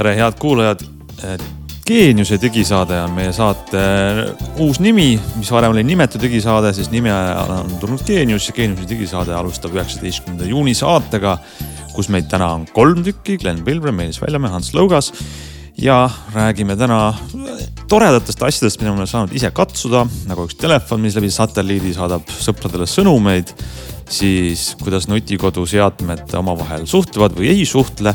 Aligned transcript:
tere, 0.00 0.14
head 0.16 0.38
kuulajad. 0.40 0.80
geeniuse 1.84 2.38
digisaade 2.40 2.96
on 3.02 3.10
meie 3.12 3.32
saate 3.36 3.80
uus 4.62 4.78
nimi, 4.80 5.10
mis 5.36 5.50
varem 5.52 5.74
oli 5.74 5.82
nimetu 5.84 6.20
digisaade, 6.22 6.70
siis 6.72 6.88
nime 6.92 7.12
on 7.12 7.74
tulnud 7.82 8.04
Geenius 8.06 8.46
ja 8.48 8.54
Geeniuse 8.56 8.86
digisaade 8.88 9.34
alustab 9.36 9.74
üheksateistkümnenda 9.76 10.46
juuni 10.48 10.72
saatega, 10.78 11.34
kus 11.92 12.08
meid 12.14 12.30
täna 12.30 12.52
on 12.54 12.64
kolm 12.72 13.02
tükki, 13.04 13.36
Glen 13.42 13.60
Pilvre, 13.66 13.92
Meelis 13.92 14.22
Väljamäe, 14.22 14.52
Hans 14.54 14.70
Lõugas 14.72 15.10
ja 15.76 15.98
räägime 16.32 16.78
täna 16.80 17.00
toredatest 17.90 18.40
asjadest, 18.46 18.80
mida 18.80 18.94
me 18.94 19.02
oleme 19.02 19.10
saanud 19.10 19.34
ise 19.36 19.50
katsuda, 19.52 20.06
nagu 20.30 20.46
üks 20.48 20.56
telefon, 20.62 21.02
mis 21.04 21.18
läbi 21.18 21.28
satelliidi 21.34 21.92
saadab 21.98 22.30
sõpradele 22.38 22.88
sõnumeid, 22.88 23.52
siis 24.08 24.70
kuidas 24.80 25.10
nutikoduseadmed 25.10 26.32
omavahel 26.40 26.88
suhtlevad 26.88 27.36
või 27.36 27.52
ei 27.52 27.68
suhtle 27.68 28.14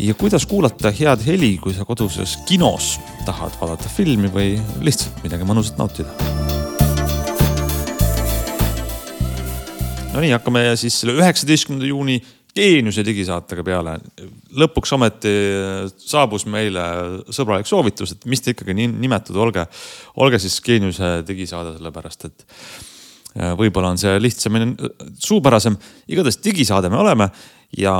ja 0.00 0.14
kuidas 0.14 0.46
kuulata 0.46 0.90
head 0.90 1.20
heli, 1.26 1.56
kui 1.60 1.74
sa 1.76 1.84
koduses 1.84 2.38
kinos 2.48 2.94
tahad 3.26 3.52
vaadata 3.60 3.88
filmi 3.92 4.30
või 4.32 4.54
lihtsalt 4.84 5.20
midagi 5.24 5.46
mõnusat 5.48 5.80
nautida. 5.80 6.12
Nonii, 10.14 10.32
hakkame 10.34 10.64
siis 10.80 10.96
selle 11.02 11.18
üheksateistkümnenda 11.20 11.86
juuni 11.86 12.16
geeniuse 12.56 13.04
digisaatega 13.06 13.62
peale. 13.66 13.98
lõpuks 14.58 14.94
ometi 14.96 15.34
saabus 16.00 16.46
meile 16.50 16.82
sõbralik 17.30 17.68
soovitus, 17.68 18.16
et 18.16 18.24
mis 18.26 18.40
te 18.42 18.54
ikkagi 18.56 18.74
nii 18.74 18.88
nimetud, 18.90 19.36
olge, 19.36 19.66
olge 20.16 20.40
siis 20.42 20.58
geeniuse 20.64 21.20
digisaade, 21.28 21.76
sellepärast 21.76 22.24
et 22.26 22.46
äh, 23.36 23.52
võib-olla 23.58 23.92
on 23.92 24.00
see 24.00 24.16
lihtsamini 24.18 24.74
suupärasem. 25.18 25.76
igatahes 26.08 26.40
digisaade 26.42 26.90
me 26.90 26.98
oleme 27.04 27.28
ja 27.78 27.94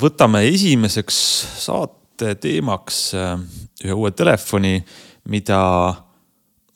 võtame 0.00 0.44
esimeseks 0.50 1.18
saate 1.62 2.34
teemaks 2.40 3.00
äh, 3.16 3.36
ühe 3.84 3.96
uue 3.96 4.12
telefoni, 4.16 4.78
mida, 5.32 5.60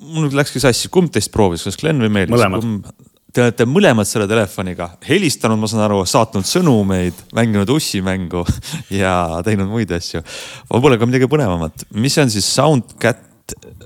mul 0.05 0.27
nüüd 0.27 0.37
läkski 0.37 0.63
sassi, 0.63 0.91
kumb 0.93 1.13
teist 1.15 1.33
proovis, 1.35 1.65
kas 1.69 1.79
Glen 1.81 2.03
või 2.03 2.13
Meelis? 2.21 2.99
Te 3.31 3.45
olete 3.45 3.63
mõlemad 3.63 4.09
selle 4.11 4.27
telefoniga 4.27 4.89
helistanud, 5.07 5.61
ma 5.61 5.69
saan 5.71 5.85
aru, 5.85 6.01
saatnud 6.09 6.49
sõnumeid, 6.51 7.21
mänginud 7.37 7.71
ussimängu 7.71 8.43
ja 9.01 9.13
teinud 9.47 9.71
muid 9.71 9.93
asju. 9.95 10.25
võib-olla 10.73 10.99
ka 10.99 11.07
midagi 11.07 11.31
põnevamat, 11.31 11.87
mis 11.95 12.19
on 12.19 12.33
siis? 12.35 12.49
SoundCat 12.51 13.29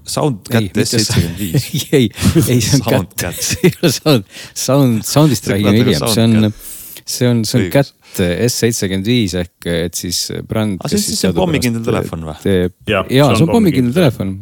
Soundcat 0.05 0.77
S75? 0.77 1.87
ei, 1.97 2.11
ei 2.49 2.61
see 2.61 2.81
on 2.93 3.07
Cat, 3.17 3.39
see 3.41 3.71
ei 3.71 3.77
ole 3.81 3.93
Sound, 3.93 4.25
Sound, 4.53 5.05
Soundist 5.09 5.49
räägime 5.49 5.77
hiljem, 5.79 6.09
see 6.13 6.25
on, 6.25 6.53
see 7.05 7.29
on, 7.29 7.45
see 7.49 7.61
on 7.61 7.71
Cat 7.73 7.93
S75 8.17 9.39
ehk 9.43 9.69
et 9.75 9.99
siis 9.99 10.27
bränd. 10.49 10.81
aga 10.81 10.91
see 10.93 11.01
on 11.01 11.07
siis 11.07 11.23
see 11.25 11.37
pommikindel 11.37 11.85
telefon 11.87 12.27
või? 12.31 12.57
ja, 12.89 13.05
ja, 13.11 13.31
see 13.35 13.47
on 13.47 13.53
pommikindel 13.53 13.97
telefon 13.97 14.37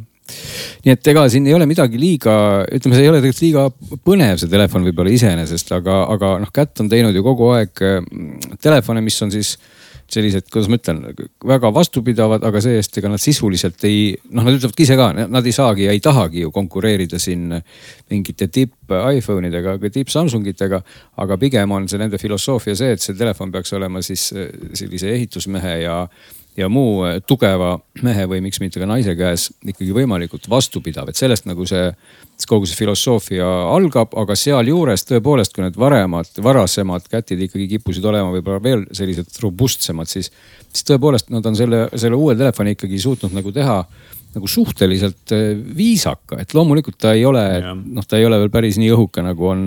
nii 0.83 0.95
et 0.95 1.13
ega 1.13 1.27
siin 1.31 1.47
ei 1.51 1.55
ole 1.57 1.67
midagi 1.69 1.99
liiga, 2.01 2.35
ütleme, 2.71 2.97
see 2.97 3.05
ei 3.05 3.11
ole 3.11 3.21
tegelikult 3.21 3.45
liiga 3.45 4.01
põnev, 4.07 4.39
see 4.41 4.51
telefon 4.51 4.87
võib-olla 4.87 5.13
iseenesest, 5.13 5.75
aga, 5.77 6.03
aga 6.15 6.35
noh, 6.43 6.53
Cat 6.55 6.83
on 6.83 6.91
teinud 6.93 7.17
ju 7.17 7.25
kogu 7.27 7.51
aeg 7.57 7.83
telefone, 8.63 9.03
mis 9.05 9.19
on 9.27 9.35
siis 9.35 9.57
sellised, 10.13 10.49
kuidas 10.53 10.69
ma 10.71 10.79
ütlen, 10.79 11.01
väga 11.49 11.71
vastupidavad, 11.75 12.45
aga 12.47 12.61
see-eest 12.65 12.99
ega 13.01 13.11
nad 13.13 13.23
sisuliselt 13.23 13.85
ei, 13.89 14.13
noh, 14.31 14.45
nad 14.45 14.59
ütlevadki 14.59 14.87
ise 14.87 14.99
ka, 15.01 15.09
nad 15.23 15.49
ei 15.49 15.55
saagi 15.57 15.89
ja 15.89 15.97
ei 15.97 16.03
tahagi 16.05 16.45
ju 16.45 16.53
konkureerida 16.55 17.21
siin 17.23 17.49
mingite 18.11 18.49
tipp 18.53 18.93
iPhone 18.93 19.49
idega 19.49 19.79
tipp 19.89 20.13
Samsungitega. 20.13 20.83
aga 21.23 21.39
pigem 21.39 21.73
on 21.73 21.89
see 21.89 22.01
nende 22.01 22.19
filosoofia 22.21 22.77
see, 22.77 22.93
et 22.97 23.03
see 23.05 23.17
telefon 23.17 23.53
peaks 23.53 23.73
olema 23.79 24.03
siis 24.03 24.29
sellise 24.33 25.13
ehitusmehe 25.13 25.77
ja 25.85 25.97
ja 26.57 26.69
muu 26.69 27.01
tugeva 27.27 27.75
mehe 28.05 28.27
või 28.29 28.43
miks 28.45 28.61
mitte 28.61 28.81
ka 28.81 28.89
naise 28.89 29.15
käes 29.17 29.49
ikkagi 29.65 29.93
võimalikult 29.97 30.49
vastupidav, 30.53 31.09
et 31.09 31.19
sellest 31.19 31.47
nagu 31.49 31.65
see, 31.69 31.91
kogu 32.49 32.69
see 32.69 32.77
filosoofia 32.77 33.47
algab, 33.73 34.13
aga 34.19 34.37
sealjuures 34.37 35.07
tõepoolest, 35.09 35.55
kui 35.57 35.65
need 35.65 35.79
varemad, 35.81 36.29
varasemad 36.45 37.09
kätid 37.13 37.47
ikkagi 37.49 37.71
kippusid 37.77 38.05
olema 38.09 38.35
võib-olla 38.35 38.63
veel 38.65 38.87
sellised 38.93 39.33
robustsemad, 39.43 40.11
siis, 40.11 40.33
siis 40.69 40.89
tõepoolest 40.91 41.33
nad 41.33 41.47
on 41.49 41.57
selle, 41.57 41.87
selle 41.97 42.19
uue 42.19 42.37
telefoni 42.37 42.77
ikkagi 42.77 43.01
suutnud 43.01 43.39
nagu 43.39 43.55
teha 43.55 43.79
nagu 44.33 44.49
suhteliselt 44.49 45.33
viisaka, 45.77 46.39
et 46.41 46.55
loomulikult 46.57 46.97
ta 47.01 47.13
ei 47.13 47.25
ole, 47.29 47.45
noh, 47.77 48.05
ta 48.09 48.17
ei 48.17 48.25
ole 48.25 48.39
veel 48.41 48.53
päris 48.53 48.79
nii 48.81 48.93
õhuke, 48.95 49.25
nagu 49.25 49.49
on 49.51 49.67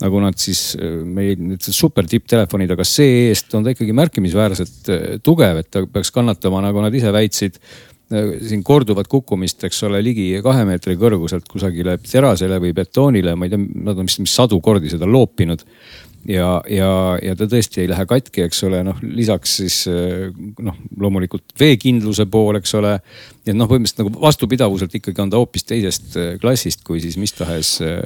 nagu 0.00 0.22
nad 0.22 0.38
siis 0.40 0.74
äh, 0.78 1.00
meil 1.04 1.38
need 1.40 1.64
super 1.64 2.08
tipptelefonid, 2.08 2.72
aga 2.74 2.86
see-eest 2.86 3.54
on 3.56 3.66
ta 3.66 3.74
ikkagi 3.74 3.94
märkimisväärselt 3.96 4.90
äh, 4.90 5.06
tugev, 5.24 5.62
et 5.62 5.70
ta 5.72 5.84
peaks 5.86 6.12
kannatama, 6.14 6.62
nagu 6.64 6.82
nad 6.84 6.94
ise 6.96 7.12
väitsid 7.14 7.58
äh, 7.60 8.36
siin 8.48 8.64
korduvat 8.66 9.10
kukkumist, 9.12 9.64
eks 9.68 9.82
ole, 9.88 10.02
ligi 10.04 10.30
kahe 10.44 10.64
meetri 10.68 10.96
kõrguselt 11.00 11.48
kusagile 11.50 11.98
terasele 12.04 12.60
või 12.62 12.74
betoonile, 12.76 13.36
ma 13.36 13.48
ei 13.48 13.54
tea, 13.54 13.66
nad 13.90 14.00
on 14.00 14.08
vist 14.08 14.24
sadu 14.32 14.60
kordi 14.64 14.92
seda 14.92 15.08
loopinud 15.08 15.66
ja, 16.28 16.48
ja, 16.68 16.90
ja 17.22 17.34
ta 17.38 17.46
tõesti 17.48 17.84
ei 17.84 17.90
lähe 17.90 18.04
katki, 18.08 18.44
eks 18.44 18.62
ole, 18.68 18.82
noh 18.84 18.98
lisaks 19.02 19.56
siis 19.60 19.76
noh, 20.60 20.76
loomulikult 21.00 21.54
veekindluse 21.60 22.26
pool, 22.30 22.58
eks 22.60 22.74
ole. 22.78 22.96
et 23.46 23.56
noh, 23.56 23.68
põhimõtteliselt 23.70 24.02
nagu 24.02 24.22
vastupidavuselt 24.22 24.94
ikkagi 24.98 25.24
on 25.24 25.32
ta 25.32 25.40
hoopis 25.40 25.64
teisest 25.68 26.16
äh, 26.20 26.32
klassist 26.42 26.84
kui 26.86 27.00
siis 27.02 27.16
mis 27.20 27.32
tahes 27.36 27.78
äh, 27.84 27.96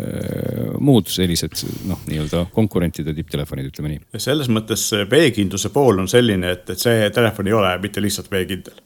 muud 0.78 1.10
sellised 1.10 1.64
noh, 1.91 2.00
nii-öelda 2.08 2.47
konkurentide 2.54 3.16
tipptelefonid, 3.16 3.72
ütleme 3.72 3.94
nii. 3.94 4.22
selles 4.22 4.50
mõttes 4.53 4.86
veekindluse 5.10 5.72
pool 5.74 6.04
on 6.04 6.10
selline, 6.10 6.54
et, 6.54 6.70
et 6.70 6.80
see 6.80 7.10
telefon 7.14 7.50
ei 7.50 7.58
ole 7.58 7.76
mitte 7.82 8.03
lihtsalt 8.04 8.30
veekindel 8.32 8.82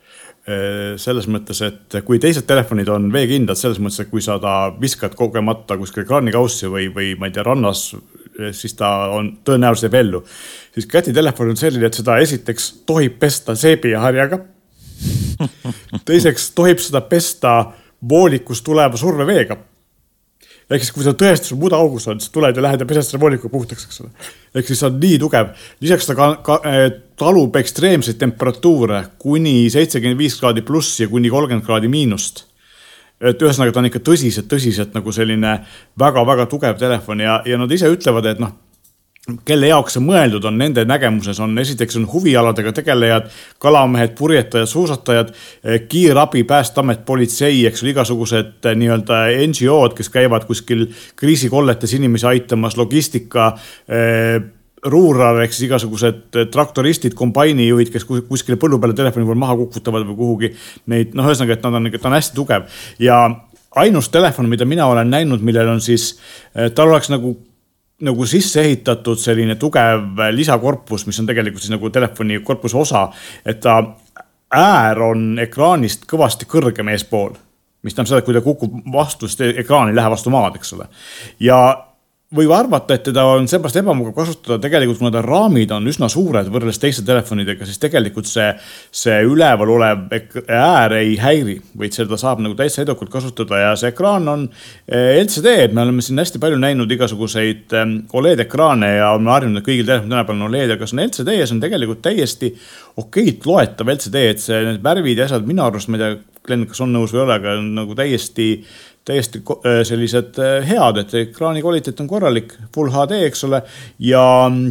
selles 0.96 1.26
mõttes, 1.28 1.58
et 1.60 1.98
kui 2.06 2.16
teised 2.22 2.46
telefonid 2.48 2.88
on 2.88 3.10
veekindlad, 3.12 3.58
selles 3.60 3.76
mõttes, 3.84 4.00
et 4.06 4.08
kui 4.08 4.22
sa 4.24 4.38
ta 4.40 4.70
viskad 4.80 5.12
kogemata 5.18 5.76
kuskile 5.76 6.06
kraanikaussi 6.08 6.70
või, 6.72 6.86
või 6.94 7.10
ma 7.20 7.28
ei 7.28 7.34
tea, 7.36 7.44
rannas 7.44 7.90
siis 8.52 8.74
ta 8.78 8.90
on, 9.14 9.32
tõenäoliselt 9.44 9.88
jääb 9.88 9.98
ellu. 10.00 10.22
siis 10.74 10.86
kätitelefon 10.86 11.50
on 11.54 11.56
selline, 11.56 11.86
et 11.86 11.94
seda 11.94 12.18
esiteks 12.22 12.70
tohib 12.86 13.18
pesta 13.18 13.54
seebi 13.58 13.90
ja 13.94 14.00
harjaga. 14.00 14.40
teiseks 16.08 16.50
tohib 16.54 16.78
seda 16.82 17.00
pesta 17.00 17.72
voolikust 18.08 18.64
tuleva 18.64 18.96
surveveega. 18.96 19.56
ehk 20.70 20.82
siis, 20.82 20.92
kui 20.92 21.04
sa 21.04 21.14
tõesti 21.16 21.50
sul 21.50 21.58
mudaaugus 21.58 22.08
on, 22.08 22.20
siis 22.20 22.32
tuled 22.34 22.56
ja 22.56 22.62
lähed 22.62 22.80
ja 22.80 22.86
pesed 22.86 23.06
selle 23.06 23.22
vooliku 23.22 23.48
puhtaks, 23.48 23.86
eks 23.88 24.00
ole. 24.04 24.10
ehk 24.54 24.66
siis 24.66 24.82
see 24.82 24.90
on 24.90 25.00
nii 25.00 25.18
tugev. 25.18 25.54
lisaks 25.80 26.06
ta 26.06 26.18
ka, 26.18 26.28
ka, 26.46 26.60
eh, 26.64 26.90
talub 27.18 27.56
ekstreemseid 27.56 28.18
temperatuure 28.18 29.04
kuni 29.18 29.70
seitsekümmend 29.70 30.18
viis 30.18 30.38
kraadi 30.38 30.62
pluss 30.62 31.00
ja 31.00 31.08
kuni 31.08 31.30
kolmkümmend 31.30 31.66
kraadi 31.66 31.90
miinust 31.90 32.47
et 33.20 33.42
ühesõnaga, 33.42 33.74
ta 33.74 33.82
on 33.82 33.90
ikka 33.90 34.04
tõsiselt, 34.04 34.48
tõsiselt 34.50 34.94
nagu 34.94 35.12
selline 35.12 35.58
väga-väga 35.98 36.46
tugev 36.50 36.78
telefon 36.78 37.24
ja, 37.24 37.42
ja 37.46 37.58
nad 37.58 37.72
ise 37.74 37.90
ütlevad, 37.90 38.30
et 38.30 38.42
noh 38.42 38.56
kelle 39.48 39.68
jaoks 39.68 39.96
see 39.96 40.04
mõeldud 40.04 40.44
on, 40.48 40.58
nende 40.60 40.84
nägemuses 40.88 41.40
on. 41.44 41.56
Esiteks 41.60 41.98
on 42.00 42.06
huvialadega 42.08 42.72
tegelejad, 42.76 43.28
kalamehed, 43.60 44.14
purjetajad, 44.18 44.70
suusatajad, 44.70 45.32
kiirabi, 45.88 46.44
päästeamet, 46.48 47.04
politsei, 47.08 47.64
eks 47.68 47.84
ole, 47.84 47.92
igasugused 47.92 48.68
eh, 48.68 48.78
nii-öelda 48.78 49.24
NGO-d, 49.50 49.98
kes 49.98 50.12
käivad 50.14 50.46
kuskil 50.48 50.86
kriisikolletes 51.18 51.92
inimesi 51.98 52.28
aitamas, 52.30 52.78
logistika 52.80 53.50
eh, 53.88 54.38
ruurar 54.86 55.40
ehk 55.42 55.54
siis 55.54 55.66
igasugused 55.68 56.38
eh, 56.38 56.46
traktoristid, 56.52 57.16
kombainijuhid, 57.18 57.90
kes 57.94 58.06
kuskile 58.06 58.58
põllu 58.60 58.78
peale 58.80 58.96
telefoni 58.98 59.26
peal 59.26 59.40
maha 59.40 59.56
kukutavad 59.58 60.06
või 60.08 60.18
kuhugi 60.18 60.52
neid, 60.92 61.16
noh, 61.18 61.28
ühesõnaga, 61.28 61.58
et 61.58 61.66
nad 61.66 61.78
on, 61.80 61.90
ta 61.96 62.10
on 62.10 62.16
hästi 62.18 62.36
tugev 62.36 62.80
ja 63.02 63.20
ainus 63.78 64.08
telefon, 64.14 64.48
mida 64.50 64.68
mina 64.68 64.86
olen 64.90 65.10
näinud, 65.10 65.42
millel 65.44 65.74
on 65.74 65.82
siis, 65.84 66.12
eh, 66.54 66.70
tal 66.70 66.92
oleks 66.92 67.12
nagu 67.14 67.36
nagu 67.98 68.26
sisse 68.30 68.62
ehitatud 68.62 69.18
selline 69.18 69.56
tugev 69.58 70.20
lisakorpus, 70.30 71.02
mis 71.08 71.18
on 71.18 71.26
tegelikult 71.26 71.64
siis 71.64 71.72
nagu 71.74 71.90
telefoni 71.90 72.38
korpuse 72.46 72.76
osa, 72.78 73.08
et 73.42 73.58
ta 73.64 73.80
äär 74.54 75.02
on 75.02 75.32
ekraanist 75.42 76.06
kõvasti 76.06 76.46
kõrgem 76.46 76.92
eespool 76.94 77.34
mis 77.82 77.94
tähendab 77.94 78.10
seda, 78.10 78.22
et 78.22 78.26
kui 78.26 78.34
ta 78.34 78.42
kukub 78.42 78.78
vastu, 78.92 79.28
siis 79.30 79.58
ekraan 79.62 79.90
ei 79.90 79.96
lähe 79.96 80.10
vastu 80.10 80.30
maad, 80.34 80.56
eks 80.58 80.72
ole. 80.76 80.88
ja 81.40 81.58
võib 82.36 82.50
arvata, 82.52 82.92
et 82.98 83.06
teda 83.08 83.22
on 83.24 83.46
seepärast 83.48 83.78
ebamugav 83.80 84.12
kasutada. 84.18 84.58
Tegelikult, 84.60 84.98
kuna 85.00 85.10
ta 85.14 85.22
raamid 85.24 85.70
on 85.72 85.88
üsna 85.88 86.10
suured 86.12 86.50
võrreldes 86.52 86.80
teiste 86.82 87.04
telefonidega, 87.06 87.64
siis 87.64 87.80
tegelikult 87.80 88.28
see, 88.28 88.50
see 88.92 89.16
üleval 89.24 89.72
olev 89.78 90.12
äär 90.12 90.96
ei 90.98 91.14
häiri, 91.22 91.56
vaid 91.80 91.96
seda 91.96 92.18
saab 92.20 92.42
nagu 92.44 92.56
täitsa 92.58 92.84
edukalt 92.84 93.12
kasutada 93.14 93.62
ja 93.62 93.72
see 93.80 93.94
ekraan 93.94 94.28
on 94.28 94.44
eh, 94.50 95.16
LCD, 95.22 95.54
et 95.64 95.76
me 95.76 95.86
oleme 95.86 96.04
siin 96.04 96.20
hästi 96.20 96.42
palju 96.42 96.60
näinud 96.60 96.92
igasuguseid 96.98 97.76
ehm, 97.78 97.96
Oled 98.18 98.40
ekraane 98.44 98.92
ja 98.98 99.12
oleme 99.14 99.32
harjunud, 99.32 99.62
et 99.62 99.68
kõigil 99.70 99.88
telefonidel 99.88 100.18
tänapäeval 100.18 100.44
on 100.44 100.50
Oled, 100.50 100.74
aga 100.76 100.88
see 100.88 100.98
on 100.98 101.04
LCD 101.06 101.38
ja 101.38 101.48
see 101.48 101.56
on 101.56 101.64
tegelikult 101.64 102.04
täiesti 102.04 102.52
okeilt 103.00 103.48
loetav 103.48 103.94
LCD, 103.94 104.28
et 104.34 104.44
see, 104.44 104.60
need 104.68 104.84
värvid 104.84 105.22
ja 105.22 105.30
asjad 105.30 105.48
minu 105.48 105.64
arust, 105.64 105.88
ma 105.88 105.96
ei 105.96 106.04
tea 106.04 106.18
Glen, 106.48 106.64
kas 106.68 106.80
on 106.80 106.94
nõus 106.94 107.12
või 107.12 107.20
ei 107.20 107.24
ole, 107.26 107.34
aga 107.36 107.54
nagu 107.60 107.96
täiesti, 107.98 108.46
täiesti 109.08 109.40
äh, 109.40 109.80
sellised 109.86 110.38
äh, 110.42 110.66
head, 110.68 111.00
et 111.02 111.14
ekraani 111.22 111.62
kvaliteet 111.64 112.02
on 112.02 112.10
korralik, 112.10 112.52
full 112.74 112.92
HD, 112.92 113.22
eks 113.28 113.46
ole. 113.48 113.62
ja 114.04 114.22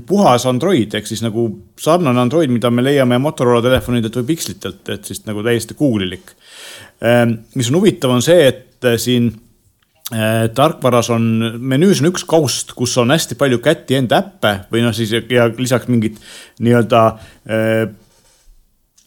puhas 0.07 0.45
Android 0.49 0.93
ehk 0.97 1.09
siis 1.09 1.23
nagu 1.25 1.47
sarnane 1.81 2.21
Android, 2.21 2.53
mida 2.53 2.71
me 2.73 2.85
leiame 2.85 3.19
Motorola 3.21 3.63
telefonidelt 3.65 4.21
või 4.21 4.29
Pixlitelt, 4.33 4.83
et 4.93 5.09
siis 5.09 5.25
nagu 5.27 5.43
täiesti 5.45 5.77
Google'ilik. 5.77 6.31
Ähm, 7.05 7.41
mis 7.57 7.69
on 7.71 7.81
huvitav, 7.81 8.13
on 8.13 8.25
see, 8.25 8.47
et 8.47 8.65
siin 9.01 9.33
tarkvaras 10.55 11.09
on, 11.11 11.23
menüüs 11.59 11.99
on 11.99 12.13
üks 12.13 12.23
kaust, 12.23 12.69
kus 12.77 12.93
on 13.01 13.11
hästi 13.11 13.35
palju 13.35 13.57
käti 13.59 13.97
enda 13.97 14.21
äppe 14.21 14.53
või 14.71 14.85
noh, 14.85 14.93
siis 14.95 15.11
ja 15.11 15.49
lisaks 15.51 15.89
mingid 15.91 16.21
nii-öelda 16.63 17.01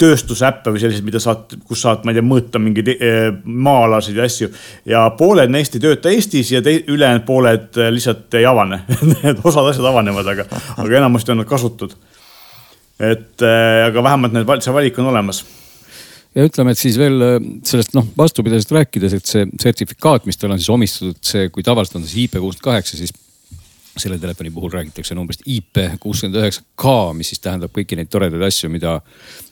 tööstusäppe 0.00 0.72
või 0.72 0.80
selliseid, 0.82 1.04
mida 1.06 1.20
saad, 1.22 1.56
kus 1.68 1.84
saad, 1.84 2.04
ma 2.04 2.12
ei 2.12 2.18
tea, 2.18 2.26
mõõta 2.26 2.60
mingeid 2.62 2.90
eh, 2.94 3.20
maa-alasid 3.44 4.18
ja 4.18 4.26
asju. 4.28 4.50
ja 4.88 5.04
pooled 5.18 5.52
neist 5.52 5.76
ei 5.76 5.84
tööta 5.84 6.12
Eestis 6.12 6.52
ja 6.54 6.62
ülejäänud 6.64 7.26
pooled 7.28 7.78
eh, 7.80 7.92
lihtsalt 7.92 8.40
ei 8.40 8.48
avane 8.48 8.82
osad 9.48 9.70
asjad 9.72 9.88
avanevad, 9.92 10.32
aga, 10.34 10.48
aga 10.76 11.00
enamasti 11.02 11.34
on 11.34 11.42
nad 11.42 11.50
kasutud. 11.50 11.96
et 12.98 13.46
eh, 13.46 13.86
aga 13.86 14.04
vähemalt 14.08 14.36
need, 14.36 14.54
see 14.64 14.76
valik 14.76 14.98
on 15.00 15.12
olemas 15.12 15.44
ja 16.34 16.44
ütleme, 16.46 16.72
et 16.72 16.78
siis 16.78 16.98
veel 16.98 17.22
sellest 17.66 17.96
noh, 17.96 18.06
vastupidisest 18.16 18.72
rääkides, 18.76 19.16
et 19.16 19.26
see 19.26 19.48
sertifikaat, 19.60 20.28
mis 20.30 20.38
talle 20.38 20.54
on 20.54 20.62
siis 20.62 20.70
omistatud, 20.72 21.18
see, 21.26 21.48
kui 21.50 21.66
tavaliselt 21.66 21.98
on 21.98 22.06
see 22.06 22.24
IP 22.24 22.38
kuuskümmend 22.38 22.68
kaheksa, 22.68 23.00
siis 23.00 23.12
selle 23.96 24.18
telefoni 24.18 24.50
puhul 24.50 24.70
räägitakse 24.72 25.14
numbrist 25.14 25.42
IP 25.46 25.78
kuuskümmend 26.00 26.38
üheksa 26.40 26.62
K, 26.78 26.94
mis 27.16 27.32
siis 27.32 27.42
tähendab 27.42 27.72
kõiki 27.74 27.98
neid 27.98 28.10
toredaid 28.12 28.42
asju, 28.46 28.70
mida, 28.72 28.98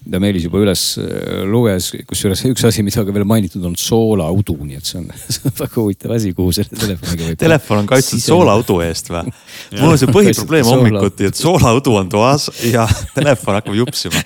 mida 0.08 0.20
Meelis 0.22 0.46
juba 0.46 0.62
üles 0.62 0.82
äh, 1.02 1.42
luges. 1.44 1.90
kusjuures 2.08 2.40
üks 2.48 2.64
asi, 2.64 2.82
mida 2.84 3.04
ka 3.04 3.12
veel 3.12 3.26
mainitud 3.28 3.64
on 3.68 3.74
soolaudu, 3.76 4.54
nii 4.64 4.78
et 4.80 4.88
see 4.88 5.02
on, 5.02 5.08
see 5.34 5.44
on 5.44 5.56
väga 5.58 5.76
huvitav 5.76 6.14
asi, 6.16 6.32
kuhu 6.36 6.54
selle 6.56 6.78
telefoniga 6.80 7.26
võib. 7.28 7.40
Telefon 7.42 7.82
on 7.82 7.88
kaitstud 7.92 8.22
soolaudu 8.24 8.78
eest 8.86 9.10
või? 9.12 9.34
mul 9.82 9.92
on 9.92 10.00
see 10.00 10.12
põhiprobleem 10.14 10.70
hommikuti, 10.70 11.28
et 11.28 11.38
soolaudu 11.38 11.98
on 12.00 12.08
toas 12.12 12.48
ja 12.70 12.86
telefon 13.12 13.58
hakkab 13.58 13.76
jupsima. 13.76 14.22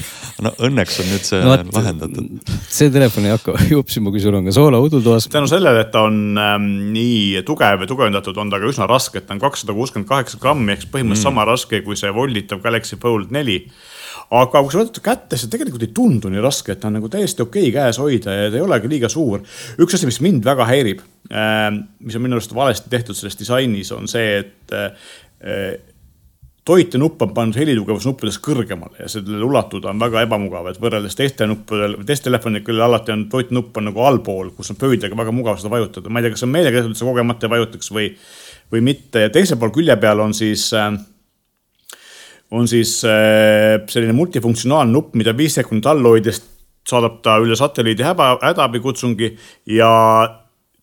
no 0.46 0.52
õnneks 0.68 1.00
on 1.02 1.10
nüüd 1.10 1.26
see 1.26 1.40
no, 1.42 1.56
lahendatud. 1.74 2.52
see 2.70 2.92
telefon 2.94 3.26
ei 3.26 3.34
hakka 3.34 3.56
jupsima, 3.72 4.14
kui 4.14 4.22
sul 4.22 4.38
on 4.38 4.46
ka 4.46 4.54
soolaudu 4.54 5.02
toas. 5.02 5.26
tänu 5.34 5.50
sellele, 5.50 5.82
et 5.82 5.90
ta 5.94 6.04
on 6.06 6.38
ähm, 6.38 6.68
nii 6.94 7.42
tugev 7.48 7.82
ja 7.82 7.90
tugevdatud, 7.90 8.38
on 8.38 8.54
ta 8.54 8.62
ka 8.62 8.70
üsna 8.70 8.86
raske, 8.90 9.18
et 9.18 9.26
ta 9.26 9.34
on 9.34 9.42
kakssada 9.42 9.74
kuuskümmend 9.74 10.10
kaheksa 10.10 10.38
grammi 10.42 10.76
ehk 10.76 10.86
põhimõtteliselt 10.94 11.26
mm. 11.26 11.26
sama 11.26 11.48
raske 11.50 11.82
kui 11.82 11.98
see 11.98 12.14
volditav 12.14 12.62
Galaxy 12.62 13.00
Fold 13.02 13.34
neli. 13.34 13.64
Aga 14.30 14.62
kui 14.62 14.74
sa 14.74 14.82
võtad 14.82 15.02
kätte, 15.04 15.38
see 15.38 15.52
tegelikult 15.52 15.86
ei 15.86 15.92
tundu 15.94 16.32
nii 16.32 16.42
raske, 16.44 16.74
et 16.74 16.82
ta 16.82 16.90
on 16.90 16.98
nagu 16.98 17.10
täiesti 17.12 17.44
okei 17.44 17.68
okay 17.68 17.76
käes 17.78 18.00
hoida 18.02 18.36
ja 18.36 18.50
ta 18.50 18.60
ei 18.60 18.66
olegi 18.66 18.90
liiga 18.90 19.10
suur. 19.12 19.44
üks 19.78 19.98
asi, 19.98 20.08
mis 20.08 20.20
mind 20.24 20.44
väga 20.46 20.66
häirib, 20.68 21.04
ähm, 21.30 21.84
mis 22.00 22.18
on 22.18 22.26
minu 22.26 22.38
arust 22.38 22.54
valesti 22.54 22.92
tehtud 22.92 23.18
selles 23.18 23.38
disainis, 23.38 23.92
on 23.96 24.10
see, 24.10 24.38
et 24.42 24.76
äh, 24.76 25.80
toitenupp 26.64 27.22
on 27.22 27.32
pannud 27.34 27.56
helitugevusnuppudest 27.58 28.38
kõrgemale 28.44 29.02
ja 29.02 29.08
sellele 29.10 29.42
ulatuda 29.44 29.90
on 29.90 30.02
väga 30.02 30.22
ebamugav, 30.26 30.68
et 30.70 30.78
võrreldes 30.82 31.16
teiste 31.18 31.46
nuppudel, 31.50 31.96
teiste 32.06 32.28
telefonidega, 32.28 32.76
alati 32.86 33.14
on 33.14 33.24
toitnupp 33.32 33.80
on 33.80 33.88
nagu 33.90 34.04
allpool, 34.06 34.52
kus 34.54 34.70
on 34.70 34.78
pöidlaga 34.78 35.18
väga 35.18 35.34
mugav 35.34 35.58
seda 35.58 35.72
vajutada. 35.74 36.10
ma 36.10 36.20
ei 36.20 36.28
tea, 36.28 36.34
kas 36.34 36.44
see 36.44 36.48
on 36.48 36.54
meelega 36.54 36.78
tehtud, 36.78 36.94
et 36.94 37.02
sa 37.02 37.08
kogemata 37.08 37.48
ei 37.48 37.54
vajutaks 37.56 37.90
või, 37.96 38.12
või 38.72 38.84
mitte 38.92 39.26
ja 39.26 39.32
teisel 39.34 39.58
pool 39.58 39.74
külje 39.74 39.96
peal 40.04 40.22
on 40.22 40.36
siis 40.38 40.68
äh, 40.78 40.92
on 42.52 42.68
siis 42.68 43.00
äh, 43.08 43.80
selline 43.88 44.14
multifunktsionaalne 44.16 44.92
nupp, 44.92 45.16
mida 45.18 45.34
viis 45.36 45.56
sekundit 45.58 45.88
all 45.90 46.04
hoides 46.06 46.42
saadab 46.88 47.20
ta 47.24 47.38
üle 47.42 47.56
satelliidi 47.56 48.04
häda, 48.04 48.36
hädaabikutsungi 48.42 49.30
ja 49.70 49.90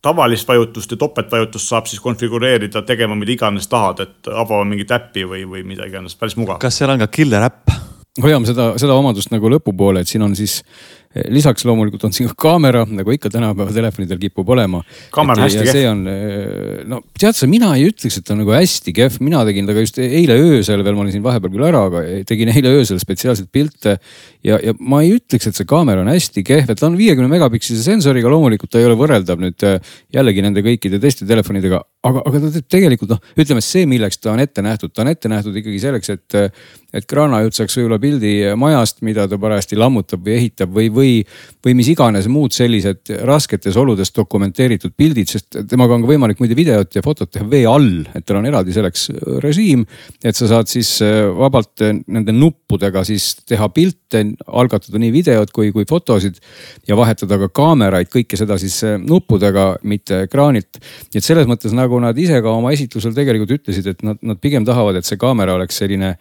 tavalist 0.02 0.48
vajutust 0.48 0.96
ja 0.96 0.98
topeltvajutust 1.00 1.74
saab 1.74 1.90
siis 1.92 2.00
konfigureerida 2.02 2.82
tegema 2.88 3.18
mida 3.20 3.36
iganes 3.36 3.68
tahad, 3.68 4.06
et 4.06 4.32
avama 4.32 4.64
mingit 4.72 4.92
äppi 4.96 5.26
või, 5.28 5.44
või 5.50 5.66
mida 5.68 5.88
iganes, 5.90 6.16
päris 6.16 6.38
mugav. 6.40 6.62
kas 6.64 6.80
seal 6.80 6.96
on 6.96 7.04
ka 7.04 7.10
killer 7.12 7.50
äpp? 7.50 7.76
hoiame 8.24 8.48
seda, 8.48 8.72
seda 8.80 8.96
omadust 9.00 9.32
nagu 9.32 9.52
lõpupoole, 9.52 10.02
et 10.02 10.12
siin 10.12 10.24
on 10.26 10.34
siis 10.36 10.62
Eh, 10.64 10.99
lisaks 11.34 11.66
loomulikult 11.68 12.04
on 12.08 12.14
siin 12.16 12.30
ka 12.32 12.36
kaamera, 12.48 12.86
nagu 12.88 13.14
ikka 13.14 13.32
tänapäeva 13.34 13.74
telefonidel 13.76 14.20
kipub 14.22 14.50
olema. 14.56 14.82
kaamera 15.14 15.44
on 15.44 15.48
hästi 15.48 15.64
kehv. 15.66 15.72
see 15.76 15.90
on, 15.90 16.06
eh, 16.08 16.84
no 16.90 17.02
tead 17.20 17.38
sa, 17.38 17.50
mina 17.50 17.72
ei 17.78 17.90
ütleks, 17.90 18.20
et 18.20 18.28
ta 18.28 18.36
on 18.36 18.42
nagu 18.44 18.54
hästi 18.56 18.94
kehv, 18.96 19.20
mina 19.26 19.44
tegin 19.48 19.68
temaga 19.68 19.86
just 19.86 20.00
eile 20.04 20.38
öösel 20.40 20.84
veel, 20.86 20.98
ma 20.98 21.06
olin 21.06 21.16
siin 21.16 21.26
vahepeal 21.26 21.54
küll 21.54 21.68
ära, 21.70 21.84
aga 21.90 22.04
tegin 22.30 22.54
eile 22.54 22.74
öösel 22.80 23.02
spetsiaalselt 23.02 23.52
pilte. 23.52 23.98
ja, 24.44 24.60
ja 24.64 24.74
ma 24.80 25.02
ei 25.04 25.18
ütleks, 25.18 25.50
et 25.50 25.60
see 25.60 25.68
kaamera 25.70 26.04
on 26.06 26.12
hästi 26.12 26.44
kehv, 26.48 26.70
et 26.72 26.80
ta 26.80 26.88
on 26.88 26.98
viiekümne 27.00 27.30
megapikslise 27.32 27.84
sensoriga, 27.84 28.32
loomulikult 28.32 28.72
ta 28.72 28.80
ei 28.80 28.88
ole 28.88 28.98
võrreldav 29.00 29.42
nüüd 29.42 29.68
eh, 29.68 29.80
jällegi 30.16 30.46
nende 30.46 30.64
kõikide 30.66 31.02
teiste 31.02 31.28
telefonidega. 31.30 31.84
Aga, 32.08 32.24
aga 32.26 32.42
ta 32.46 32.52
teeb 32.56 32.68
tegelikult 32.72 33.14
noh, 33.16 33.22
ütleme 33.40 33.64
see, 33.64 33.88
milleks 33.90 34.22
ta 34.22 34.34
on 34.34 34.44
ette 34.44 34.64
nähtud, 34.64 34.94
ta 34.94 35.04
on 35.04 35.12
ette 35.12 35.32
nähtud 35.32 35.56
ikkagi 35.60 35.82
selleks, 35.84 36.14
et 36.16 36.40
et 36.96 37.06
kraanajutt 37.06 37.54
saaks 37.54 37.76
võib-olla 37.78 38.00
pildi 38.02 38.32
majast, 38.58 39.04
mida 39.06 39.28
ta 39.30 39.38
parajasti 39.42 39.78
lammutab 39.78 40.24
või 40.26 40.36
ehitab 40.40 40.72
või, 40.74 40.88
või, 40.94 41.12
või 41.66 41.76
mis 41.78 41.90
iganes 41.92 42.26
muud 42.32 42.56
sellised 42.56 43.12
rasketes 43.30 43.78
oludes 43.78 44.10
dokumenteeritud 44.16 44.96
pildid, 44.98 45.30
sest 45.30 45.60
temaga 45.70 45.94
on 45.94 46.06
ka 46.06 46.10
võimalik 46.10 46.42
muide 46.42 46.58
videot 46.58 46.98
ja 46.98 47.04
fotot 47.06 47.30
teha 47.30 47.46
vee 47.50 47.68
all, 47.70 48.02
et 48.18 48.26
tal 48.26 48.40
on 48.40 48.50
eraldi 48.50 48.74
selleks 48.74 49.10
režiim. 49.44 49.86
et 50.24 50.36
sa 50.36 50.50
saad 50.50 50.72
siis 50.72 50.96
äh, 51.06 51.28
vabalt 51.38 51.86
nende 52.08 52.34
nuppudega 52.34 53.04
siis 53.06 53.36
teha 53.46 53.70
pilte, 53.70 54.24
algatada 54.48 54.98
nii 54.98 55.14
videot 55.14 55.54
kui, 55.54 55.70
kui 55.76 55.86
fotosid 55.90 56.42
ja 56.90 56.98
vahetada 56.98 57.38
ka 57.46 57.52
kaameraid, 57.54 58.10
kõike 58.10 58.40
seda 58.40 58.58
siis 58.58 58.82
äh, 58.88 58.98
nuppudega, 58.98 59.76
mitte 59.84 60.24
ekraanilt. 60.26 60.82
nii 61.14 61.22
et 61.22 61.26
selles 61.26 61.46
mõttes 61.50 61.76
nagu 61.78 61.89
nad 61.98 62.18
ise 62.22 62.38
ka 62.46 62.54
oma 62.54 62.74
esitlusel 62.76 63.16
tegelikult 63.18 63.56
ütlesid, 63.58 63.88
et 63.90 64.06
nad, 64.06 64.20
nad 64.22 64.38
pigem 64.42 64.68
tahavad, 64.68 65.00
et 65.00 65.08
see 65.08 65.18
kaamera 65.18 65.58
oleks 65.58 65.82
selline 65.82 66.14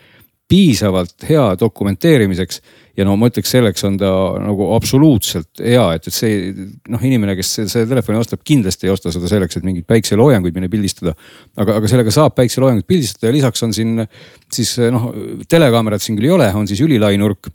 piisavalt 0.48 1.26
hea 1.28 1.44
dokumenteerimiseks. 1.60 2.62
ja 2.96 3.04
no 3.06 3.12
ma 3.20 3.28
ütleks, 3.28 3.50
selleks 3.52 3.84
on 3.86 3.98
ta 4.00 4.08
nagu 4.42 4.70
absoluutselt 4.74 5.60
hea, 5.62 5.84
et, 5.94 6.08
et 6.08 6.14
see 6.14 6.38
noh, 6.90 7.04
inimene, 7.04 7.36
kes 7.38 7.52
selle 7.60 7.84
telefoni 7.86 8.18
ostab, 8.18 8.40
kindlasti 8.48 8.88
ei 8.88 8.94
osta 8.94 9.12
seda 9.14 9.28
selleks, 9.30 9.60
et 9.60 9.66
mingeid 9.68 9.86
päikseloojanguid 9.86 10.56
minna 10.56 10.72
pildistada. 10.72 11.12
aga, 11.54 11.76
aga 11.78 11.92
sellega 11.92 12.14
saab 12.16 12.34
päikseloojanguid 12.40 12.88
pildistada 12.88 13.28
ja 13.28 13.36
lisaks 13.36 13.62
on 13.68 13.76
siin 13.76 14.02
siis 14.54 14.74
noh, 14.94 15.12
telekaamerat 15.52 16.02
siin 16.02 16.18
küll 16.18 16.30
ei 16.30 16.36
ole, 16.40 16.50
on 16.56 16.66
siis 16.70 16.80
ülilainurk 16.86 17.52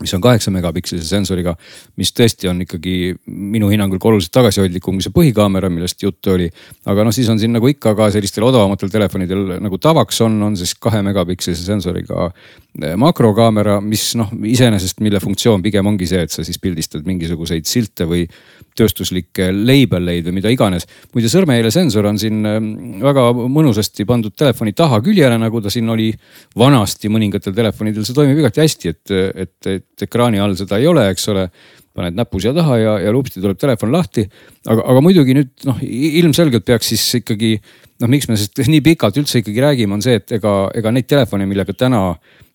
mis 0.00 0.14
on 0.14 0.20
kaheksa 0.20 0.50
megapikselise 0.50 1.06
sensoriga, 1.06 1.54
mis 2.00 2.10
tõesti 2.16 2.48
on 2.50 2.64
ikkagi 2.64 3.14
minu 3.30 3.68
hinnangul 3.70 4.00
oluliselt 4.02 4.34
tagasihoidlikum 4.34 4.98
kui 4.98 5.04
see 5.06 5.14
põhikaamera, 5.14 5.70
millest 5.70 6.02
juttu 6.02 6.34
oli. 6.34 6.48
aga 6.90 7.04
noh, 7.06 7.14
siis 7.14 7.28
on 7.30 7.38
siin 7.38 7.54
nagu 7.54 7.68
ikka 7.70 7.94
ka 7.94 8.10
sellistel 8.14 8.46
odavamatel 8.48 8.90
telefonidel 8.90 9.60
nagu 9.62 9.78
tavaks 9.78 10.20
on, 10.26 10.40
on 10.42 10.58
siis 10.58 10.74
kahe 10.74 11.02
megapikselise 11.06 11.62
sensoriga 11.68 12.26
eh, 12.26 12.96
makrokaamera, 12.98 13.78
mis 13.80 14.10
noh, 14.18 14.34
iseenesest, 14.50 14.98
mille 15.04 15.22
funktsioon 15.22 15.62
pigem 15.62 15.86
ongi 15.86 16.10
see, 16.10 16.26
et 16.26 16.34
sa 16.34 16.42
siis 16.46 16.58
pildistad 16.58 17.06
mingisuguseid 17.06 17.70
silte 17.70 18.08
või 18.10 18.26
tööstuslikke 18.74 19.52
label 19.54 20.10
eid 20.10 20.26
või 20.26 20.40
mida 20.40 20.50
iganes. 20.50 20.88
muide 21.14 21.30
sõrmejäljesensor 21.30 22.10
on 22.10 22.18
siin 22.18 22.42
ähm, 22.50 22.70
väga 23.02 23.28
mõnusasti 23.32 24.06
pandud 24.08 24.34
telefoni 24.34 24.74
taha 24.74 24.98
küljele, 25.04 25.38
nagu 25.38 25.62
ta 25.62 25.70
siin 25.70 25.88
oli 25.94 26.10
vanasti 26.58 27.08
mõningatel 27.12 27.54
telefonidel, 27.54 28.02
see 28.04 28.16
toimib 28.16 28.42
igati 28.42 28.64
hästi, 28.64 28.94
et, 28.94 29.14
et, 29.46 29.58
et 29.70 29.83
ekraani 30.02 30.42
all 30.42 30.56
seda 30.58 30.80
ei 30.80 30.86
ole, 30.90 31.06
eks 31.12 31.28
ole 31.32 31.48
paned 31.94 32.16
näpu 32.18 32.40
siia 32.42 32.50
taha 32.56 32.76
ja, 32.80 32.94
ja 33.06 33.12
lupsti 33.14 33.42
tuleb 33.42 33.58
telefon 33.60 33.92
lahti. 33.94 34.26
aga, 34.66 34.82
aga 34.82 35.02
muidugi 35.04 35.36
nüüd 35.38 35.52
noh, 35.68 35.78
ilmselgelt 35.84 36.64
peaks 36.66 36.90
siis 36.90 37.04
ikkagi 37.20 37.54
noh, 37.56 38.10
miks 38.10 38.26
me 38.28 38.38
sellest 38.38 38.70
nii 38.74 38.82
pikalt 38.84 39.20
üldse 39.22 39.42
ikkagi 39.42 39.62
räägime, 39.62 39.94
on 39.94 40.02
see, 40.02 40.18
et 40.18 40.34
ega, 40.38 40.54
ega 40.74 40.94
neid 40.94 41.06
telefone, 41.10 41.46
millega 41.50 41.76
täna 41.78 42.08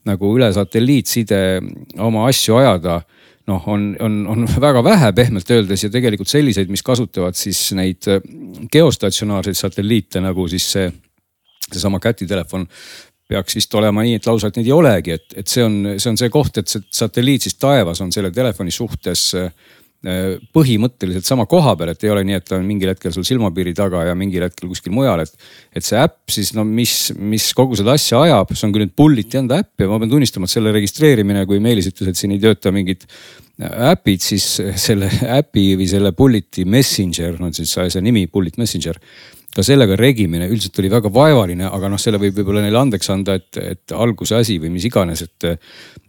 nagu 0.08 0.34
üle 0.36 0.50
satelliitside 0.56 1.40
oma 2.04 2.28
asju 2.30 2.60
ajada 2.60 3.00
noh, 3.50 3.68
on, 3.68 3.92
on, 4.04 4.20
on 4.28 4.48
väga 4.68 4.84
vähe 4.86 5.12
pehmelt 5.16 5.52
öeldes 5.56 5.86
ja 5.86 5.92
tegelikult 5.94 6.32
selliseid, 6.32 6.72
mis 6.72 6.84
kasutavad 6.86 7.38
siis 7.40 7.70
neid 7.78 8.10
äh, 8.12 8.24
geostatsionaarseid 8.72 9.58
satelliite 9.60 10.24
nagu 10.24 10.48
siis 10.52 10.68
see, 10.76 10.90
seesama 11.70 12.02
kätitelefon 12.04 12.68
peaks 13.30 13.60
vist 13.60 13.76
olema 13.78 14.02
nii, 14.06 14.18
et 14.18 14.26
lausa, 14.26 14.50
et 14.50 14.58
neid 14.58 14.70
ei 14.70 14.74
olegi, 14.74 15.18
et, 15.20 15.36
et 15.38 15.52
see 15.52 15.66
on, 15.66 15.76
see 15.98 16.10
on 16.10 16.18
see 16.18 16.32
koht, 16.34 16.58
et 16.58 16.72
see 16.72 16.82
satelliit 17.02 17.46
siis 17.46 17.60
taevas 17.62 18.02
on 18.02 18.10
selle 18.14 18.32
telefoni 18.34 18.74
suhtes 18.74 19.28
äh, 19.38 19.52
Äh, 20.00 20.38
põhimõtteliselt 20.56 21.28
sama 21.28 21.44
koha 21.52 21.74
peal, 21.76 21.90
et 21.92 22.04
ei 22.06 22.12
ole 22.14 22.22
nii, 22.24 22.38
et 22.40 22.46
ta 22.48 22.56
on 22.56 22.64
mingil 22.64 22.88
hetkel 22.88 23.12
sul 23.12 23.26
silmapiiri 23.28 23.74
taga 23.76 24.06
ja 24.08 24.14
mingil 24.16 24.46
hetkel 24.46 24.70
kuskil 24.72 24.94
mujal, 24.96 25.20
et. 25.26 25.34
et 25.76 25.84
see 25.84 26.00
äpp 26.00 26.32
siis 26.32 26.54
no 26.56 26.64
mis, 26.64 26.94
mis 27.20 27.50
kogu 27.52 27.76
seda 27.76 27.98
asja 28.00 28.22
ajab, 28.24 28.54
see 28.56 28.64
on 28.70 28.76
küll 28.78 28.86
nüüd 28.86 28.94
Bulliti 28.96 29.42
enda 29.42 29.58
äpp 29.60 29.84
ja 29.84 29.90
ma 29.92 29.98
pean 30.00 30.14
tunnistama, 30.14 30.48
et 30.48 30.54
selle 30.54 30.72
registreerimine, 30.72 31.44
kui 31.50 31.60
Meelis 31.60 31.92
ütles, 31.92 32.14
et 32.14 32.22
siin 32.22 32.32
ei 32.32 32.40
tööta 32.40 32.72
mingid 32.72 33.04
äpid, 33.90 34.24
siis 34.24 34.48
selle 34.80 35.12
äpi 35.42 35.66
või 35.82 35.90
selle 35.92 36.14
Bulliti 36.16 36.64
Messenger, 36.64 37.36
no 37.44 37.52
siis 37.60 37.76
see 37.76 38.06
nimi 38.06 38.24
Bullit 38.32 38.56
Messenger 38.62 39.04
ka 39.56 39.66
sellega 39.66 39.98
regimine 39.98 40.48
üldiselt 40.50 40.78
oli 40.82 40.92
väga 40.92 41.12
vaevaline, 41.14 41.66
aga 41.70 41.90
noh, 41.92 42.02
selle 42.02 42.20
võib 42.22 42.38
võib-olla 42.38 42.62
neile 42.64 42.80
andeks 42.80 43.10
anda, 43.14 43.36
et, 43.40 43.58
et 43.58 43.96
alguse 43.98 44.38
asi 44.38 44.60
või 44.62 44.74
mis 44.76 44.86
iganes, 44.90 45.26
et. 45.26 45.50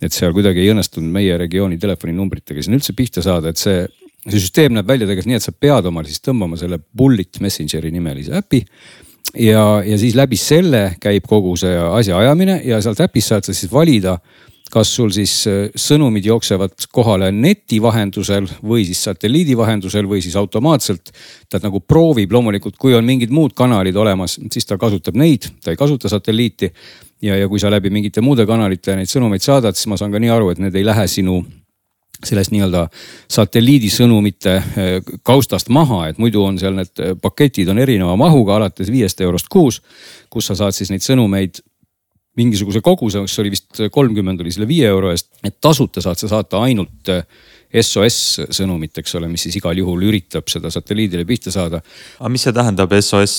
et 0.00 0.14
seal 0.16 0.32
kuidagi 0.32 0.62
ei 0.62 0.70
õnnestunud 0.72 1.12
meie 1.12 1.34
regiooni 1.36 1.76
telefoninumbritega 1.80 2.62
siin 2.64 2.78
üldse 2.78 2.94
pihta 2.96 3.20
saada, 3.24 3.50
et 3.52 3.60
see, 3.60 3.82
see 4.24 4.38
süsteem 4.38 4.72
näeb 4.72 4.88
välja 4.88 5.08
tegelikult 5.08 5.28
nii, 5.28 5.40
et 5.40 5.44
sa 5.44 5.52
pead 5.52 5.88
omale 5.90 6.08
siis 6.08 6.22
tõmbama 6.24 6.56
selle 6.60 6.78
Bullet 6.80 7.40
Messengeri 7.44 7.92
nimelise 7.92 8.32
äpi 8.38 8.62
ja, 9.34 9.82
ja 9.84 9.98
siis 10.00 10.16
läbi 10.16 10.38
selle 10.40 10.94
käib 11.00 11.26
kogu 11.28 11.56
see 11.60 11.76
asja 11.76 12.18
ajamine 12.18 12.60
ja 12.64 12.80
sealt 12.82 13.02
äpist 13.04 13.32
saad 13.32 13.46
sa 13.46 13.54
siis 13.54 13.72
valida 13.72 14.16
kas 14.70 14.94
sul 14.94 15.10
siis 15.14 15.34
äh, 15.50 15.68
sõnumid 15.74 16.26
jooksevad 16.26 16.86
kohale 16.92 17.30
neti 17.34 17.80
vahendusel 17.82 18.48
või 18.62 18.84
siis 18.88 19.02
satelliidi 19.08 19.56
vahendusel 19.58 20.08
või 20.08 20.22
siis 20.22 20.36
automaatselt. 20.36 21.12
ta 21.48 21.58
nagu 21.62 21.80
proovib 21.80 22.32
loomulikult, 22.32 22.76
kui 22.78 22.94
on 22.94 23.04
mingid 23.04 23.30
muud 23.30 23.54
kanalid 23.54 23.96
olemas, 23.96 24.38
siis 24.52 24.66
ta 24.66 24.78
kasutab 24.78 25.16
neid, 25.16 25.50
ta 25.64 25.70
ei 25.70 25.76
kasuta 25.76 26.08
satelliiti. 26.08 26.72
ja, 27.22 27.36
ja 27.36 27.48
kui 27.48 27.58
sa 27.60 27.70
läbi 27.70 27.90
mingite 27.90 28.20
muude 28.20 28.46
kanalite 28.46 28.96
neid 28.96 29.08
sõnumeid 29.08 29.42
saadad, 29.42 29.74
siis 29.76 29.86
ma 29.86 29.96
saan 29.96 30.12
ka 30.12 30.18
nii 30.18 30.30
aru, 30.30 30.50
et 30.50 30.58
need 30.58 30.74
ei 30.74 30.84
lähe 30.84 31.06
sinu 31.06 31.42
sellest 32.24 32.52
nii-öelda 32.52 32.86
satelliidisõnumite 33.30 34.54
äh, 34.56 34.64
kaustast 35.22 35.68
maha, 35.68 36.06
et 36.08 36.18
muidu 36.18 36.44
on 36.44 36.58
seal 36.60 36.76
need 36.76 37.00
äh, 37.00 37.14
paketid 37.22 37.68
on 37.72 37.80
erineva 37.80 38.16
mahuga 38.20 38.56
alates 38.56 38.90
viiest 38.92 39.20
eurost 39.20 39.48
kuus. 39.48 39.82
kus 40.30 40.46
sa 40.46 40.54
saad 40.54 40.76
siis 40.76 40.90
neid 40.90 41.02
sõnumeid 41.02 41.62
mingisuguse 42.38 42.82
koguse, 42.84 43.22
mis 43.24 43.38
oli 43.42 43.52
vist 43.54 43.80
kolmkümmend 43.92 44.42
oli 44.42 44.52
selle 44.54 44.68
viie 44.70 44.86
euro 44.90 45.10
eest, 45.10 45.32
et 45.44 45.56
tasuta 45.62 46.02
saad 46.04 46.20
sa 46.20 46.30
saata 46.30 46.62
ainult 46.66 47.10
SOS 47.70 48.48
sõnumit, 48.50 48.98
eks 48.98 49.12
ole, 49.14 49.28
mis 49.30 49.44
siis 49.46 49.54
igal 49.60 49.78
juhul 49.78 50.02
üritab 50.08 50.48
seda 50.50 50.72
satelliidile 50.74 51.22
pihta 51.26 51.52
saada. 51.54 51.78
aga 52.18 52.30
mis 52.32 52.42
see 52.42 52.54
tähendab, 52.54 52.94
SOS, 52.98 53.34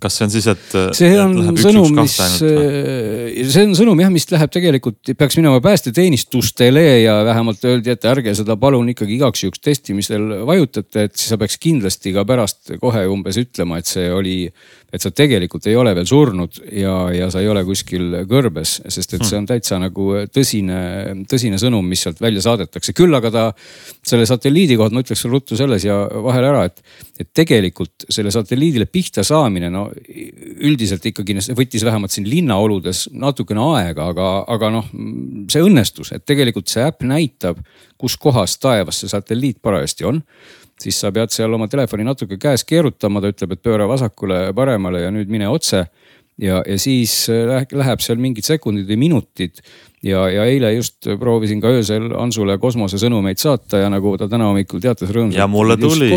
kas 0.00 0.16
see 0.16 0.24
on 0.24 0.32
siis, 0.32 0.46
et? 0.54 0.76
see 0.96 1.10
on 1.20 1.34
sõnum, 1.60 1.90
mis, 1.98 2.14
see 2.16 3.66
on 3.66 3.76
sõnum 3.76 4.00
jah, 4.00 4.12
mis 4.14 4.24
läheb 4.32 4.54
tegelikult, 4.56 5.12
peaks 5.20 5.36
minema 5.36 5.60
päästeteenistustele 5.64 6.84
ja 7.04 7.18
vähemalt 7.28 7.66
öeldi, 7.68 7.92
et 7.92 8.08
ärge 8.08 8.32
seda 8.38 8.56
palun 8.60 8.88
ikkagi 8.94 9.18
igaks 9.18 9.44
juhuks 9.44 9.60
testimisel 9.60 10.30
vajutate, 10.48 11.10
et 11.10 11.20
siis 11.20 11.34
sa 11.34 11.40
peaks 11.40 11.60
kindlasti 11.60 12.14
ka 12.16 12.24
pärast 12.28 12.78
kohe 12.80 13.04
umbes 13.12 13.36
ütlema, 13.42 13.82
et 13.82 13.90
see 13.90 14.08
oli 14.08 14.38
et 14.94 15.02
sa 15.02 15.10
tegelikult 15.10 15.66
ei 15.66 15.74
ole 15.78 15.92
veel 15.96 16.06
surnud 16.06 16.60
ja, 16.70 16.94
ja 17.14 17.28
sa 17.32 17.42
ei 17.42 17.48
ole 17.50 17.64
kuskil 17.66 18.20
kõrbes, 18.30 18.76
sest 18.94 19.16
et 19.16 19.24
see 19.26 19.38
on 19.40 19.48
täitsa 19.48 19.78
nagu 19.82 20.06
tõsine, 20.30 20.78
tõsine 21.30 21.58
sõnum, 21.60 21.86
mis 21.90 22.04
sealt 22.06 22.22
välja 22.22 22.44
saadetakse. 22.44 22.94
küll 22.96 23.14
aga 23.18 23.32
ta 23.34 23.44
selle 24.06 24.26
satelliidi 24.28 24.78
kohta 24.78 24.94
ma 24.94 25.02
ütleks 25.04 25.26
ruttu 25.30 25.58
selles 25.58 25.86
ja 25.88 25.98
vahele 26.26 26.50
ära, 26.52 26.64
et, 26.70 26.82
et 27.18 27.30
tegelikult 27.34 28.06
selle 28.08 28.30
satelliidile 28.34 28.86
pihta 28.86 29.24
saamine, 29.26 29.70
no 29.74 29.88
üldiselt 30.64 31.06
ikkagi 31.10 31.40
võttis 31.58 31.86
vähemalt 31.86 32.14
siin 32.14 32.28
linnaoludes 32.30 33.08
natukene 33.12 33.64
aega, 33.74 34.10
aga, 34.14 34.28
aga 34.54 34.74
noh, 34.78 34.92
see 35.50 35.64
õnnestus, 35.64 36.14
et 36.14 36.26
tegelikult 36.28 36.70
see 36.70 36.84
äpp 36.86 37.02
näitab, 37.08 37.64
kus 37.98 38.18
kohas 38.20 38.58
taevas 38.62 39.02
see 39.02 39.10
satelliit 39.10 39.58
parajasti 39.64 40.06
on 40.06 40.22
siis 40.80 40.98
sa 41.00 41.12
pead 41.14 41.32
seal 41.34 41.54
oma 41.54 41.68
telefoni 41.70 42.06
natuke 42.06 42.38
käes 42.40 42.64
keerutama, 42.68 43.22
ta 43.22 43.32
ütleb, 43.32 43.54
et 43.54 43.64
pööra 43.64 43.88
vasakule-paremale 43.90 45.04
ja 45.06 45.14
nüüd 45.14 45.32
mine 45.32 45.48
otse. 45.48 45.86
ja, 46.38 46.62
ja 46.66 46.78
siis 46.78 47.28
äh, 47.30 47.66
läheb 47.70 48.00
seal 48.02 48.18
mingid 48.18 48.44
sekundid 48.44 48.88
või 48.90 48.96
minutid 49.04 49.60
ja, 50.04 50.24
ja 50.30 50.44
eile 50.48 50.70
just 50.74 51.06
proovisin 51.20 51.60
ka 51.62 51.70
öösel 51.74 52.10
Ansule 52.18 52.56
kosmosesõnumeid 52.60 53.40
saata 53.40 53.80
ja 53.84 53.90
nagu 53.92 54.14
ta 54.20 54.28
täna 54.30 54.48
hommikul 54.50 54.82
teatas 54.82 55.10
rõõmsalt. 55.14 55.38
ja 55.38 55.46
mulle 55.50 55.76
tuli. 55.80 56.10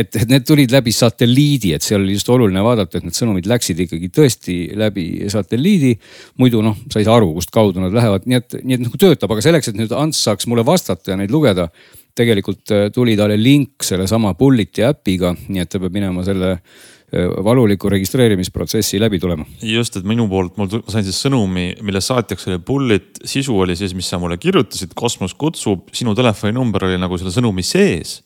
et, 0.00 0.10
et 0.16 0.28
need 0.30 0.46
tulid 0.48 0.74
läbi 0.74 0.94
satelliidi, 0.94 1.74
et 1.76 1.86
seal 1.86 2.02
oli 2.02 2.16
just 2.16 2.30
oluline 2.32 2.62
vaadata, 2.64 2.98
et 2.98 3.06
need 3.06 3.18
sõnumid 3.18 3.48
läksid 3.50 3.84
ikkagi 3.86 4.10
tõesti 4.14 4.58
läbi 4.78 5.08
satelliidi. 5.32 5.94
muidu 6.42 6.62
noh, 6.64 6.78
sa 6.90 7.02
ei 7.02 7.08
saa 7.08 7.18
aru, 7.20 7.32
kust 7.38 7.52
kaudu 7.54 7.82
nad 7.82 7.94
lähevad, 7.94 8.26
nii 8.26 8.40
et, 8.40 8.58
nii 8.62 8.78
et 8.78 8.86
nagu 8.88 9.00
töötab, 9.00 9.34
aga 9.34 9.44
selleks, 9.44 9.70
et 9.70 9.78
nüüd 9.78 9.94
Ants 9.94 10.24
saaks 10.26 10.48
mulle 10.50 10.66
vastata 10.66 11.14
ja 11.14 11.20
neid 11.20 11.34
lugeda 11.34 11.68
tegelikult 12.14 12.74
äh, 12.74 12.88
tuli 12.94 13.16
talle 13.18 13.38
link 13.40 13.84
sellesama 13.84 14.34
Bulliti 14.38 14.84
äpiga, 14.86 15.34
nii 15.48 15.62
et 15.62 15.70
ta 15.70 15.80
peab 15.82 15.94
minema 15.94 16.24
selle 16.26 16.52
äh, 16.54 17.26
valuliku 17.44 17.90
registreerimisprotsessi 17.92 19.00
läbi 19.02 19.18
tulema. 19.22 19.46
just, 19.62 19.96
et 19.96 20.06
minu 20.06 20.28
poolt 20.30 20.56
mul 20.60 20.70
sain 20.88 21.06
siis 21.06 21.20
sõnumi, 21.26 21.70
mille 21.82 22.02
saatjaks 22.04 22.48
oli 22.50 22.60
Bullet, 22.66 23.22
sisu 23.24 23.58
oli 23.66 23.76
siis, 23.78 23.96
mis 23.98 24.08
sa 24.10 24.20
mulle 24.22 24.38
kirjutasid, 24.38 24.94
kosmos 24.94 25.34
kutsub, 25.34 25.90
sinu 25.92 26.14
telefoninumber 26.14 26.88
oli 26.90 27.00
nagu 27.02 27.18
selle 27.18 27.34
sõnumi 27.34 27.66
sees. 27.66 28.20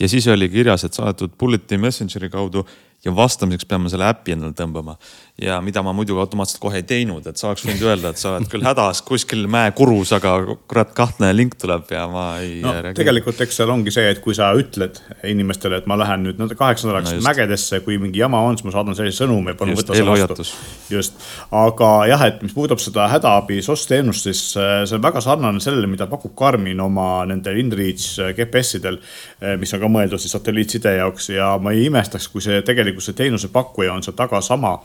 ja 0.00 0.08
siis 0.08 0.26
oli 0.32 0.48
kirjas, 0.48 0.84
et 0.84 0.96
saadetud 0.96 1.36
Bulleti 1.38 1.78
Messengeri 1.78 2.30
kaudu 2.32 2.66
ja 3.04 3.16
vastamiseks 3.16 3.64
peame 3.68 3.88
selle 3.88 4.08
äpi 4.10 4.34
endale 4.34 4.52
tõmbama. 4.56 4.96
ja 5.40 5.56
mida 5.64 5.80
ma 5.80 5.94
muidu 5.96 6.18
automaatselt 6.20 6.60
kohe 6.60 6.82
ei 6.82 6.84
teinud, 6.84 7.24
et 7.26 7.40
sa 7.40 7.48
oleks 7.48 7.62
võinud 7.64 7.84
öelda, 7.88 8.10
et 8.12 8.20
sa 8.20 8.34
oled 8.34 8.48
küll 8.52 8.64
hädas 8.66 9.00
kuskil 9.08 9.46
mäekurus, 9.48 10.12
aga 10.12 10.34
kurat, 10.68 10.90
kahtlane 10.96 11.32
link 11.32 11.56
tuleb 11.60 11.88
ja 11.94 12.04
ma 12.12 12.24
ei 12.42 12.58
no,. 12.60 12.74
tegelikult 12.96 13.40
eks 13.40 13.56
seal 13.62 13.72
ongi 13.72 13.94
see, 13.94 14.04
et 14.12 14.20
kui 14.20 14.36
sa 14.36 14.50
ütled 14.56 15.00
inimestele, 15.30 15.80
et 15.80 15.88
ma 15.88 15.96
lähen 16.00 16.26
nüüd 16.28 16.42
kaheks 16.58 16.84
nädalaks 16.84 17.14
no 17.16 17.24
mägedesse, 17.24 17.80
kui 17.86 17.96
mingi 18.02 18.20
jama 18.20 18.42
on, 18.44 18.58
siis 18.58 18.68
ma 18.68 18.74
saadan 18.74 18.98
sellise 18.98 19.24
sõnumi, 19.24 19.56
palun 19.56 19.80
võta 19.80 19.96
see 19.96 20.04
vastu. 20.04 20.48
just, 20.92 21.16
aga 21.56 21.90
jah, 22.12 22.26
et 22.28 22.44
mis 22.44 22.52
puudutab 22.56 22.84
seda 22.84 23.08
hädaabi 23.14 23.62
SOS 23.64 23.86
teenust, 23.88 24.28
siis 24.28 24.44
äh, 24.60 24.82
see 24.84 25.00
on 25.00 25.06
väga 25.08 25.24
sarnane 25.24 25.64
sellele, 25.64 25.88
mida 25.88 26.10
pakub 26.10 26.36
Garmin 26.36 26.84
oma 26.84 27.24
nendel 27.30 27.64
InReach 27.64 28.10
äh, 28.20 28.34
GPS-idel, 28.36 29.00
äh, 29.40 29.56
mis 29.60 29.72
on 29.72 29.80
ka 29.80 29.92
mõeldud 29.96 30.20
siis 30.20 30.36
satelliitside 30.36 30.98
jaoks 30.98 31.32
ja 31.32 31.54
ma 31.62 31.72
ei 31.72 31.88
imestaks, 31.88 32.28
kui 32.28 32.44
see 32.44 32.60
tegelikult 32.66 32.89
tegelikult 32.90 33.06
see 33.06 33.18
teenusepakkuja 33.18 33.94
on 33.94 34.02
seal 34.02 34.16
taga 34.18 34.40
sama. 34.40 34.82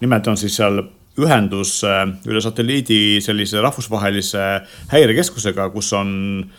nimelt 0.00 0.26
on 0.26 0.36
siis 0.36 0.56
seal 0.56 0.82
ühendus 1.18 1.82
äh, 1.84 2.06
üle 2.26 2.40
satelliidi 2.40 3.20
sellise 3.20 3.60
rahvusvahelise 3.60 4.44
häirekeskusega, 4.92 5.70
kus 5.74 5.92
on 5.92 6.50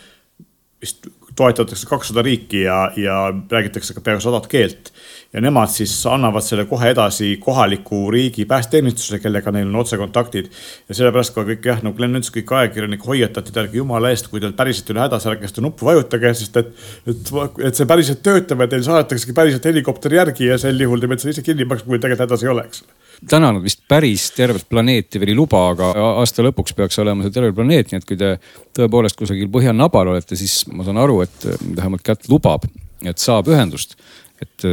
vist 0.81 1.07
toetatakse 1.39 1.87
kakssada 1.89 2.23
riiki 2.25 2.65
ja, 2.65 2.79
ja 2.99 3.21
räägitakse 3.51 3.95
ka 3.95 4.03
peaaegu 4.03 4.23
sadat 4.27 4.47
keelt 4.51 4.91
ja 5.33 5.41
nemad 5.41 5.69
siis 5.69 5.93
annavad 6.09 6.43
selle 6.45 6.65
kohe 6.69 6.89
edasi 6.89 7.35
kohaliku 7.41 8.09
riigi 8.11 8.45
päästeteenistusele, 8.49 9.19
kellega 9.21 9.51
neil 9.53 9.67
on 9.67 9.81
otsekontaktid. 9.83 10.49
ja 10.89 10.95
sellepärast 10.97 11.35
ka 11.35 11.45
kõik 11.45 11.67
jah, 11.69 11.83
nagu 11.85 11.97
Glen 11.97 12.17
ütles, 12.17 12.31
kõik 12.33 12.53
ajakirjanikud 12.61 13.13
hoiatati, 13.13 13.53
et 13.53 13.59
ärge 13.63 13.77
jumala 13.77 14.09
eest, 14.13 14.31
kui 14.31 14.41
teil 14.41 14.55
päriselt 14.57 14.89
ei 14.89 14.97
ole 14.97 15.05
hädas, 15.05 15.27
ärge 15.29 15.51
seda 15.51 15.65
nuppu 15.67 15.85
vajutage, 15.89 16.33
sest 16.41 16.57
et, 16.63 16.71
et, 17.13 17.33
et 17.69 17.77
see 17.77 17.89
päriselt 17.89 18.23
töötab 18.25 18.65
ja 18.65 18.71
teil 18.73 18.87
saadetaksegi 18.87 19.37
päriselt 19.37 19.69
helikopter 19.69 20.17
järgi 20.17 20.49
ja 20.49 20.57
sel 20.61 20.81
juhul 20.81 21.03
te 21.03 21.11
peate 21.11 21.27
selle 21.27 21.37
ise 21.37 21.45
kinni 21.45 21.69
maksma, 21.69 21.93
kui 21.93 22.01
tegelikult 22.01 22.25
hädas 22.25 22.47
ei 22.47 22.53
ole, 22.55 22.65
eks 22.65 22.83
täna 23.29 23.51
nad 23.55 23.63
vist 23.65 23.81
päris 23.89 24.29
tervet 24.35 24.67
planeeti 24.69 25.19
veel 25.19 25.33
ei 25.33 25.37
luba, 25.37 25.65
aga 25.73 25.91
aasta 26.21 26.45
lõpuks 26.45 26.75
peaks 26.77 27.01
olema 27.03 27.25
see 27.25 27.35
terve 27.35 27.51
planeet, 27.57 27.91
nii 27.91 27.99
et 27.99 28.07
kui 28.07 28.19
te 28.19 28.35
tõepoolest 28.77 29.19
kusagil 29.19 29.51
põhjanabal 29.51 30.13
olete, 30.13 30.37
siis 30.39 30.61
ma 30.71 30.87
saan 30.87 31.01
aru, 31.01 31.21
et 31.25 31.49
vähemalt 31.75 32.05
kätt 32.05 32.29
lubab, 32.31 32.67
et 33.03 33.19
saab 33.21 33.51
ühendust 33.51 33.97
et, 34.39 34.65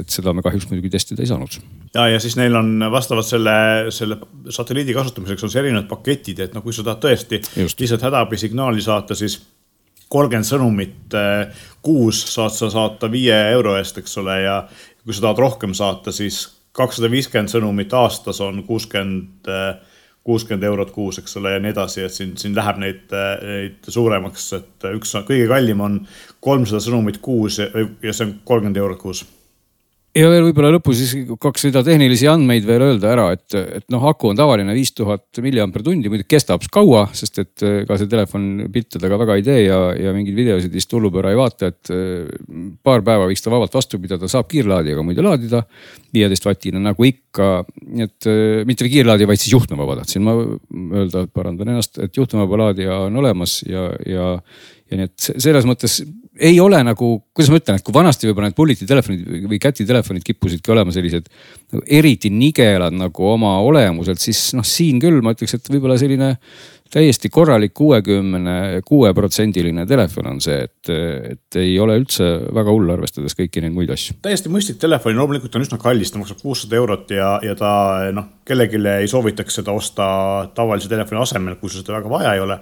et 0.00 0.12
seda 0.12 0.32
me 0.32 0.44
kahjuks 0.44 0.68
muidugi 0.70 0.90
testida 0.92 1.22
ei 1.24 1.28
saanud. 1.28 1.58
ja, 1.94 2.06
ja 2.14 2.20
siis 2.22 2.36
neil 2.38 2.56
on 2.56 2.88
vastavalt 2.92 3.28
selle, 3.28 3.56
selle 3.94 4.18
satelliidi 4.52 4.94
kasutamiseks 4.96 5.44
on 5.44 5.52
see 5.52 5.62
erinevad 5.64 5.88
paketid, 5.90 6.40
et 6.46 6.56
noh, 6.56 6.64
kui 6.64 6.74
sa 6.74 6.84
tahad 6.86 7.02
tõesti 7.04 7.42
Just. 7.60 7.80
lihtsalt 7.80 8.06
hädaabisignaali 8.08 8.84
saata, 8.84 9.16
siis 9.18 9.38
kolmkümmend 10.12 10.48
sõnumit 10.48 11.16
eh, 11.18 11.64
kuus 11.84 12.22
saad 12.32 12.54
sa 12.56 12.70
saata 12.72 13.10
viie 13.12 13.36
euro 13.52 13.76
eest, 13.78 13.98
eks 14.00 14.20
ole, 14.22 14.40
ja 14.46 14.60
kui 15.04 15.14
sa 15.14 15.28
tahad 15.28 15.42
rohkem 15.44 15.74
saata, 15.76 16.14
siis 16.14 16.44
kakssada 16.76 17.10
viiskümmend 17.12 17.52
sõnumit 17.52 17.92
aastas 17.96 18.40
on 18.44 18.62
kuuskümmend 18.66 19.50
eh, 19.52 19.94
kuuskümmend 20.26 20.66
eurot 20.66 20.90
kuus, 20.90 21.20
eks 21.22 21.36
ole, 21.38 21.52
ja 21.54 21.62
nii 21.62 21.70
edasi, 21.70 22.02
et 22.02 22.14
siin, 22.14 22.32
siin 22.40 22.56
läheb 22.56 22.80
neid, 22.82 23.12
neid 23.46 23.90
suuremaks, 23.94 24.48
et 24.58 24.86
üks 24.90 25.14
kõige 25.28 25.46
kallim 25.46 25.84
on 25.86 26.00
kolmsada 26.42 26.82
sõnumit 26.82 27.20
kuus 27.22 27.60
ja, 27.62 27.68
ja 28.02 28.12
see 28.12 28.26
on 28.26 28.32
kolmkümmend 28.42 28.82
eurot 28.82 28.98
kuus 29.04 29.22
ja 30.16 30.28
veel 30.32 30.46
võib-olla 30.48 30.70
lõpus 30.76 31.00
siis 31.00 31.28
kaks 31.40 31.66
rida 31.68 31.82
tehnilisi 31.84 32.28
andmeid 32.30 32.64
veel 32.66 32.84
öelda 32.86 33.10
ära, 33.12 33.26
et, 33.36 33.56
et 33.56 33.84
noh, 33.92 34.02
aku 34.08 34.30
on 34.30 34.38
tavaline 34.38 34.74
viis 34.76 34.94
tuhat 34.96 35.40
milliamper 35.44 35.84
tundi, 35.84 36.10
muidugi 36.12 36.30
kestab 36.36 36.64
kaua, 36.72 37.06
sest 37.16 37.42
et 37.42 37.64
ka 37.88 37.98
see 38.00 38.10
telefon 38.10 38.66
pilte 38.72 39.00
taga 39.02 39.18
väga 39.20 39.36
ei 39.38 39.44
tee 39.46 39.58
ja, 39.66 39.80
ja 39.98 40.14
mingeid 40.16 40.38
videosid 40.38 40.74
vist 40.74 40.92
hullupööra 40.96 41.34
ei 41.34 41.40
vaata, 41.40 41.70
et 41.72 41.92
paar 42.86 43.04
päeva 43.06 43.28
võiks 43.28 43.44
ta 43.44 43.52
vabalt 43.52 43.76
vastu 43.76 44.00
pidada, 44.02 44.30
saab 44.30 44.48
kiirlaadijaga 44.52 45.04
muide 45.06 45.24
laadida. 45.26 45.64
viieteist 46.16 46.46
vatine 46.48 46.80
nagu 46.80 47.04
ikka, 47.04 47.50
nii 47.84 48.06
et 48.06 48.28
mitte 48.68 48.88
kiirlaadija, 48.88 49.28
vaid 49.28 49.42
siis 49.42 49.52
juhtmevaba 49.52 49.98
tahtsin 50.00 50.24
ma 50.24 50.36
öelda, 50.96 51.26
parandan 51.28 51.74
ennast, 51.74 51.98
et 52.00 52.16
juhtmevaba 52.16 52.62
laadija 52.66 53.02
on 53.10 53.20
olemas 53.20 53.60
ja, 53.68 53.90
ja 54.08 54.30
ja 54.90 55.00
nii 55.00 55.08
et 55.08 55.28
selles 55.42 55.66
mõttes 55.66 55.98
ei 56.36 56.58
ole 56.60 56.78
nagu, 56.84 57.08
kuidas 57.34 57.50
ma 57.50 57.58
ütlen, 57.60 57.78
et 57.78 57.84
kui 57.84 57.94
vanasti 57.96 58.28
võib-olla 58.28 58.50
need 58.50 58.58
Bulleti 58.58 58.86
telefonid 58.88 59.46
või 59.48 59.58
Käti 59.62 59.86
telefonid 59.88 60.24
kippusidki 60.26 60.72
olema 60.74 60.92
sellised 60.92 61.30
nagu 61.72 61.82
eriti 61.98 62.30
nigelad 62.32 62.94
nagu 62.96 63.30
oma 63.30 63.54
olemuselt, 63.64 64.20
siis 64.22 64.50
noh, 64.56 64.66
siin 64.66 65.00
küll 65.02 65.22
ma 65.24 65.32
ütleks, 65.36 65.56
et 65.56 65.70
võib-olla 65.72 65.96
selline 66.00 66.34
täiesti 66.92 67.28
korralik 67.32 67.74
kuuekümne 67.76 68.82
kuue 68.86 69.12
protsendiline 69.14 69.86
telefon 69.86 70.30
on 70.30 70.40
see, 70.42 70.58
et, 70.66 70.90
et 71.32 71.58
ei 71.60 71.74
ole 71.82 71.96
üldse 72.00 72.28
väga 72.54 72.72
hull, 72.74 72.90
arvestades 72.94 73.36
kõiki 73.38 73.62
neid 73.64 73.74
muid 73.76 73.90
asju. 73.92 74.18
täiesti 74.24 74.52
mõistlik 74.52 74.78
telefon, 74.82 75.16
loomulikult 75.18 75.58
on 75.58 75.66
üsna 75.66 75.80
kallis, 75.82 76.12
ta 76.12 76.20
maksab 76.22 76.42
kuussada 76.42 76.78
eurot 76.78 77.10
ja, 77.16 77.32
ja 77.44 77.56
ta 77.58 77.72
noh, 78.16 78.30
kellelegi 78.46 78.80
ei 78.96 79.10
soovitaks 79.10 79.60
seda 79.60 79.74
osta 79.76 80.06
tavalise 80.54 80.90
telefoni 80.92 81.22
asemel, 81.22 81.58
kui 81.60 81.72
sul 81.72 81.82
seda 81.82 81.98
väga 81.98 82.12
vaja 82.12 82.36
ei 82.36 82.44
ole. 82.44 82.60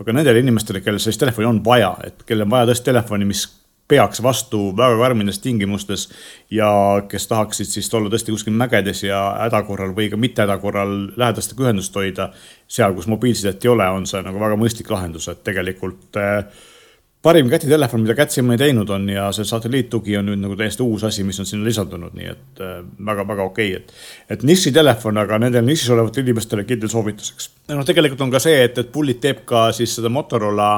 aga 0.00 0.12
nendele 0.12 0.40
inimestele, 0.44 0.82
kellel 0.84 1.00
sellist 1.02 1.20
telefoni 1.24 1.48
on 1.48 1.62
vaja, 1.64 1.94
et 2.04 2.26
kellel 2.26 2.46
on 2.46 2.56
vaja 2.56 2.70
tõesti 2.70 2.90
telefoni, 2.90 3.28
mis 3.28 3.46
peaks 3.88 4.22
vastu 4.22 4.60
väga 4.76 4.98
karmides 4.98 5.38
tingimustes 5.38 6.08
ja 6.50 6.68
kes 7.08 7.28
tahaksid 7.30 7.70
siis 7.70 7.90
olla 7.94 8.10
tõesti 8.10 8.34
kuskil 8.34 8.56
mägedes 8.58 9.04
ja 9.06 9.20
häda 9.44 9.62
korral 9.66 9.94
või 9.96 10.10
ka 10.10 10.18
mitte 10.20 10.42
häda 10.42 10.58
korral 10.62 10.96
lähedastega 11.16 11.68
ühendust 11.68 11.94
hoida. 11.94 12.30
seal, 12.68 12.94
kus 12.94 13.06
mobiilsidet 13.06 13.64
ei 13.64 13.70
ole, 13.70 13.86
on 13.88 14.06
see 14.06 14.22
nagu 14.26 14.40
väga 14.42 14.56
mõistlik 14.58 14.90
lahendus, 14.90 15.28
et 15.30 15.44
tegelikult 15.46 16.18
äh, 16.18 16.48
parim 17.22 17.50
kätitelefon, 17.50 18.02
mida 18.02 18.14
Cat 18.14 18.34
siiamaani 18.34 18.58
teinud 18.58 18.90
on 18.90 19.08
ja 19.10 19.28
see 19.34 19.46
satelliittugi 19.46 20.18
on 20.18 20.28
nüüd 20.30 20.42
nagu 20.42 20.58
täiesti 20.58 20.82
uus 20.82 21.04
asi, 21.06 21.24
mis 21.26 21.38
on 21.42 21.46
sinna 21.46 21.66
lisandunud, 21.66 22.14
nii 22.18 22.28
et 22.32 22.62
väga-väga 23.06 23.42
äh, 23.42 23.46
okei 23.46 23.72
okay., 23.72 23.82
et. 23.82 23.94
et 24.34 24.42
nišitelefon, 24.46 25.18
aga 25.22 25.38
nendele 25.42 25.66
nišis 25.66 25.94
olevatele 25.94 26.26
inimestele 26.26 26.66
kindel 26.66 26.90
soovituseks. 26.90 27.50
noh, 27.70 27.86
tegelikult 27.86 28.26
on 28.26 28.34
ka 28.34 28.42
see, 28.42 28.60
et, 28.66 28.78
et 28.82 28.92
Bullit 28.92 29.22
teeb 29.22 29.46
ka 29.46 29.68
siis 29.76 29.94
seda 29.98 30.10
Motorola 30.12 30.70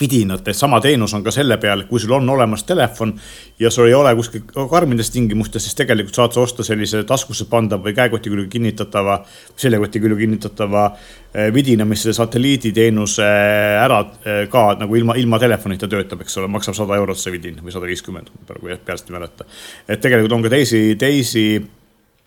vidinat, 0.00 0.48
et 0.48 0.56
sama 0.56 0.80
teenus 0.80 1.14
on 1.16 1.24
ka 1.24 1.32
selle 1.34 1.56
peal, 1.58 1.84
kui 1.88 2.00
sul 2.00 2.12
on 2.14 2.28
olemas 2.30 2.62
telefon 2.68 3.14
ja 3.58 3.70
sul 3.70 3.88
ei 3.88 3.94
ole 3.96 4.14
kuskil 4.18 4.44
karmides 4.70 5.10
tingimustes, 5.10 5.64
siis 5.64 5.78
tegelikult 5.78 6.18
saad 6.18 6.36
sa 6.36 6.44
osta 6.44 6.66
sellise 6.66 7.02
taskusse 7.08 7.48
pandava 7.50 7.88
või 7.88 7.96
käekoti 7.96 8.30
külge 8.30 8.48
kinnitatava, 8.52 9.18
seljakoti 9.56 10.02
külge 10.04 10.20
kinnitatava 10.20 10.84
eh, 10.92 11.48
vidina, 11.54 11.86
mis 11.88 12.04
selle 12.04 12.14
satelliiditeenuse 12.18 13.30
ära 13.84 14.02
eh, 14.04 14.44
ka 14.52 14.68
nagu 14.82 15.00
ilma, 15.00 15.16
ilma 15.18 15.40
telefonita 15.42 15.90
töötab, 15.90 16.22
eks 16.22 16.38
ole, 16.38 16.52
maksab 16.52 16.76
sada 16.78 17.00
eurot 17.00 17.18
see 17.18 17.34
vidin 17.34 17.58
või 17.64 17.74
sada 17.74 17.90
viiskümmend, 17.90 18.30
praegu 18.46 18.76
peast 18.84 19.10
ei 19.10 19.18
mäleta. 19.18 19.48
et 19.88 20.00
tegelikult 20.04 20.38
on 20.38 20.46
ka 20.46 20.54
teisi, 20.54 20.82
teisi 21.00 21.48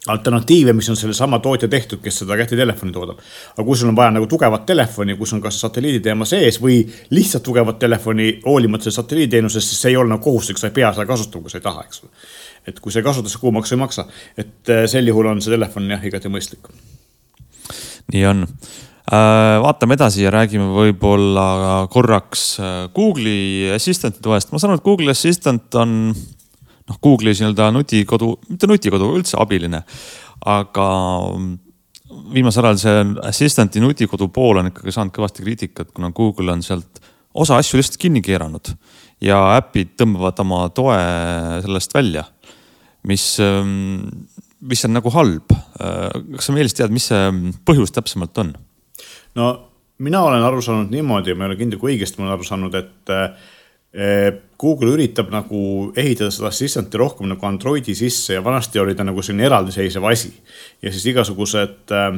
alternatiive, 0.08 0.74
mis 0.74 0.90
on 0.90 0.96
sellesama 0.96 1.40
tootja 1.40 1.68
tehtud, 1.68 2.00
kes 2.02 2.20
seda 2.24 2.38
kätitelefoni 2.38 2.92
toodab. 2.92 3.20
aga 3.54 3.66
kui 3.66 3.78
sul 3.78 3.90
on 3.90 3.96
vaja 3.96 4.12
nagu 4.12 4.28
tugevat 4.28 4.66
telefoni, 4.66 5.16
kus 5.18 5.34
on 5.34 5.42
kas 5.42 5.60
satelliiditeema 5.62 6.26
sees 6.26 6.58
või 6.62 6.82
lihtsalt 7.10 7.44
tugevat 7.44 7.80
telefoni 7.80 8.40
hoolimata 8.46 8.92
satelliiditeenusest, 8.92 9.68
siis 9.68 9.82
see 9.82 9.92
ei 9.94 9.98
ole 9.98 10.10
nagu 10.10 10.24
kohustuslik, 10.24 10.58
sa 10.58 10.72
ei 10.72 10.78
pea 10.80 10.94
seda 10.94 11.06
kasutama, 11.06 11.46
kui 11.46 11.54
sa 11.54 11.62
ei 11.62 11.68
taha, 11.68 11.86
eks 11.86 12.04
ole. 12.04 12.12
et 12.68 12.80
kui 12.80 12.92
sa 12.92 13.00
ei 13.00 13.06
kasuta, 13.06 13.30
siis 13.30 13.42
kuumaks 13.42 13.72
ei 13.72 13.78
maksa. 13.78 14.06
et 14.38 14.70
äh, 14.70 14.86
sel 14.90 15.08
juhul 15.08 15.30
on 15.30 15.42
see 15.42 15.54
telefon 15.54 15.90
jah, 15.92 16.06
igati 16.06 16.34
mõistlik. 16.34 16.74
nii 18.14 18.26
on 18.26 18.48
äh, 18.48 19.62
vaatame 19.62 20.00
edasi 20.00 20.26
ja 20.26 20.34
räägime 20.34 20.74
võib-olla 20.74 21.88
korraks 21.94 22.56
äh, 22.60 22.90
Google'i 22.90 23.70
Assistant'i 23.76 24.22
toest. 24.22 24.50
ma 24.52 24.58
saan 24.58 24.74
aru, 24.74 24.82
et 24.82 24.88
Google'i 24.90 25.14
Assistant 25.14 25.76
on 25.76 26.16
noh, 26.92 27.00
Google'is 27.04 27.42
nii-öelda 27.42 27.72
nutikodu, 27.76 28.34
mitte 28.52 28.70
nutikodu, 28.70 29.12
üldse 29.18 29.40
abiline. 29.42 29.84
aga 30.42 30.88
viimasel 32.34 32.66
ajal 32.66 32.80
see 32.82 33.04
Assistant'i 33.30 33.82
nutikodu 33.84 34.28
pool 34.34 34.60
on 34.62 34.72
ikkagi 34.72 34.94
saanud 34.94 35.14
kõvasti 35.16 35.46
kriitikat, 35.46 35.92
kuna 35.96 36.12
Google 36.16 36.52
on 36.56 36.64
sealt 36.66 37.02
osa 37.34 37.60
asju 37.62 37.80
lihtsalt 37.80 38.00
kinni 38.02 38.24
keeranud 38.26 38.74
ja 39.24 39.38
äpid 39.60 39.94
tõmbavad 40.00 40.42
oma 40.44 40.64
toe 40.76 40.98
sellest 41.64 41.94
välja, 41.96 42.26
mis, 43.08 43.26
mis 44.60 44.86
on 44.88 44.96
nagu 44.98 45.14
halb. 45.14 45.54
kas 45.78 46.50
sa, 46.50 46.56
Meelis, 46.56 46.76
tead, 46.78 46.92
mis 46.94 47.08
see 47.12 47.30
põhjus 47.68 47.94
täpsemalt 47.96 48.44
on? 48.44 48.56
no 49.38 49.52
mina 50.02 50.24
olen 50.26 50.44
aru 50.44 50.62
saanud 50.66 50.92
niimoodi, 50.92 51.38
ma 51.38 51.46
ei 51.46 51.54
ole 51.54 51.60
kindel, 51.62 51.80
kui 51.80 51.94
õigesti 51.94 52.20
ma 52.20 52.28
olen 52.28 52.36
aru 52.40 52.48
saanud, 52.48 52.78
et 52.82 53.16
Google 54.62 54.94
üritab 54.94 55.32
nagu 55.34 55.92
ehitada 56.00 56.32
seda 56.32 56.48
assistant'i 56.48 57.00
rohkem 57.02 57.28
nagu 57.28 57.48
Androidi 57.48 57.96
sisse 57.98 58.38
ja 58.38 58.44
vanasti 58.44 58.80
oli 58.80 58.96
ta 58.96 59.04
nagu 59.04 59.24
selline 59.26 59.50
eraldiseisev 59.50 60.06
asi. 60.08 60.32
ja 60.82 60.92
siis 60.92 61.06
igasugused 61.12 61.92
äh, 61.92 62.14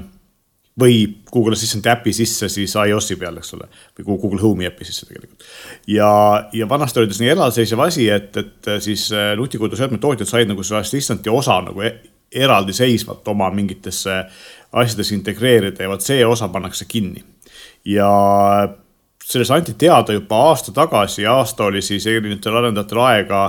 või 0.79 0.99
Google 1.31 1.57
Assistant'i 1.57 1.89
äpi 1.89 2.13
sisse 2.13 2.49
siis 2.49 2.73
iOS-i 2.75 3.15
peal, 3.21 3.37
eks 3.37 3.53
ole, 3.57 3.67
või 3.97 4.05
Google 4.09 4.41
Home'i 4.41 4.67
äpi 4.69 4.85
sisse 4.85 5.05
tegelikult. 5.09 5.45
ja, 5.87 6.09
ja 6.53 6.69
vanasti 6.69 6.99
oli 6.99 7.09
ta 7.09 7.17
selline 7.17 7.37
eraldiseisev 7.37 7.85
asi, 7.87 8.09
et, 8.09 8.37
et 8.37 8.71
siis 8.83 9.07
äh, 9.13 9.33
nutikoduseadme 9.39 9.97
tootjad 10.01 10.29
said 10.29 10.51
nagu 10.51 10.63
selle 10.63 10.83
Assistant'i 10.83 11.33
osa 11.33 11.61
nagu 11.65 11.81
e 11.81 11.93
eraldiseisvalt 12.33 13.27
oma 13.29 13.49
mingitesse 13.53 14.23
asjadesse 14.73 15.13
integreerida 15.13 15.85
ja 15.85 15.89
vot 15.89 16.01
see 16.01 16.25
osa 16.25 16.47
pannakse 16.49 16.85
kinni. 16.89 17.23
ja 17.85 18.09
sellest 19.23 19.51
anti 19.51 19.73
teada 19.79 20.13
juba 20.13 20.41
aasta 20.49 20.73
tagasi 20.75 21.23
ja 21.23 21.37
aasta 21.39 21.69
oli 21.69 21.81
siis 21.81 22.07
erinevatel 22.07 22.57
arendajatel 22.59 23.01
aega 23.05 23.41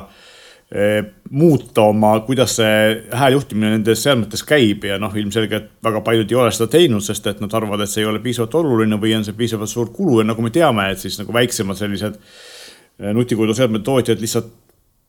eh, 0.71 1.05
muuta 1.31 1.89
oma, 1.91 2.15
kuidas 2.27 2.57
see 2.61 3.05
hääljuhtimine 3.13 3.75
nendes 3.75 4.03
seadmetes 4.07 4.45
käib 4.47 4.87
ja 4.89 4.99
noh, 5.03 5.15
ilmselgelt 5.17 5.73
väga 5.85 6.03
paljud 6.07 6.31
ei 6.31 6.41
ole 6.41 6.53
seda 6.55 6.71
teinud, 6.77 7.05
sest 7.05 7.27
et 7.31 7.41
nad 7.43 7.55
arvavad, 7.55 7.85
et 7.85 7.91
see 7.91 8.05
ei 8.05 8.11
ole 8.11 8.23
piisavalt 8.25 8.55
oluline 8.63 8.99
või 9.01 9.17
on 9.19 9.27
see 9.27 9.37
piisavalt 9.39 9.71
suur 9.71 9.91
kulu 9.95 10.21
ja 10.23 10.29
nagu 10.31 10.43
me 10.45 10.53
teame, 10.55 10.91
et 10.93 11.03
siis 11.03 11.19
nagu 11.21 11.35
väiksemad 11.35 11.81
sellised 11.81 12.21
eh, 12.21 13.11
nutikoduseadmete 13.13 13.91
tootjad 13.91 14.23
lihtsalt 14.23 14.53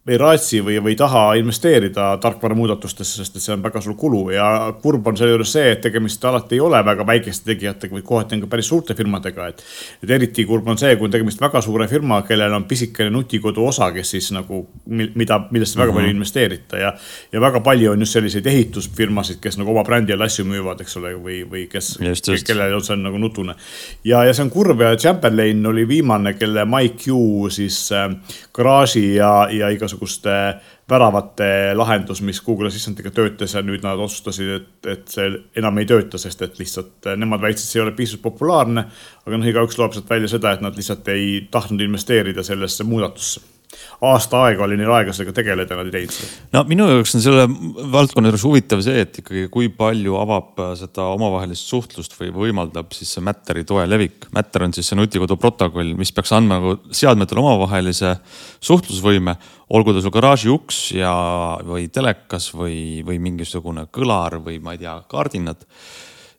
ei 0.05 0.17
raatsi 0.21 0.59
või, 0.61 0.75
või 0.85 0.93
ei 0.93 0.97
taha 0.99 1.21
investeerida 1.39 2.11
tarkvara 2.21 2.53
muudatustesse, 2.55 3.23
sest 3.23 3.39
et 3.39 3.41
see 3.41 3.55
on 3.55 3.63
väga 3.63 3.81
suur 3.81 3.95
kulu 3.97 4.19
ja 4.35 4.47
kurb 4.81 5.07
on 5.09 5.17
seejuures 5.17 5.53
see, 5.55 5.71
et 5.73 5.79
tegemist 5.81 6.25
alati 6.29 6.59
ei 6.59 6.61
ole 6.61 6.77
väga 6.85 7.07
väikeste 7.09 7.49
tegijatega, 7.49 7.95
vaid 7.97 8.05
kohati 8.05 8.37
on 8.37 8.43
ka 8.43 8.49
päris 8.51 8.69
suurte 8.69 8.93
firmadega, 8.93 9.47
et. 9.49 9.63
et 10.05 10.13
eriti 10.13 10.45
kurb 10.45 10.69
on 10.69 10.77
see, 10.77 10.91
kui 10.99 11.09
on 11.09 11.15
tegemist 11.15 11.41
väga 11.41 11.61
suure 11.65 11.87
firma, 11.89 12.19
kellel 12.27 12.53
on 12.53 12.67
pisikene 12.69 13.09
nutikodu 13.09 13.65
osa, 13.65 13.87
kes 13.95 14.13
siis 14.13 14.29
nagu, 14.35 14.61
mida, 14.85 15.39
millesse 15.49 15.79
väga 15.79 15.91
mm 15.91 15.97
-hmm. 15.97 16.01
palju 16.01 16.13
investeerita 16.13 16.77
ja. 16.77 16.93
ja 17.31 17.41
väga 17.41 17.59
palju 17.59 17.91
on 17.91 17.99
just 17.99 18.13
selliseid 18.13 18.45
ehitusfirmasid, 18.45 19.41
kes 19.41 19.57
nagu 19.57 19.71
oma 19.71 19.83
brändi 19.83 20.13
all 20.13 20.21
asju 20.21 20.45
müüvad, 20.45 20.81
eks 20.81 20.97
ole, 20.97 21.15
või, 21.17 21.41
või 21.49 21.65
kes, 21.69 21.97
kellel 22.45 22.75
on 22.75 22.83
see 22.83 22.95
nagu 22.95 23.17
nutune. 23.17 23.55
ja, 24.03 24.23
ja 24.23 24.33
see 24.33 24.45
on 24.45 24.51
kurb 24.51 24.81
ja 24.81 24.95
Chamberlain 24.95 25.65
oli 25.65 25.87
viimane, 25.87 26.33
kelle 26.33 26.65
MyQ 26.65 27.09
siis 27.49 27.91
äh, 27.91 28.11
garaaži 28.53 29.15
ja, 29.15 29.47
ja 29.51 29.69
igasuguse 29.69 29.94
igasuguste 29.95 30.59
väravate 30.89 31.73
lahendus, 31.73 32.21
mis 32.21 32.41
Google 32.45 32.67
Assistant'iga 32.67 33.11
töötas 33.11 33.55
ja 33.55 33.63
nüüd 33.65 33.83
nad 33.83 33.99
otsustasid, 33.99 34.51
et, 34.55 34.91
et 34.91 35.07
see 35.07 35.31
enam 35.57 35.77
ei 35.81 35.87
tööta, 35.89 36.17
sest 36.21 36.41
et 36.45 36.59
lihtsalt 36.59 37.09
nemad 37.17 37.41
väitsid, 37.41 37.67
see 37.67 37.79
ei 37.79 37.85
ole 37.87 37.95
piisavalt 37.95 38.23
populaarne. 38.27 38.85
aga 39.25 39.37
noh, 39.37 39.49
igaüks 39.49 39.79
loeb 39.79 39.93
sealt 39.93 40.09
välja 40.09 40.27
seda, 40.27 40.53
et 40.53 40.61
nad 40.61 40.75
lihtsalt 40.75 41.07
ei 41.07 41.47
tahtnud 41.51 41.81
investeerida 41.81 42.43
sellesse 42.43 42.83
muudatusse 42.83 43.54
aasta 44.05 44.43
aega 44.47 44.65
oli 44.65 44.77
neil 44.79 44.91
aega 44.95 45.13
sellega 45.15 45.35
tegeleda, 45.39 45.77
nad 45.77 45.89
ei 45.89 45.93
teinud 45.93 46.15
seda. 46.15 46.31
no 46.55 46.63
minu 46.69 46.87
jaoks 46.89 47.15
on 47.17 47.23
selle 47.23 47.45
valdkonna 47.95 48.31
juures 48.31 48.45
huvitav 48.47 48.83
see, 48.85 49.03
et 49.05 49.19
ikkagi 49.21 49.45
kui 49.53 49.69
palju 49.73 50.17
avab 50.19 50.63
seda 50.79 51.07
omavahelist 51.15 51.71
suhtlust 51.71 52.17
või 52.19 52.31
võimaldab 52.35 52.95
siis 52.95 53.15
see 53.15 53.25
Matteri 53.25 53.65
toe 53.67 53.85
levik. 53.89 54.29
Matter 54.35 54.65
on 54.67 54.75
siis 54.75 54.89
see 54.91 54.99
nutikodu 54.99 55.37
protokoll, 55.41 55.95
mis 55.97 56.13
peaks 56.15 56.33
andma 56.35 56.59
nagu 56.59 56.75
seadmetele 56.95 57.41
omavahelise 57.43 58.15
suhtlusvõime. 58.63 59.37
olgu 59.69 59.93
ta 59.93 60.01
sul 60.01 60.13
garaaži 60.13 60.49
uks 60.53 60.79
ja, 60.93 61.13
või 61.65 61.87
telekas 61.89 62.51
või, 62.53 63.01
või 63.05 63.17
mingisugune 63.19 63.87
kõlar 63.91 64.37
või 64.43 64.59
ma 64.61 64.75
ei 64.75 64.83
tea, 64.83 64.99
kardinad 65.09 65.65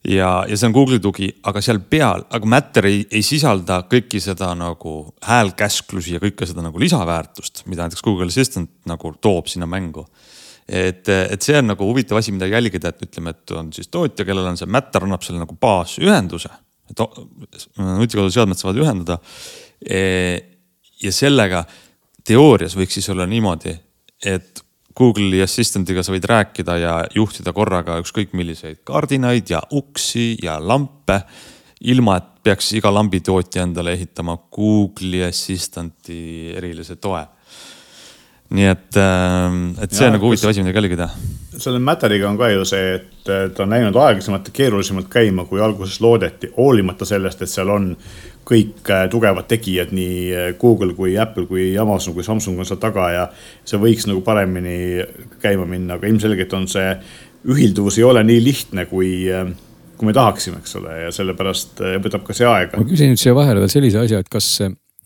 ja, 0.09 0.31
ja 0.49 0.57
see 0.57 0.69
on 0.69 0.75
Google'i 0.77 1.03
tugi, 1.03 1.29
aga 1.49 1.61
seal 1.65 1.81
peal, 1.91 2.25
aga 2.35 2.49
Matter 2.51 2.89
ei, 2.89 3.03
ei 3.11 3.23
sisalda 3.27 3.83
kõiki 3.91 4.21
seda 4.23 4.53
nagu 4.59 4.97
häälkäsklusi 5.27 6.17
ja 6.17 6.23
kõike 6.23 6.49
seda 6.49 6.65
nagu 6.65 6.81
lisaväärtust, 6.81 7.65
mida 7.71 7.87
näiteks 7.87 8.05
Google 8.07 8.31
Assistant 8.31 8.71
nagu 8.89 9.13
toob 9.23 9.51
sinna 9.51 9.69
mängu. 9.71 10.07
et, 10.67 11.09
et 11.09 11.43
see 11.43 11.59
on 11.59 11.71
nagu 11.71 11.87
huvitav 11.87 12.19
asi, 12.19 12.35
mida 12.35 12.49
jälgida, 12.51 12.91
et 12.91 13.07
ütleme, 13.07 13.35
et 13.35 13.55
on 13.55 13.73
siis 13.75 13.89
tootja, 13.89 14.27
kellel 14.27 14.51
on 14.51 14.59
see 14.59 14.71
Matter 14.71 15.07
annab 15.07 15.23
selle 15.27 15.43
nagu 15.43 15.57
baasühenduse. 15.61 16.51
et 16.91 17.03
nutikoduseadmed 17.79 18.59
saavad 18.59 18.79
ühendada. 18.83 19.19
E, 19.83 20.03
ja 21.03 21.13
sellega 21.13 21.65
teoorias 22.27 22.77
võiks 22.79 22.99
siis 22.99 23.09
olla 23.11 23.27
niimoodi, 23.27 23.75
et 24.25 24.66
Google'i 24.97 25.43
Assistant'iga 25.45 26.01
sa 26.03 26.15
võid 26.15 26.25
rääkida 26.29 26.79
ja 26.81 26.95
juhtida 27.15 27.53
korraga 27.53 27.99
ükskõik 28.01 28.33
milliseid 28.37 28.81
kardinaid 28.89 29.51
ja 29.53 29.61
uksi 29.77 30.37
ja 30.43 30.57
lampe. 30.61 31.21
ilma, 31.81 32.17
et 32.17 32.29
peaks 32.43 32.73
iga 32.73 32.89
lambitootja 32.95 33.63
endale 33.63 33.93
ehitama 33.93 34.39
Google'i 34.57 35.23
Assistant'i 35.27 36.55
erilise 36.57 36.97
toe. 36.97 37.21
Nii 38.55 38.69
et, 38.71 39.01
ähm, 39.01 39.65
et 39.83 39.91
see 39.91 40.05
ja, 40.05 40.13
on 40.13 40.17
nagu 40.19 40.29
huvitav 40.29 40.53
asi, 40.53 40.63
mida 40.63 40.79
jälgida. 40.79 41.09
selle 41.57 41.81
Matteriga 41.81 42.29
on 42.29 42.39
ka 42.39 42.51
ju 42.53 42.65
see, 42.69 42.95
et 42.99 43.27
ta 43.27 43.65
on 43.65 43.73
läinud 43.73 43.97
aeglasemalt 43.97 44.51
ja 44.51 44.55
keerulisemalt 44.55 45.09
käima, 45.11 45.47
kui 45.49 45.61
alguses 45.65 46.01
loodeti, 46.05 46.53
hoolimata 46.57 47.09
sellest, 47.09 47.43
et 47.43 47.51
seal 47.51 47.73
on 47.73 47.95
kõik 48.47 48.87
äh, 48.95 49.07
tugevad 49.11 49.49
tegijad, 49.51 49.93
nii 49.97 50.19
äh, 50.31 50.49
Google 50.61 50.95
kui 50.95 51.17
Apple 51.19 51.49
kui 51.51 51.73
Amazon 51.81 52.15
kui 52.15 52.27
Samsung 52.27 52.61
on 52.63 52.69
seal 52.69 52.79
taga 52.83 53.09
ja 53.11 53.25
see 53.67 53.81
võiks 53.83 54.07
nagu 54.07 54.23
paremini 54.27 55.03
käima 55.43 55.67
minna, 55.69 55.99
aga 55.99 56.11
ilmselgelt 56.11 56.55
on 56.55 56.69
see 56.71 56.93
ühilduvus 57.47 57.99
ei 57.99 58.07
ole 58.07 58.23
nii 58.27 58.43
lihtne, 58.45 58.87
kui, 58.91 59.11
äh, 59.33 59.49
kui 59.99 60.11
me 60.11 60.15
tahaksime, 60.15 60.63
eks 60.63 60.79
ole, 60.79 60.95
ja 61.07 61.13
sellepärast 61.15 61.83
võtab 62.05 62.27
ka 62.27 62.37
see 62.37 62.47
aega. 62.47 62.79
ma 62.79 62.87
küsin 62.87 63.11
nüüd 63.15 63.23
siia 63.23 63.35
vahele 63.37 63.65
veel 63.65 63.73
sellise 63.73 64.05
asja, 64.05 64.23
et 64.23 64.31
kas, 64.31 64.53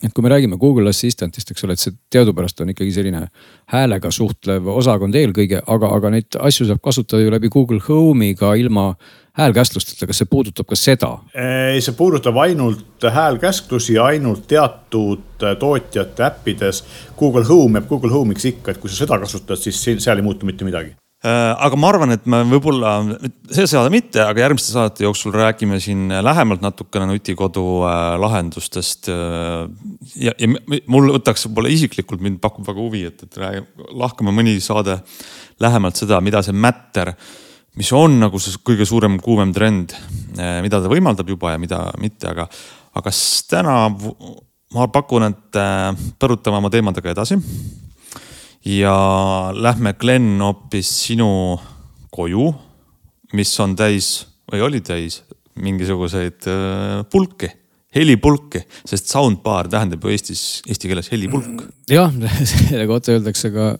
et 0.04 0.12
kui 0.14 0.24
me 0.24 0.30
räägime 0.32 0.56
Google 0.58 0.88
Assistantist, 0.88 1.50
eks 1.52 1.64
ole, 1.66 1.76
et 1.76 1.82
see 1.82 1.96
teadupärast 2.12 2.62
on 2.64 2.72
ikkagi 2.72 2.92
selline 2.94 3.26
häälega 3.72 4.12
suhtlev 4.14 4.68
osakond 4.72 5.16
eelkõige, 5.16 5.60
aga, 5.66 5.90
aga 5.96 6.12
neid 6.14 6.38
asju 6.40 6.68
saab 6.70 6.80
kasutada 6.84 7.22
ju 7.22 7.32
läbi 7.34 7.50
Google 7.52 7.82
Home'i 7.84 8.34
ka 8.38 8.54
ilma 8.56 8.94
häälkäsklusteta, 9.38 10.08
kas 10.08 10.22
see 10.22 10.30
puudutab 10.30 10.68
ka 10.70 10.78
seda? 10.78 11.12
ei, 11.34 11.82
see 11.84 11.96
puudutab 11.96 12.40
ainult 12.40 13.04
häälkäsklusi 13.12 13.98
ainult 14.00 14.48
teatud 14.48 15.44
tootjate 15.58 16.26
äppides. 16.26 16.82
Google 17.18 17.44
Home 17.48 17.80
jääb 17.80 17.88
Google 17.88 18.12
Home'iks 18.16 18.48
ikka, 18.54 18.72
et 18.72 18.82
kui 18.82 18.90
sa 18.90 19.04
seda 19.04 19.20
kasutad, 19.20 19.60
siis 19.60 19.84
seal 19.84 20.16
ei 20.16 20.26
muutu 20.26 20.48
mitte 20.48 20.64
midagi 20.68 20.96
aga 21.20 21.76
ma 21.76 21.88
arvan, 21.92 22.14
et 22.14 22.24
me 22.30 22.38
võib-olla, 22.48 22.94
see 23.52 23.66
saade 23.68 23.90
mitte, 23.92 24.22
aga 24.24 24.40
järgmiste 24.40 24.72
saadete 24.72 25.04
jooksul 25.04 25.34
räägime 25.34 25.76
siin 25.82 26.08
lähemalt 26.24 26.62
natukene 26.64 27.10
nutikodu 27.10 27.64
äh, 27.84 28.14
lahendustest. 28.22 29.10
Äh, 29.12 29.66
ja, 30.16 30.32
ja 30.32 30.48
mul 30.88 31.12
võtaks 31.18 31.44
võib-olla 31.48 31.72
isiklikult 31.74 32.24
mind 32.24 32.40
pakub 32.40 32.64
väga 32.70 32.80
huvi, 32.80 33.04
et, 33.10 33.26
et 33.28 33.92
lahkame 33.92 34.32
mõni 34.32 34.56
saade 34.64 34.96
lähemalt 35.60 36.00
seda, 36.00 36.22
mida 36.24 36.40
see 36.46 36.56
Matter, 36.56 37.12
mis 37.76 37.92
on 37.92 38.16
nagu 38.22 38.40
see 38.40 38.56
kõige 38.64 38.88
suurem 38.88 39.20
kuumem 39.20 39.52
trend, 39.54 39.92
mida 40.34 40.80
ta 40.80 40.88
võimaldab 40.90 41.28
juba 41.28 41.52
ja 41.52 41.60
mida 41.60 41.82
mitte, 42.00 42.32
aga, 42.32 42.48
aga 42.96 43.12
täna 43.52 43.76
ma 44.72 44.88
pakun, 44.88 45.28
et 45.28 45.60
põrutame 46.18 46.62
oma 46.62 46.72
teemadega 46.72 47.12
edasi 47.12 47.36
ja 48.64 48.96
lähme, 49.56 49.94
Glen, 49.98 50.34
hoopis 50.40 50.90
sinu 51.06 51.30
koju, 52.12 52.50
mis 53.32 53.54
on 53.60 53.76
täis 53.78 54.26
või 54.50 54.64
oli 54.66 54.80
täis 54.84 55.22
mingisuguseid 55.60 56.46
äh, 56.50 57.00
pulki 57.10 57.50
helipulki, 57.94 58.60
sest 58.86 59.10
soundbar 59.10 59.66
tähendab 59.70 60.04
ju 60.06 60.12
Eestis, 60.14 60.42
eesti 60.68 60.90
keeles 60.90 61.08
helipulk. 61.10 61.64
jah, 61.90 62.12
selle 62.52 62.86
kohta 62.86 63.16
öeldakse 63.16 63.50
ka, 63.54 63.72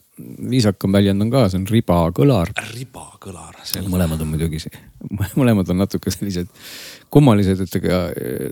viisakam 0.51 0.97
väljend 0.97 1.23
on 1.23 1.31
ka, 1.31 1.45
see 1.51 1.61
on 1.61 1.69
ribakõlar. 1.71 2.51
ribakõlar. 2.73 3.61
mõlemad 3.87 4.25
on 4.25 4.33
muidugi, 4.33 4.65
mõlemad 5.41 5.71
on 5.71 5.79
natuke 5.85 6.11
sellised 6.11 6.51
kummalised, 7.11 7.63
et 7.63 7.79
ega 7.79 8.03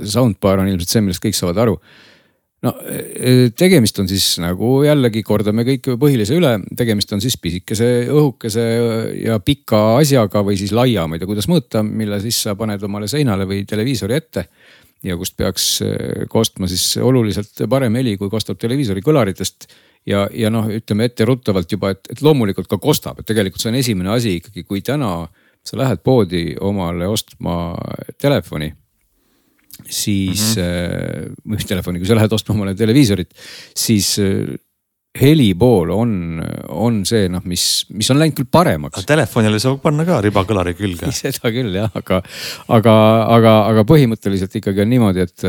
soundbar 0.07 0.63
on 0.63 0.71
ilmselt 0.71 0.95
see, 0.95 1.03
millest 1.03 1.25
kõik 1.25 1.39
saavad 1.39 1.65
aru 1.67 1.79
no 2.67 2.73
e, 2.83 3.51
tegemist 3.57 3.99
on 4.03 4.09
siis 4.11 4.27
nagu 4.43 4.81
jällegi 4.87 5.23
kordame 5.27 5.65
kõik 5.67 5.93
põhilise 6.01 6.37
üle, 6.39 6.57
tegemist 6.79 7.13
on 7.15 7.23
siis 7.23 7.39
pisikese, 7.41 7.89
õhukese 8.11 8.65
ja 9.23 9.39
pika 9.45 9.99
asjaga 9.99 10.43
või 10.47 10.59
siis 10.61 10.75
laia, 10.75 11.07
ma 11.07 11.17
ei 11.17 11.23
tea, 11.23 11.31
kuidas 11.31 11.49
mõõta, 11.51 11.85
mille 11.87 12.21
siis 12.25 12.41
sa 12.47 12.57
paned 12.59 12.83
omale 12.89 13.11
seinale 13.11 13.47
või 13.49 13.65
televiisori 13.69 14.19
ette. 14.19 14.49
ja 15.07 15.15
kust 15.17 15.37
peaks 15.39 15.67
e, 15.87 15.93
kostma 16.29 16.67
siis 16.67 16.97
oluliselt 16.99 17.63
parem 17.71 17.95
heli, 17.95 18.17
kui 18.19 18.31
kostab 18.31 18.59
televiisori 18.59 19.03
kõlaritest. 19.07 19.69
ja, 20.07 20.27
ja 20.33 20.51
noh, 20.51 20.67
ütleme 20.67 21.07
etteruttavalt 21.07 21.73
juba, 21.73 21.91
et, 21.95 22.11
et 22.11 22.23
loomulikult 22.23 22.67
ka 22.67 22.79
kostab, 22.79 23.21
et 23.21 23.27
tegelikult 23.27 23.63
see 23.63 23.71
on 23.71 23.79
esimene 23.79 24.11
asi 24.11 24.39
ikkagi, 24.41 24.65
kui 24.65 24.83
täna 24.83 25.29
sa 25.63 25.79
lähed 25.79 26.03
poodi 26.03 26.57
omale 26.61 27.07
ostma 27.07 27.77
telefoni 28.19 28.73
siis 29.87 30.57
mm, 30.57 30.63
-hmm. 30.63 31.59
äh, 31.59 31.67
telefoni, 31.67 32.01
kui 32.01 32.09
sa 32.09 32.17
lähed 32.19 32.33
ostma 32.33 32.55
omale 32.55 32.75
televiisorit, 32.75 33.31
siis 33.77 34.19
äh, 34.19 34.57
heli 35.19 35.55
pool 35.59 35.91
on, 35.91 36.43
on 36.69 37.01
see 37.09 37.29
noh, 37.33 37.43
mis, 37.49 37.65
mis 37.97 38.11
on 38.13 38.21
läinud 38.21 38.37
küll 38.39 38.51
paremaks. 38.53 39.07
Telefonile 39.09 39.59
saab 39.63 39.81
panna 39.83 40.05
ka 40.09 40.21
ribakõlari 40.25 40.75
külge. 40.79 41.11
seda 41.21 41.53
küll 41.55 41.75
jah, 41.75 41.91
aga, 41.99 42.21
aga, 42.75 42.95
aga, 43.39 43.55
aga 43.73 43.87
põhimõtteliselt 43.89 44.59
ikkagi 44.61 44.85
on 44.85 44.93
niimoodi, 44.93 45.27
et, 45.27 45.49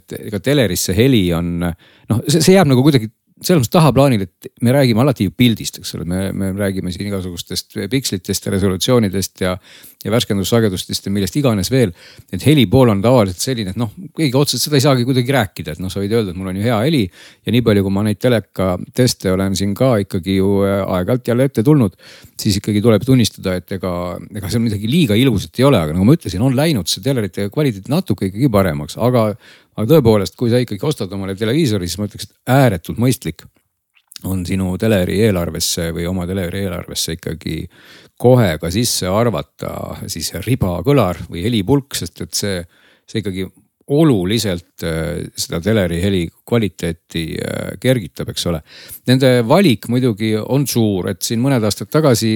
et 0.00 0.18
ega 0.26 0.40
teleris 0.42 0.88
see 0.88 0.98
heli 0.98 1.22
on 1.36 1.54
noh, 1.60 2.24
see 2.26 2.56
jääb 2.56 2.70
nagu 2.70 2.84
kuidagi 2.86 3.12
selles 3.44 3.60
mõttes 3.60 3.72
tahaplaanil, 3.74 4.22
et 4.24 4.48
me 4.64 4.72
räägime 4.72 5.02
alati 5.02 5.26
ju 5.26 5.32
pildist, 5.36 5.76
eks 5.82 5.92
ole, 5.98 6.06
me, 6.08 6.20
me 6.32 6.48
räägime 6.56 6.92
siin 6.92 7.10
igasugustest 7.10 7.76
pikslitest 7.92 8.46
ja 8.46 8.52
resolutsioonidest 8.54 9.42
ja, 9.44 9.50
ja 10.04 10.12
värskendussagedustest 10.14 11.08
ja 11.08 11.12
millest 11.12 11.36
iganes 11.36 11.68
veel. 11.72 11.92
et 12.32 12.46
heli 12.48 12.64
pool 12.72 12.88
on 12.94 13.02
tavaliselt 13.04 13.44
selline, 13.44 13.74
et 13.74 13.80
noh, 13.80 13.92
keegi 14.16 14.40
otseselt 14.40 14.64
seda 14.64 14.78
ei 14.80 14.84
saagi 14.86 15.04
kuidagi 15.04 15.34
rääkida, 15.36 15.74
et 15.76 15.82
noh, 15.84 15.92
sa 15.92 16.00
võid 16.00 16.14
öelda, 16.16 16.32
et 16.32 16.38
mul 16.40 16.48
on 16.48 16.56
ju 16.56 16.64
hea 16.64 16.78
heli. 16.86 17.02
ja 17.44 17.52
nii 17.52 17.66
palju, 17.66 17.84
kui 17.84 17.96
ma 17.98 18.06
neid 18.06 18.22
telekateste 18.24 19.34
olen 19.34 19.58
siin 19.60 19.76
ka 19.76 19.92
ikkagi 20.06 20.38
ju 20.38 20.54
äh, 20.64 20.80
aeg-ajalt 20.96 21.28
jälle 21.28 21.50
ette 21.50 21.66
tulnud, 21.66 22.00
siis 22.40 22.56
ikkagi 22.62 22.80
tuleb 22.84 23.04
tunnistada, 23.04 23.58
et 23.60 23.76
ega, 23.76 23.92
ega 24.32 24.48
seal 24.48 24.64
midagi 24.64 24.88
liiga 24.88 25.18
ilusat 25.18 25.60
ei 25.60 25.68
ole, 25.68 25.82
aga 25.82 25.92
nagu 25.92 26.08
ma 26.08 26.16
ütlesin, 26.16 26.40
on 26.40 26.56
läinud 26.56 26.88
see 26.88 27.04
telerite 27.04 27.50
kvaliteet 27.52 27.92
natuke 27.92 28.30
ikkagi 28.30 28.48
paremaks, 28.52 28.96
aga 28.96 29.28
aga 29.76 29.86
tõepoolest, 29.90 30.36
kui 30.38 30.50
sa 30.52 30.60
ikkagi 30.62 30.86
ostad 30.88 31.12
omale 31.12 31.36
televiisori, 31.38 31.88
siis 31.88 32.00
ma 32.00 32.08
ütleks, 32.08 32.30
et 32.30 32.56
ääretult 32.56 33.00
mõistlik 33.02 33.44
on 34.24 34.46
sinu 34.48 34.72
teleri 34.80 35.20
eelarvesse 35.26 35.90
või 35.94 36.06
oma 36.08 36.24
teleri 36.28 36.64
eelarvesse 36.64 37.18
ikkagi 37.18 37.58
kohe 38.16 38.56
ka 38.60 38.70
sisse 38.72 39.10
arvata 39.12 40.00
siis 40.08 40.32
ribakõlar 40.46 41.20
või 41.28 41.44
helipulk, 41.44 41.94
sest 41.98 42.24
et 42.24 42.34
see, 42.34 42.62
see 43.04 43.20
ikkagi 43.20 43.44
oluliselt 43.86 44.82
äh, 44.82 45.28
seda 45.38 45.60
teleri 45.62 46.00
heli 46.02 46.24
kvaliteeti 46.48 47.24
äh, 47.38 47.74
kergitab, 47.80 48.32
eks 48.32 48.48
ole. 48.50 48.62
Nende 49.06 49.30
valik 49.46 49.86
muidugi 49.92 50.32
on 50.40 50.66
suur, 50.66 51.12
et 51.12 51.22
siin 51.22 51.42
mõned 51.44 51.62
aastad 51.62 51.92
tagasi 51.92 52.32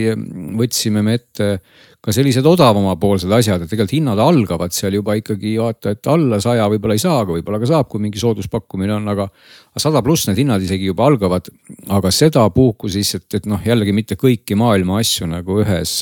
võtsime 0.61 1.03
me 1.03 1.17
ette 1.19 1.57
ka 2.01 2.15
sellised 2.17 2.47
odavamapoolsed 2.49 3.33
asjad, 3.37 3.61
et 3.61 3.69
tegelikult 3.69 3.93
hinnad 3.93 4.21
algavad 4.25 4.73
seal 4.73 4.95
juba 4.97 5.19
ikkagi 5.19 5.53
vaata, 5.61 5.93
et 5.93 6.09
alla 6.09 6.39
saja 6.41 6.65
võib-olla 6.73 6.97
ei 6.97 7.03
saa, 7.03 7.19
aga 7.21 7.35
võib-olla 7.37 7.61
ka 7.61 7.69
saab, 7.69 7.91
kui 7.93 8.01
mingi 8.01 8.21
sooduspakkumine 8.23 8.95
on, 8.97 9.09
aga. 9.13 9.29
sada 9.77 10.01
pluss 10.05 10.29
need 10.29 10.41
hinnad 10.41 10.65
isegi 10.65 10.89
juba 10.89 11.11
algavad, 11.11 11.51
aga 11.93 12.13
sedapuhku 12.15 12.89
siis, 12.89 13.13
et, 13.21 13.29
et 13.37 13.49
noh, 13.51 13.61
jällegi 13.65 13.93
mitte 13.97 14.17
kõiki 14.21 14.57
maailma 14.57 15.01
asju 15.03 15.29
nagu 15.29 15.61
ühes, 15.61 15.99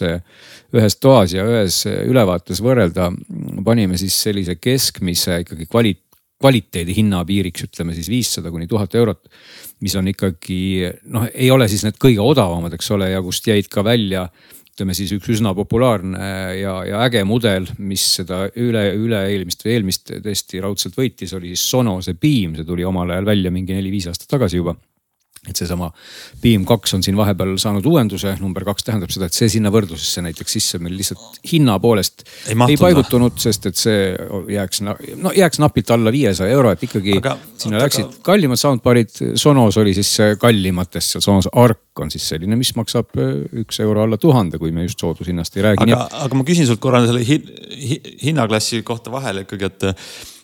ühes 0.74 0.98
toas 1.02 1.34
ja 1.34 1.46
ühes 1.46 1.82
ülevaates 1.90 2.62
võrrelda. 2.62 3.10
panime 3.64 3.98
siis 3.98 4.14
sellise 4.22 4.54
keskmise 4.54 5.42
ikkagi 5.42 5.66
kvalit-, 5.66 6.04
kvaliteedi 6.38 6.94
hinnapiiriks, 6.94 7.66
ütleme 7.66 7.96
siis 7.96 8.08
viissada 8.10 8.50
kuni 8.54 8.68
tuhat 8.70 8.94
eurot. 8.94 9.26
mis 9.80 9.94
on 9.94 10.08
ikkagi 10.10 10.90
noh, 11.14 11.26
ei 11.34 11.50
ole 11.54 11.68
siis 11.70 11.84
need 11.86 11.98
kõige 12.02 12.22
odavamad, 12.22 12.72
eks 12.74 12.90
ole, 12.94 13.10
ja 13.12 13.22
kust 13.22 13.46
jäid 13.46 13.68
ka 13.70 13.84
välja 13.86 14.28
ütleme 14.78 14.94
siis 14.94 15.10
üks 15.16 15.32
üsna 15.34 15.50
populaarne 15.58 16.28
ja, 16.60 16.76
ja 16.86 17.00
äge 17.08 17.24
mudel, 17.26 17.66
mis 17.82 18.04
seda 18.20 18.44
üle, 18.54 18.84
üle-eelmist 18.94 19.64
või 19.66 19.74
eelmist 19.74 20.12
tõesti 20.22 20.62
raudselt 20.62 20.94
võitis, 20.94 21.34
oli 21.34 21.50
siis 21.50 21.64
Sonose 21.72 22.14
Beam, 22.14 22.54
see 22.54 22.68
tuli 22.68 22.86
omal 22.86 23.10
ajal 23.10 23.26
välja 23.26 23.50
mingi 23.50 23.74
neli-viis 23.74 24.06
aastat 24.12 24.30
tagasi 24.30 24.62
juba 24.62 24.76
et 25.52 25.60
seesama 25.60 25.90
Beam 26.42 26.64
kaks 26.68 26.94
on 26.98 27.04
siin 27.04 27.16
vahepeal 27.18 27.56
saanud 27.60 27.86
uuenduse, 27.88 28.34
number 28.42 28.66
kaks 28.68 28.86
tähendab 28.86 29.12
seda, 29.14 29.28
et 29.28 29.36
see 29.36 29.48
sinna 29.52 29.72
võrdlusesse 29.74 30.22
näiteks 30.24 30.56
sisse 30.58 30.80
meil 30.82 30.96
lihtsalt 30.98 31.40
hinna 31.50 31.78
poolest 31.82 32.24
ei, 32.48 32.56
ei 32.68 32.78
paigutunud, 32.80 33.38
sest 33.40 33.68
et 33.70 33.80
see 33.80 34.12
jääks, 34.54 34.82
no 34.84 35.34
jääks 35.36 35.62
napilt 35.62 35.90
alla 35.94 36.12
viiesaja 36.14 36.54
euro, 36.54 36.72
et 36.74 36.86
ikkagi 36.88 37.18
aga, 37.20 37.36
sinna 37.58 37.82
läksid 37.82 38.06
aga... 38.06 38.22
kallimad 38.30 38.60
soundbar'id. 38.60 39.14
Sonos 39.38 39.76
oli 39.80 39.94
siis 39.96 40.14
kallimatest, 40.40 41.16
seal 41.16 41.24
Sonos 41.24 41.50
Arc 41.52 42.02
on 42.02 42.10
siis 42.12 42.28
selline, 42.30 42.56
mis 42.58 42.70
maksab 42.78 43.18
äh, 43.18 43.36
üks 43.64 43.80
euro 43.82 44.04
alla 44.04 44.18
tuhande, 44.20 44.60
kui 44.62 44.72
me 44.74 44.86
just 44.86 45.02
soodushinnast 45.02 45.56
ei 45.58 45.66
räägi. 45.70 45.86
aga, 45.88 46.04
aga 46.24 46.38
ma 46.38 46.46
küsin 46.46 46.68
sult 46.68 46.82
korra 46.82 47.02
selle 47.06 47.24
hin, 47.26 47.46
hin, 47.74 48.10
hinnaklassi 48.22 48.82
kohta 48.86 49.12
vahele 49.14 49.46
ikkagi, 49.46 49.70
et 49.70 49.88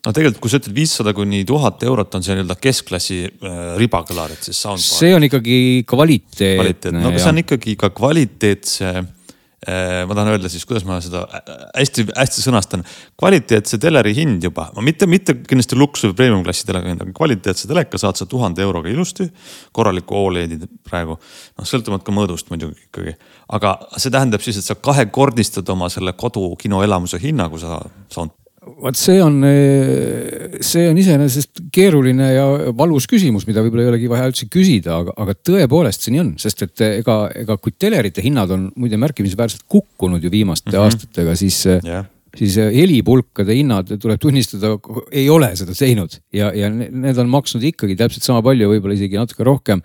no 0.04 0.12
tegelikult, 0.12 0.42
kui 0.44 0.52
sa 0.52 0.60
ütled 0.60 0.76
viissada 0.76 1.14
kuni 1.16 1.42
tuhat 1.48 1.82
eurot 1.88 2.14
on 2.18 2.24
see 2.24 2.36
nii-öelda 2.36 2.58
keskklassi 2.60 3.18
äh, 3.24 3.58
ribakõlar, 3.80 4.36
et 4.36 4.46
siis 4.46 4.60
soundbar. 4.60 4.84
see 4.84 5.12
on 5.16 5.28
ikkagi 5.30 5.58
kvaliteetne. 5.88 6.56
kvaliteetne, 6.60 7.04
no 7.04 7.12
aga 7.12 7.22
see 7.22 7.32
on 7.32 7.44
ikkagi 7.44 7.76
ka 7.80 7.92
kvaliteetse 7.96 8.90
äh,. 8.94 10.02
ma 10.04 10.12
tahan 10.12 10.34
öelda 10.34 10.50
siis, 10.52 10.66
kuidas 10.68 10.84
ma 10.84 10.98
seda 11.00 11.22
hästi-hästi 11.32 12.42
äh, 12.42 12.44
sõnastan. 12.50 12.84
kvaliteetse 13.20 13.80
teleri 13.80 14.12
hind 14.18 14.44
juba, 14.44 14.66
mitte, 14.84 15.08
mitte 15.08 15.38
kindlasti 15.40 15.80
luksus 15.80 16.10
või 16.10 16.18
premium 16.20 16.44
klassi 16.44 16.68
teleka 16.68 16.92
hind, 16.92 17.06
aga 17.06 17.16
kvaliteetse 17.16 17.70
teleka 17.70 18.00
saad 18.00 18.20
sa 18.20 18.28
tuhande 18.28 18.60
euroga 18.66 18.92
ilusti. 18.92 19.30
korralikku 19.72 20.20
Oled'i 20.20 20.60
praegu, 20.84 21.16
noh 21.56 21.70
sõltumata 21.70 22.04
ka 22.04 22.12
mõõdust 22.12 22.52
muidugi 22.52 22.90
ikkagi. 22.90 23.16
aga 23.56 23.78
see 23.96 24.12
tähendab 24.12 24.44
siis, 24.44 24.60
et 24.60 24.68
sa 24.68 24.76
kahekordistad 24.76 25.68
oma 25.72 25.88
selle 25.88 26.12
kodu 26.12 26.50
kinoelamuse 26.60 27.24
hinna, 27.24 27.48
kui 27.48 27.64
sa 27.64 27.80
sound 28.12 28.36
vot 28.64 28.96
see 28.98 29.20
on, 29.22 29.38
eh, 29.44 30.57
see 30.64 30.87
on 30.90 30.98
iseenesest 31.00 31.64
keeruline 31.74 32.31
ja 32.35 32.46
valus 32.77 33.09
küsimus, 33.11 33.46
mida 33.48 33.64
võib-olla 33.64 33.87
ei 33.87 33.92
olegi 33.92 34.11
vaja 34.12 34.31
üldse 34.31 34.48
küsida, 34.53 34.98
aga, 35.03 35.14
aga 35.24 35.37
tõepoolest 35.50 36.07
see 36.07 36.14
nii 36.14 36.24
on, 36.24 36.33
sest 36.40 36.66
et 36.66 36.85
eh, 36.85 36.98
ega, 37.03 37.18
ega 37.44 37.59
kui 37.61 37.77
telerite 37.77 38.24
hinnad 38.24 38.55
on 38.55 38.70
muide 38.77 39.00
märkimisväärselt 39.00 39.66
kukkunud 39.68 40.24
ju 40.24 40.33
viimaste 40.33 40.70
mm 40.70 40.77
-hmm. 40.77 40.85
aastatega, 40.85 41.37
siis 41.37 41.64
yeah 41.66 42.05
siis 42.38 42.56
äh, 42.60 42.70
helipulkade 42.74 43.56
hinnad, 43.56 43.90
tuleb 44.02 44.20
tunnistada, 44.22 44.74
ei 45.14 45.26
ole 45.32 45.50
seda 45.58 45.74
teinud 45.76 46.16
ja, 46.34 46.50
ja 46.56 46.70
need 46.72 47.18
on 47.20 47.30
maksnud 47.32 47.64
ikkagi 47.70 47.96
täpselt 47.98 48.26
sama 48.26 48.42
palju, 48.44 48.68
võib-olla 48.72 48.96
isegi 48.96 49.18
natuke 49.20 49.46
rohkem. 49.46 49.82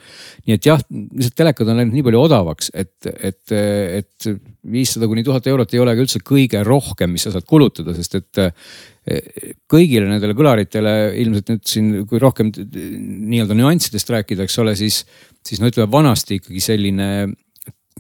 nii 0.48 0.58
et 0.58 0.70
jah, 0.70 0.82
lihtsalt 0.90 1.38
telekad 1.40 1.70
on 1.70 1.82
läinud 1.82 1.98
nii 1.98 2.06
palju 2.08 2.24
odavaks, 2.26 2.72
et, 2.74 3.10
et, 3.16 3.54
et 3.54 4.30
viissada 4.70 5.10
kuni 5.10 5.24
tuhat 5.26 5.48
eurot 5.50 5.74
ei 5.74 5.84
olegi 5.84 6.06
üldse 6.06 6.24
kõige 6.26 6.64
rohkem, 6.66 7.14
mis 7.14 7.28
sa 7.28 7.34
saad 7.36 7.48
kulutada, 7.50 7.96
sest 7.98 8.18
et 8.20 8.42
äh, 8.44 8.72
kõigile 9.70 10.10
nendele 10.10 10.36
kõlaritele 10.38 10.96
ilmselt 11.22 11.54
nüüd 11.54 11.68
siin, 11.70 11.92
kui 12.10 12.22
rohkem 12.22 12.52
nii-öelda 12.54 13.58
nüanssidest 13.58 14.12
rääkida, 14.14 14.46
eks 14.46 14.60
ole, 14.62 14.76
siis, 14.80 15.04
siis 15.46 15.62
no 15.62 15.70
ütleme 15.72 15.90
vanasti 15.92 16.40
ikkagi 16.42 16.62
selline 16.64 17.10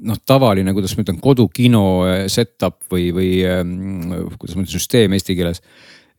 noh, 0.05 0.19
tavaline, 0.25 0.73
kuidas 0.75 0.95
ma 0.97 1.05
ütlen, 1.05 1.19
kodukino 1.23 1.83
set-up 2.31 2.81
või, 2.91 3.09
või 3.15 3.31
kuidas 4.37 4.55
ma 4.55 4.63
ütlen, 4.63 4.73
süsteem 4.73 5.15
eesti 5.17 5.37
keeles 5.39 5.63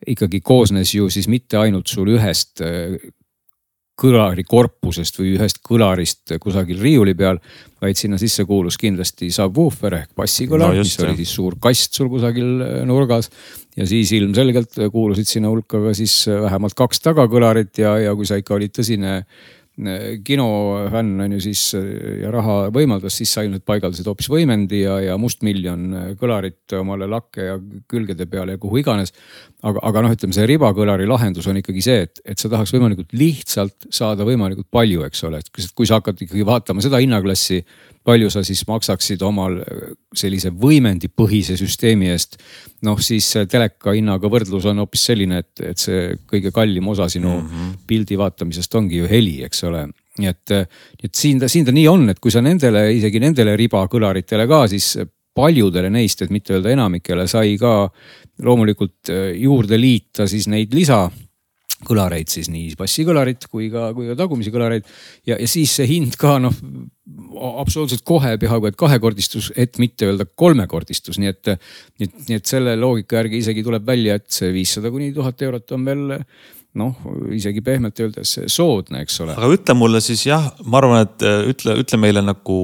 ikkagi 0.08 0.40
koosnes 0.40 0.94
ju 0.94 1.10
siis 1.12 1.28
mitte 1.28 1.58
ainult 1.60 1.90
sul 1.92 2.08
ühest 2.14 2.62
kõlari 4.00 4.44
korpusest 4.48 5.18
või 5.20 5.34
ühest 5.36 5.60
kõlarist 5.66 6.32
kusagil 6.40 6.80
riiuli 6.80 7.14
peal, 7.18 7.40
vaid 7.82 7.98
sinna 8.00 8.18
sisse 8.20 8.46
kuulus 8.48 8.78
kindlasti 8.80 9.28
subwoofer 9.34 9.98
ehk 9.98 10.14
bassikõlar 10.16 10.72
no, 10.72 10.84
mis 10.84 10.96
oli 11.04 11.18
siis 11.20 11.34
suur 11.36 11.56
kast 11.60 11.96
sul 11.98 12.08
kusagil 12.12 12.64
nurgas. 12.88 13.30
ja 13.76 13.86
siis 13.88 14.12
ilmselgelt 14.16 14.80
kuulusid 14.92 15.28
sinna 15.28 15.52
hulka 15.52 15.82
ka 15.84 15.94
siis 15.96 16.22
vähemalt 16.28 16.76
kaks 16.78 17.04
tagakõlarit 17.04 17.82
ja, 17.82 17.98
ja 18.06 18.14
kui 18.16 18.28
sa 18.28 18.40
ikka 18.40 18.56
olid 18.56 18.72
tõsine 18.76 19.20
kinofänn 20.26 21.20
on 21.24 21.32
ju 21.32 21.40
siis 21.40 21.60
ja 22.20 22.30
raha 22.32 22.56
võimaldas, 22.74 23.14
siis 23.16 23.30
sa 23.32 23.44
ilmselt 23.46 23.64
paigaldasid 23.64 24.08
hoopis 24.10 24.28
võimendi 24.28 24.82
ja, 24.82 24.98
ja 25.00 25.14
mustmiljon 25.20 26.16
kõlarit 26.20 26.74
omale 26.76 27.08
lakke 27.08 27.46
ja 27.46 27.54
külgede 27.88 28.26
peale 28.28 28.56
ja 28.56 28.60
kuhu 28.60 28.82
iganes. 28.82 29.14
aga, 29.62 29.80
aga 29.88 30.02
noh, 30.04 30.12
ütleme 30.16 30.36
see 30.36 30.48
ribakõlari 30.50 31.06
lahendus 31.08 31.48
on 31.48 31.60
ikkagi 31.62 31.84
see, 31.84 32.02
et, 32.08 32.20
et 32.24 32.38
sa 32.38 32.50
tahaks 32.52 32.74
võimalikult 32.76 33.14
lihtsalt 33.16 33.88
saada 33.94 34.26
võimalikult 34.28 34.68
palju, 34.70 35.06
eks 35.08 35.24
ole, 35.28 35.40
et 35.40 35.72
kui 35.74 35.88
sa 35.88 36.00
hakkad 36.00 36.26
ikkagi 36.26 36.44
vaatama 36.46 36.84
seda 36.84 37.00
hinnaklassi 37.00 37.62
palju 38.10 38.30
sa 38.34 38.42
siis 38.46 38.62
maksaksid 38.68 39.22
omal 39.26 39.60
äh, 39.62 39.94
sellise 40.16 40.50
võimendipõhise 40.50 41.56
süsteemi 41.60 42.10
eest. 42.10 42.36
noh, 42.86 42.98
siis 43.00 43.28
teleka 43.50 43.94
hinnaga 43.96 44.28
võrdlus 44.32 44.66
on 44.70 44.82
hoopis 44.82 45.06
selline, 45.12 45.40
et, 45.44 45.64
et 45.72 45.78
see 45.78 46.14
kõige 46.30 46.52
kallim 46.54 46.88
osa 46.88 47.08
sinu 47.08 47.36
mm 47.38 47.48
-hmm. 47.48 47.72
pildi 47.86 48.18
vaatamisest 48.18 48.74
ongi 48.74 49.02
ju 49.02 49.08
heli, 49.10 49.40
eks 49.44 49.64
ole 49.68 49.86
nii 50.20 50.28
et, 50.28 50.52
et 51.04 51.14
siin 51.14 51.38
ta, 51.40 51.48
siin 51.48 51.64
ta 51.64 51.72
nii 51.72 51.86
on, 51.88 52.08
et 52.12 52.18
kui 52.20 52.32
sa 52.34 52.42
nendele, 52.44 52.90
isegi 52.96 53.20
nendele 53.22 53.56
ribakõlaritele 53.56 54.46
ka, 54.50 54.66
siis 54.68 54.96
paljudele 55.34 55.90
neist, 55.90 56.22
et 56.22 56.32
mitte 56.34 56.56
öelda 56.56 56.72
enamikele, 56.74 57.26
sai 57.30 57.56
ka 57.60 57.88
loomulikult 58.44 59.12
äh, 59.12 59.30
juurde 59.40 59.78
liita 59.80 60.26
siis 60.30 60.48
neid 60.50 60.74
lisa 60.74 61.04
kõlareid 61.86 62.30
siis 62.32 62.50
nii 62.52 62.74
bassikõlarit 62.78 63.46
kui 63.50 63.70
ka, 63.72 63.90
kui 63.96 64.10
ka 64.10 64.16
tagumisi 64.18 64.52
kõlareid. 64.52 64.86
ja, 65.28 65.36
ja 65.40 65.48
siis 65.48 65.72
see 65.78 65.88
hind 65.88 66.16
ka 66.20 66.38
noh, 66.42 66.54
absoluutselt 67.60 68.04
kohe 68.06 68.36
peaaegu 68.40 68.70
et 68.70 68.78
kahekordistus, 68.78 69.50
et 69.56 69.80
mitte 69.82 70.08
öelda 70.10 70.26
kolmekordistus, 70.28 71.18
nii 71.20 71.32
et, 71.32 71.52
nii 71.98 72.08
et, 72.08 72.16
nii 72.28 72.40
et 72.40 72.54
selle 72.54 72.76
loogika 72.78 73.20
järgi 73.20 73.40
isegi 73.44 73.64
tuleb 73.66 73.86
välja, 73.86 74.18
et 74.20 74.28
see 74.32 74.52
viissada 74.54 74.92
kuni 74.92 75.12
tuhat 75.16 75.42
eurot 75.46 75.76
on 75.76 75.86
veel 75.88 76.06
noh, 76.78 76.94
isegi 77.34 77.62
pehmelt 77.66 77.98
öeldes 77.98 78.36
soodne, 78.52 79.02
eks 79.02 79.20
ole. 79.24 79.34
aga 79.34 79.50
ütle 79.56 79.74
mulle 79.74 80.02
siis 80.04 80.22
jah, 80.28 80.52
ma 80.70 80.78
arvan, 80.78 81.06
et 81.08 81.24
ütle, 81.50 81.74
ütle 81.82 81.98
meile 81.98 82.22
nagu 82.22 82.58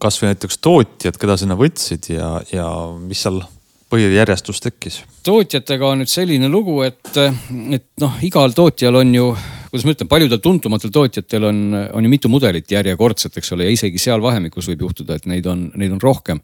kasvõi 0.00 0.30
näiteks 0.30 0.60
tootjad, 0.64 1.18
keda 1.20 1.36
sinna 1.40 1.58
võtsid 1.60 2.12
ja, 2.14 2.36
ja 2.54 2.68
mis 3.02 3.26
seal 3.26 3.42
põhijärjestus 3.90 4.62
tekkis? 4.62 5.00
tootjatega 5.26 5.88
on 5.88 6.02
nüüd 6.02 6.10
selline 6.10 6.48
lugu, 6.50 6.80
et, 6.86 7.10
et 7.16 7.88
noh, 8.00 8.20
igal 8.24 8.54
tootjal 8.56 8.96
on 9.02 9.10
ju, 9.14 9.26
kuidas 9.68 9.84
ma 9.86 9.94
ütlen, 9.94 10.08
paljudel 10.10 10.40
tuntumatel 10.42 10.92
tootjatel 10.94 11.46
on, 11.50 11.60
on 11.98 12.06
ju 12.06 12.12
mitu 12.12 12.30
mudelit 12.32 12.70
järjekordselt, 12.72 13.36
eks 13.36 13.52
ole, 13.56 13.66
ja 13.68 13.74
isegi 13.74 14.00
seal 14.00 14.22
vahemikus 14.24 14.70
võib 14.72 14.86
juhtuda, 14.86 15.18
et 15.18 15.28
neid 15.30 15.46
on, 15.50 15.66
neid 15.80 15.92
on 15.96 16.00
rohkem. 16.02 16.40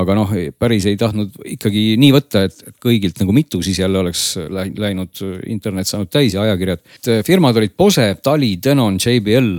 aga 0.00 0.18
noh, 0.18 0.34
päris 0.58 0.86
ei 0.90 0.98
tahtnud 1.00 1.40
ikkagi 1.56 1.96
nii 2.00 2.12
võtta, 2.18 2.44
et 2.50 2.76
kõigilt 2.82 3.22
nagu 3.22 3.34
mitu, 3.34 3.62
siis 3.64 3.80
jälle 3.80 4.02
oleks 4.02 4.34
läinud 4.50 5.24
internet 5.46 5.88
saanud 5.88 6.12
täis 6.12 6.36
ja 6.36 6.44
ajakirjad. 6.44 6.84
firmad 7.26 7.56
olid 7.56 7.76
Bose, 7.78 8.12
Tali, 8.22 8.56
Denon, 8.62 9.00
JBL, 9.00 9.58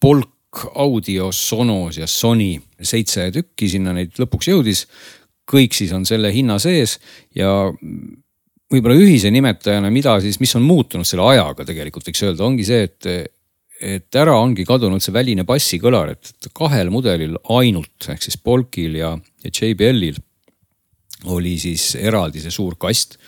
Polk, 0.00 0.28
Audio, 0.74 1.30
Sonos 1.32 1.96
ja 1.96 2.06
Sony, 2.06 2.58
seitse 2.82 3.30
tükki 3.32 3.70
sinna 3.72 3.94
neid 3.96 4.18
lõpuks 4.20 4.50
jõudis 4.50 4.82
kõik 5.48 5.74
siis 5.76 5.92
on 5.92 6.06
selle 6.08 6.30
hinna 6.34 6.58
sees 6.62 6.98
ja 7.34 7.50
võib-olla 8.72 8.96
ühise 8.96 9.30
nimetajana, 9.32 9.90
mida 9.92 10.16
siis, 10.24 10.38
mis 10.40 10.54
on 10.56 10.64
muutunud 10.66 11.08
selle 11.08 11.26
ajaga 11.34 11.66
tegelikult 11.68 12.08
võiks 12.08 12.24
öelda, 12.24 12.44
ongi 12.46 12.66
see, 12.66 12.86
et, 12.88 13.08
et 13.82 14.20
ära 14.22 14.36
ongi 14.40 14.64
kadunud 14.68 15.02
see 15.04 15.14
väline 15.14 15.44
bassikõlar, 15.48 16.14
et 16.14 16.50
kahel 16.56 16.92
mudelil 16.94 17.36
ainult 17.52 18.08
ehk 18.12 18.24
siis 18.24 18.38
Polkil 18.40 18.96
ja, 19.02 19.12
ja 19.44 19.52
JBL-il 19.52 20.20
oli 21.32 21.56
siis 21.60 21.92
eraldi 22.00 22.42
see 22.42 22.54
suur 22.54 22.78
kast, 22.80 23.18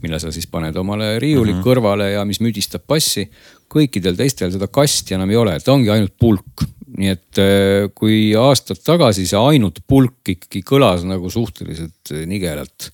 mille 0.00 0.18
sa 0.22 0.32
siis 0.32 0.48
paned 0.50 0.76
omale 0.80 1.18
riiuli 1.20 1.52
mm 1.52 1.58
-hmm. 1.58 1.66
kõrvale 1.66 2.12
ja 2.14 2.24
mis 2.24 2.40
müdistab 2.40 2.86
bassi. 2.88 3.28
kõikidel 3.70 4.16
teistel 4.16 4.50
seda 4.50 4.66
kasti 4.66 5.14
enam 5.14 5.30
ei 5.30 5.36
ole, 5.36 5.60
ta 5.60 5.72
ongi 5.72 5.90
ainult 5.90 6.16
pulk 6.18 6.64
nii 7.00 7.12
et 7.14 7.40
äh, 7.40 7.88
kui 7.96 8.34
aastad 8.36 8.82
tagasi 8.84 9.26
see 9.28 9.40
ainult 9.40 9.80
pulk 9.88 10.32
ikkagi 10.34 10.62
kõlas 10.66 11.06
nagu 11.08 11.30
suhteliselt 11.32 12.12
äh, 12.14 12.26
nigelalt. 12.28 12.90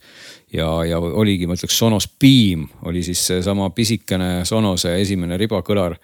ja, 0.54 0.68
ja 0.86 1.00
oligi, 1.00 1.48
ma 1.48 1.56
ütleks 1.58 1.78
Sonos 1.78 2.06
Beam 2.20 2.68
oli 2.86 3.02
siis 3.06 3.24
seesama 3.32 3.70
pisikene 3.74 4.44
Sonose 4.46 4.94
esimene 5.00 5.38
ribakõlar, 5.40 5.96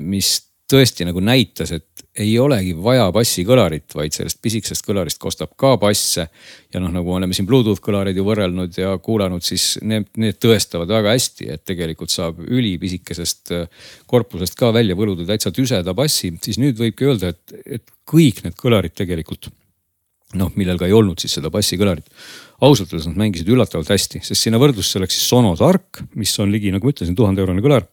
mis 0.00 0.45
tõesti 0.70 1.06
nagu 1.06 1.20
näitas, 1.22 1.70
et 1.72 2.04
ei 2.18 2.32
olegi 2.40 2.72
vaja 2.82 3.06
bassikõlarit, 3.14 3.86
vaid 3.94 4.14
sellest 4.16 4.40
pisikesest 4.42 4.84
kõlarist 4.86 5.20
kostab 5.22 5.52
ka 5.58 5.74
basse. 5.80 6.26
ja 6.72 6.80
noh, 6.80 6.90
nagu 6.92 7.12
oleme 7.12 7.36
siin 7.36 7.46
Bluetooth 7.46 7.82
kõlareid 7.84 8.16
ju 8.16 8.24
võrrelnud 8.26 8.78
ja 8.78 8.96
kuulanud, 9.02 9.44
siis 9.44 9.78
need, 9.82 10.08
need 10.16 10.40
tõestavad 10.42 10.90
väga 10.90 11.12
hästi, 11.14 11.50
et 11.54 11.64
tegelikult 11.64 12.10
saab 12.10 12.40
ülipisikesest 12.40 13.52
äh, 13.54 13.68
korpusest 14.06 14.56
ka 14.58 14.72
välja 14.74 14.96
võluda 14.98 15.26
täitsa 15.28 15.52
tüseda 15.54 15.94
bassi, 15.94 16.32
siis 16.42 16.58
nüüd 16.62 16.80
võibki 16.80 17.06
öelda, 17.06 17.34
et, 17.34 17.60
et 17.78 17.94
kõik 18.08 18.42
need 18.44 18.58
kõlarid 18.58 18.96
tegelikult 18.96 19.50
noh, 20.36 20.50
millel 20.58 20.80
ka 20.80 20.88
ei 20.88 20.96
olnud 20.96 21.20
siis 21.22 21.36
seda 21.38 21.52
bassikõlarit. 21.54 22.08
ausalt 22.60 22.90
öeldes 22.92 23.06
nad 23.06 23.20
mängisid 23.20 23.48
üllatavalt 23.52 23.92
hästi, 23.92 24.24
sest 24.24 24.42
sinna 24.42 24.58
võrdlusse 24.58 24.98
läks 24.98 25.14
siis 25.14 25.28
Sonos 25.28 25.62
Arc, 25.62 26.02
mis 26.16 26.32
on 26.42 26.50
ligi, 26.50 26.72
nagu 26.74 26.88
ma 26.88 26.92
ütlesin, 26.92 27.14
tuhande 27.16 27.44
eurone 27.44 27.62
kõlar 27.62 27.86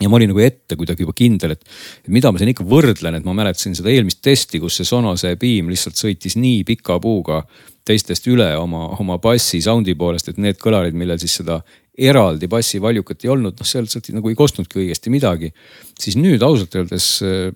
ja 0.00 0.10
ma 0.10 0.18
olin 0.18 0.30
nagu 0.32 0.42
ette 0.44 0.76
kuidagi 0.78 1.02
juba 1.02 1.14
kindel, 1.16 1.56
et 1.56 2.12
mida 2.14 2.30
ma 2.32 2.40
siin 2.40 2.52
ikka 2.52 2.66
võrdlen, 2.68 3.18
et 3.18 3.26
ma 3.26 3.34
mäletasin 3.36 3.74
seda 3.78 3.90
eelmist 3.92 4.22
testi, 4.22 4.60
kus 4.62 4.78
see 4.78 4.88
Sonose 4.88 5.34
Beam 5.40 5.72
lihtsalt 5.72 5.98
sõitis 5.98 6.38
nii 6.38 6.62
pika 6.68 7.00
puuga 7.02 7.42
teistest 7.88 8.26
üle 8.28 8.50
oma, 8.60 8.88
oma 9.00 9.18
bassi 9.22 9.60
sound'i 9.64 9.96
poolest, 9.98 10.30
et 10.30 10.40
need 10.42 10.58
kõlarid, 10.60 10.96
millel 10.98 11.18
siis 11.20 11.38
seda 11.40 11.62
eraldi 11.98 12.46
bassivaljukat 12.50 13.24
ei 13.24 13.32
olnud, 13.32 13.56
noh 13.58 13.66
sealt, 13.66 13.90
sealt 13.90 14.10
nagu 14.14 14.30
ei 14.30 14.36
kostnudki 14.38 14.84
õigesti 14.84 15.10
midagi. 15.10 15.50
siis 15.98 16.14
nüüd 16.20 16.42
ausalt 16.46 16.76
öeldes 16.78 17.08
äh, 17.26 17.48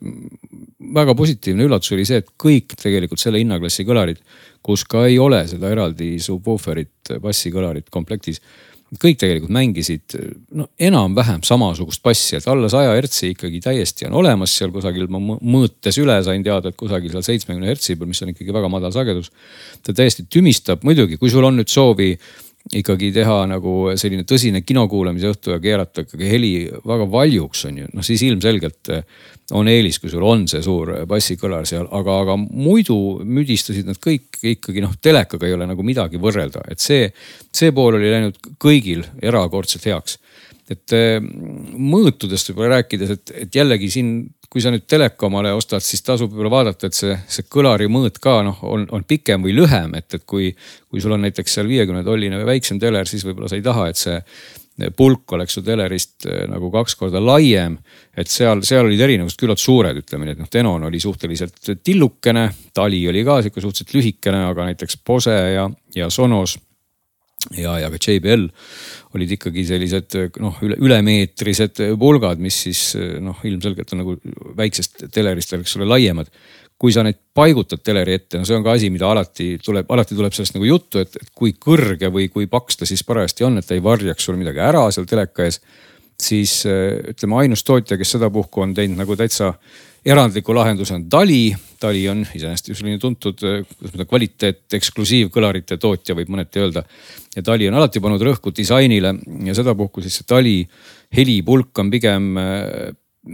väga 0.94 1.14
positiivne 1.14 1.68
üllatus 1.68 1.94
oli 1.94 2.06
see, 2.08 2.22
et 2.24 2.32
kõik 2.34 2.74
tegelikult 2.80 3.22
selle 3.22 3.38
hinnaklassi 3.38 3.86
kõlarid, 3.86 4.18
kus 4.62 4.82
ka 4.84 5.06
ei 5.06 5.18
ole 5.22 5.44
seda 5.50 5.70
eraldi 5.70 6.16
subwooferit, 6.22 7.14
bassikõlarit 7.22 7.90
komplektis 7.90 8.42
kõik 9.00 9.18
tegelikult 9.20 9.52
mängisid 9.54 10.16
no 10.58 10.66
enam-vähem 10.80 11.40
samasugust 11.46 12.02
bassi, 12.04 12.36
et 12.36 12.48
alla 12.50 12.68
saja 12.72 12.92
hertsi 12.92 13.30
ikkagi 13.32 13.62
täiesti 13.64 14.08
on 14.08 14.18
olemas 14.20 14.52
seal 14.58 14.72
kusagil, 14.74 15.08
ma 15.12 15.20
mõõtes 15.38 15.98
üle 16.02 16.18
sain 16.26 16.44
teada, 16.44 16.72
et 16.72 16.78
kusagil 16.78 17.14
seal 17.14 17.24
seitsmekümne 17.30 17.70
hertsi 17.70 17.96
peal, 17.96 18.10
mis 18.10 18.20
on 18.24 18.34
ikkagi 18.34 18.52
väga 18.52 18.68
madal 18.72 18.92
sagedus. 18.92 19.32
ta 19.82 19.94
täiesti 19.96 20.26
tümistab, 20.28 20.84
muidugi, 20.84 21.16
kui 21.20 21.32
sul 21.32 21.44
on 21.48 21.56
nüüd 21.60 21.72
soovi 21.72 22.12
ikkagi 22.72 23.10
teha 23.12 23.42
nagu 23.50 23.92
selline 24.00 24.24
tõsine 24.28 24.62
kinokuulamise 24.64 25.32
õhtu 25.32 25.52
ja 25.52 25.60
keerata 25.60 26.06
ikkagi 26.06 26.28
heli 26.30 26.52
väga 26.88 27.06
valjuks 27.12 27.66
on 27.68 27.82
ju, 27.82 27.88
noh 27.92 28.06
siis 28.06 28.22
ilmselgelt 28.24 28.92
on 29.52 29.68
eelis, 29.68 29.98
kui 30.00 30.10
sul 30.12 30.24
on 30.26 30.46
see 30.48 30.62
suur 30.64 30.92
bassikõlar 31.08 31.66
seal, 31.68 31.86
aga, 31.92 32.18
aga 32.24 32.36
muidu 32.40 32.96
müdistasid 33.24 33.88
nad 33.88 34.00
kõik 34.02 34.40
ikkagi 34.54 34.84
noh, 34.84 34.94
telekaga 35.02 35.48
ei 35.48 35.56
ole 35.56 35.68
nagu 35.68 35.84
midagi 35.86 36.20
võrrelda, 36.22 36.64
et 36.72 36.80
see, 36.82 37.10
see 37.52 37.74
pool 37.76 37.98
oli 37.98 38.12
läinud 38.12 38.38
kõigil 38.62 39.04
erakordselt 39.22 39.88
heaks. 39.90 40.18
et 40.72 40.92
eh, 40.96 41.18
mõõtudest 41.20 42.48
võib-olla 42.48 42.78
rääkides, 42.78 43.10
et, 43.10 43.34
et 43.44 43.54
jällegi 43.60 43.90
siin, 43.92 44.14
kui 44.52 44.60
sa 44.60 44.68
nüüd 44.72 44.84
teleka 44.84 45.30
omale 45.30 45.54
ostad, 45.56 45.80
siis 45.80 46.04
tasub 46.04 46.32
võib-olla 46.32 46.50
vaadata, 46.52 46.90
et 46.90 46.96
see, 46.96 47.14
see 47.24 47.46
kõlari 47.48 47.86
mõõt 47.88 48.18
ka 48.20 48.40
noh, 48.44 48.58
on, 48.68 48.84
on 48.92 49.04
pikem 49.08 49.44
või 49.44 49.54
lühem, 49.56 49.94
et, 49.96 50.10
et 50.18 50.26
kui, 50.28 50.50
kui 50.92 51.00
sul 51.00 51.14
on 51.16 51.24
näiteks 51.24 51.56
seal 51.56 51.70
viiekümne 51.70 52.04
tolline 52.04 52.36
või 52.42 52.50
väiksem 52.54 52.80
teler, 52.82 53.08
siis 53.08 53.24
võib-olla 53.24 53.48
sa 53.48 53.56
ei 53.56 53.64
taha, 53.64 53.88
et 53.88 54.00
see 54.00 54.18
pulk 54.96 55.32
oleks 55.36 55.56
ju 55.56 55.62
telerist 55.64 56.26
eh, 56.26 56.44
nagu 56.50 56.70
kaks 56.72 56.96
korda 57.00 57.20
laiem. 57.20 57.78
et 58.16 58.28
seal, 58.28 58.60
seal 58.64 58.84
olid 58.84 59.00
erinevused 59.00 59.40
küllalt 59.40 59.60
suured, 59.60 59.96
ütleme 60.02 60.26
nii, 60.26 60.36
et 60.36 60.42
noh, 60.42 60.50
Denon 60.52 60.84
oli 60.88 61.00
suhteliselt 61.00 61.72
tillukene, 61.84 62.48
Tali 62.74 63.00
oli 63.08 63.24
ka 63.24 63.38
sihuke 63.42 63.60
suhteliselt 63.64 63.94
lühikene, 63.96 64.44
aga 64.50 64.68
näiteks 64.68 64.98
Bose 65.06 65.32
ja, 65.54 65.68
ja 65.96 66.10
Sonos 66.10 66.58
ja, 67.56 67.78
ja 67.80 67.90
ka 67.90 68.00
JBL 68.00 68.48
olid 69.16 69.36
ikkagi 69.36 69.64
sellised 69.68 70.16
noh, 70.40 70.56
üle, 70.64 70.78
ülemeetrised 70.80 71.82
pulgad, 72.00 72.40
mis 72.42 72.62
siis 72.66 72.82
noh, 72.96 73.38
ilmselgelt 73.48 73.94
on 73.94 74.02
nagu 74.04 74.16
väiksest 74.58 75.06
telerist, 75.12 75.54
eks 75.58 75.78
ole, 75.78 75.88
laiemad 75.90 76.32
kui 76.82 76.90
sa 76.90 77.04
neid 77.06 77.20
paigutad 77.30 77.78
teleri 77.86 78.16
ette, 78.18 78.40
no 78.40 78.46
see 78.48 78.56
on 78.58 78.64
ka 78.66 78.72
asi, 78.74 78.88
mida 78.90 79.06
alati 79.06 79.52
tuleb, 79.62 79.86
alati 79.94 80.16
tuleb 80.18 80.34
sellest 80.34 80.56
nagu 80.56 80.66
juttu, 80.66 80.98
et 80.98 81.14
kui 81.30 81.54
kõrge 81.54 82.10
või 82.10 82.26
kui 82.32 82.48
paks 82.50 82.80
ta 82.80 82.88
siis 82.88 83.04
parajasti 83.06 83.46
on, 83.46 83.60
et 83.60 83.68
ta 83.68 83.76
ei 83.76 83.84
varjaks 83.84 84.26
sul 84.26 84.38
midagi 84.40 84.58
ära 84.66 84.82
seal 84.90 85.06
teleka 85.06 85.46
ees. 85.46 85.60
siis 86.22 86.56
ütleme 86.66 87.38
ainus 87.38 87.62
tootja, 87.66 87.96
kes 87.98 88.16
sedapuhku 88.16 88.64
on 88.66 88.74
teinud 88.74 88.98
nagu 88.98 89.14
täitsa 89.18 89.52
erandliku 90.04 90.54
lahenduse 90.54 90.96
on 90.96 91.04
Dali. 91.10 91.52
Dali 91.82 92.02
on 92.10 92.22
iseenesest 92.22 92.70
ju 92.70 92.76
selline 92.78 92.98
tuntud, 93.02 93.38
kuidas 93.38 93.82
ma 93.82 93.90
ütlen, 93.90 94.08
kvaliteet, 94.10 94.64
eksklusiivkõlarite 94.78 95.78
tootja 95.82 96.16
võib 96.18 96.30
mõneti 96.30 96.62
öelda. 96.62 96.84
ja 97.36 97.44
Dali 97.46 97.68
on 97.68 97.78
alati 97.80 98.00
pannud 98.00 98.22
rõhku 98.22 98.54
disainile 98.54 99.14
ja 99.44 99.54
sedapuhku 99.54 100.02
siis 100.02 100.20
see 100.20 100.28
Dali 100.30 100.56
helipulk 101.16 101.78
on 101.78 101.90
pigem 101.90 102.34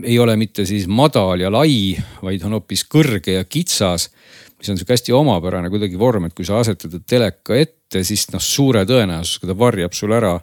ei 0.05 0.19
ole 0.19 0.37
mitte 0.37 0.67
siis 0.69 0.87
madal 0.87 1.41
ja 1.41 1.51
lai, 1.51 1.97
vaid 2.23 2.43
on 2.45 2.59
hoopis 2.59 2.85
kõrge 2.85 3.39
ja 3.39 3.45
kitsas 3.45 4.11
mis 4.59 4.71
on 4.73 4.79
sihuke 4.79 4.97
hästi 4.97 5.15
omapärane 5.15 5.71
kuidagi 5.71 5.99
vorm, 5.99 6.27
et 6.27 6.35
kui 6.35 6.47
sa 6.47 6.59
asetad 6.59 6.97
teleka 7.07 7.57
ette, 7.57 8.03
siis 8.07 8.27
noh, 8.35 8.43
suure 8.43 8.83
tõenäosusega 8.89 9.53
ta 9.53 9.59
varjab 9.59 9.95
sul 9.95 10.15
ära 10.17 10.35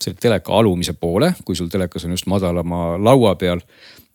selle 0.00 0.18
teleka 0.20 0.54
alumise 0.56 0.94
poole, 1.00 1.32
kui 1.44 1.56
sul 1.56 1.70
telekas 1.72 2.04
on 2.04 2.16
just 2.16 2.28
madalama 2.28 2.96
laua 3.00 3.34
peal. 3.40 3.62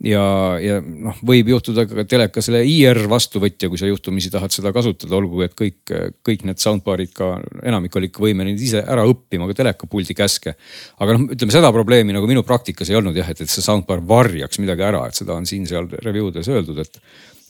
ja, 0.01 0.21
ja 0.61 0.79
noh, 0.81 1.17
võib 1.25 1.51
juhtuda 1.51 1.85
ka 1.89 2.05
teleka 2.09 2.41
selle 2.41 2.63
IR 2.65 3.03
vastuvõtja, 3.09 3.69
kui 3.69 3.77
sa 3.77 3.89
juhtumisi 3.89 4.31
tahad 4.33 4.53
seda 4.53 4.71
kasutada, 4.73 5.13
olgugi 5.17 5.45
et 5.45 5.53
kõik, 5.57 5.93
kõik 6.25 6.45
need 6.49 6.61
soundbar'id 6.61 7.11
ka, 7.17 7.35
enamik 7.69 7.97
oli 7.99 8.09
ikka 8.09 8.23
võimeline 8.23 8.57
ise 8.57 8.81
ära 8.81 9.05
õppima 9.09 9.49
ka 9.49 9.57
telekapuldi 9.61 10.17
käske. 10.17 10.55
aga 10.97 11.17
noh, 11.17 11.27
ütleme 11.35 11.53
seda 11.53 11.73
probleemi 11.73 12.17
nagu 12.17 12.29
minu 12.29 12.45
praktikas 12.45 12.89
ei 12.89 12.97
olnud 12.97 13.17
jah, 13.17 13.29
et, 13.29 13.45
et 13.45 13.49
see 13.49 13.65
soundbar 13.65 14.01
varjaks 14.01 14.61
midagi 14.61 14.87
ära, 14.89 15.05
et 15.05 15.21
seda 15.21 15.37
on 15.37 15.45
siin-seal 15.49 15.89
review 16.01 16.33
des 16.33 16.49
öeldud, 16.49 16.81
et 16.81 17.01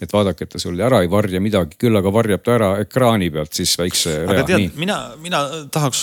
et 0.01 0.09
vaadake, 0.09 0.47
et 0.47 0.49
ta 0.49 0.57
sul 0.57 0.79
ära 0.81 1.03
ei 1.03 1.09
varja 1.11 1.37
midagi, 1.37 1.77
küll 1.77 1.93
aga 1.93 2.09
varjab 2.09 2.41
ta 2.41 2.55
ära 2.55 2.69
ekraani 2.81 3.29
pealt 3.33 3.53
siis 3.53 3.75
väikse 3.77 4.15
rea. 4.23 4.31
aga 4.33 4.45
tead, 4.49 4.71
mina, 4.81 4.97
mina 5.21 5.43
tahaks 5.71 6.01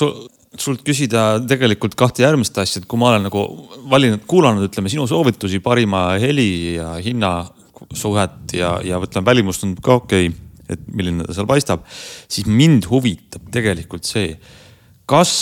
sult 0.57 0.83
küsida 0.87 1.39
tegelikult 1.45 1.97
kahte 1.99 2.25
järgmist 2.25 2.57
asja, 2.61 2.81
et 2.81 2.89
kui 2.89 3.01
ma 3.01 3.13
olen 3.13 3.27
nagu 3.29 3.45
valinud, 3.91 4.25
kuulanud, 4.31 4.65
ütleme 4.71 4.91
sinu 4.93 5.05
soovitusi 5.11 5.61
parima 5.65 6.11
heli 6.21 6.79
ja 6.79 6.95
hinna 7.05 7.33
suhet 7.97 8.55
ja, 8.57 8.79
ja 8.85 9.01
ütleme 9.03 9.29
välimust 9.29 9.63
tundub 9.65 9.85
ka 9.85 9.99
okei 10.01 10.31
okay,, 10.31 10.45
et 10.69 10.89
milline 10.93 11.25
ta 11.25 11.37
seal 11.37 11.49
paistab, 11.49 11.85
siis 12.29 12.49
mind 12.49 12.89
huvitab 12.91 13.47
tegelikult 13.53 14.09
see, 14.09 14.35
kas 15.09 15.33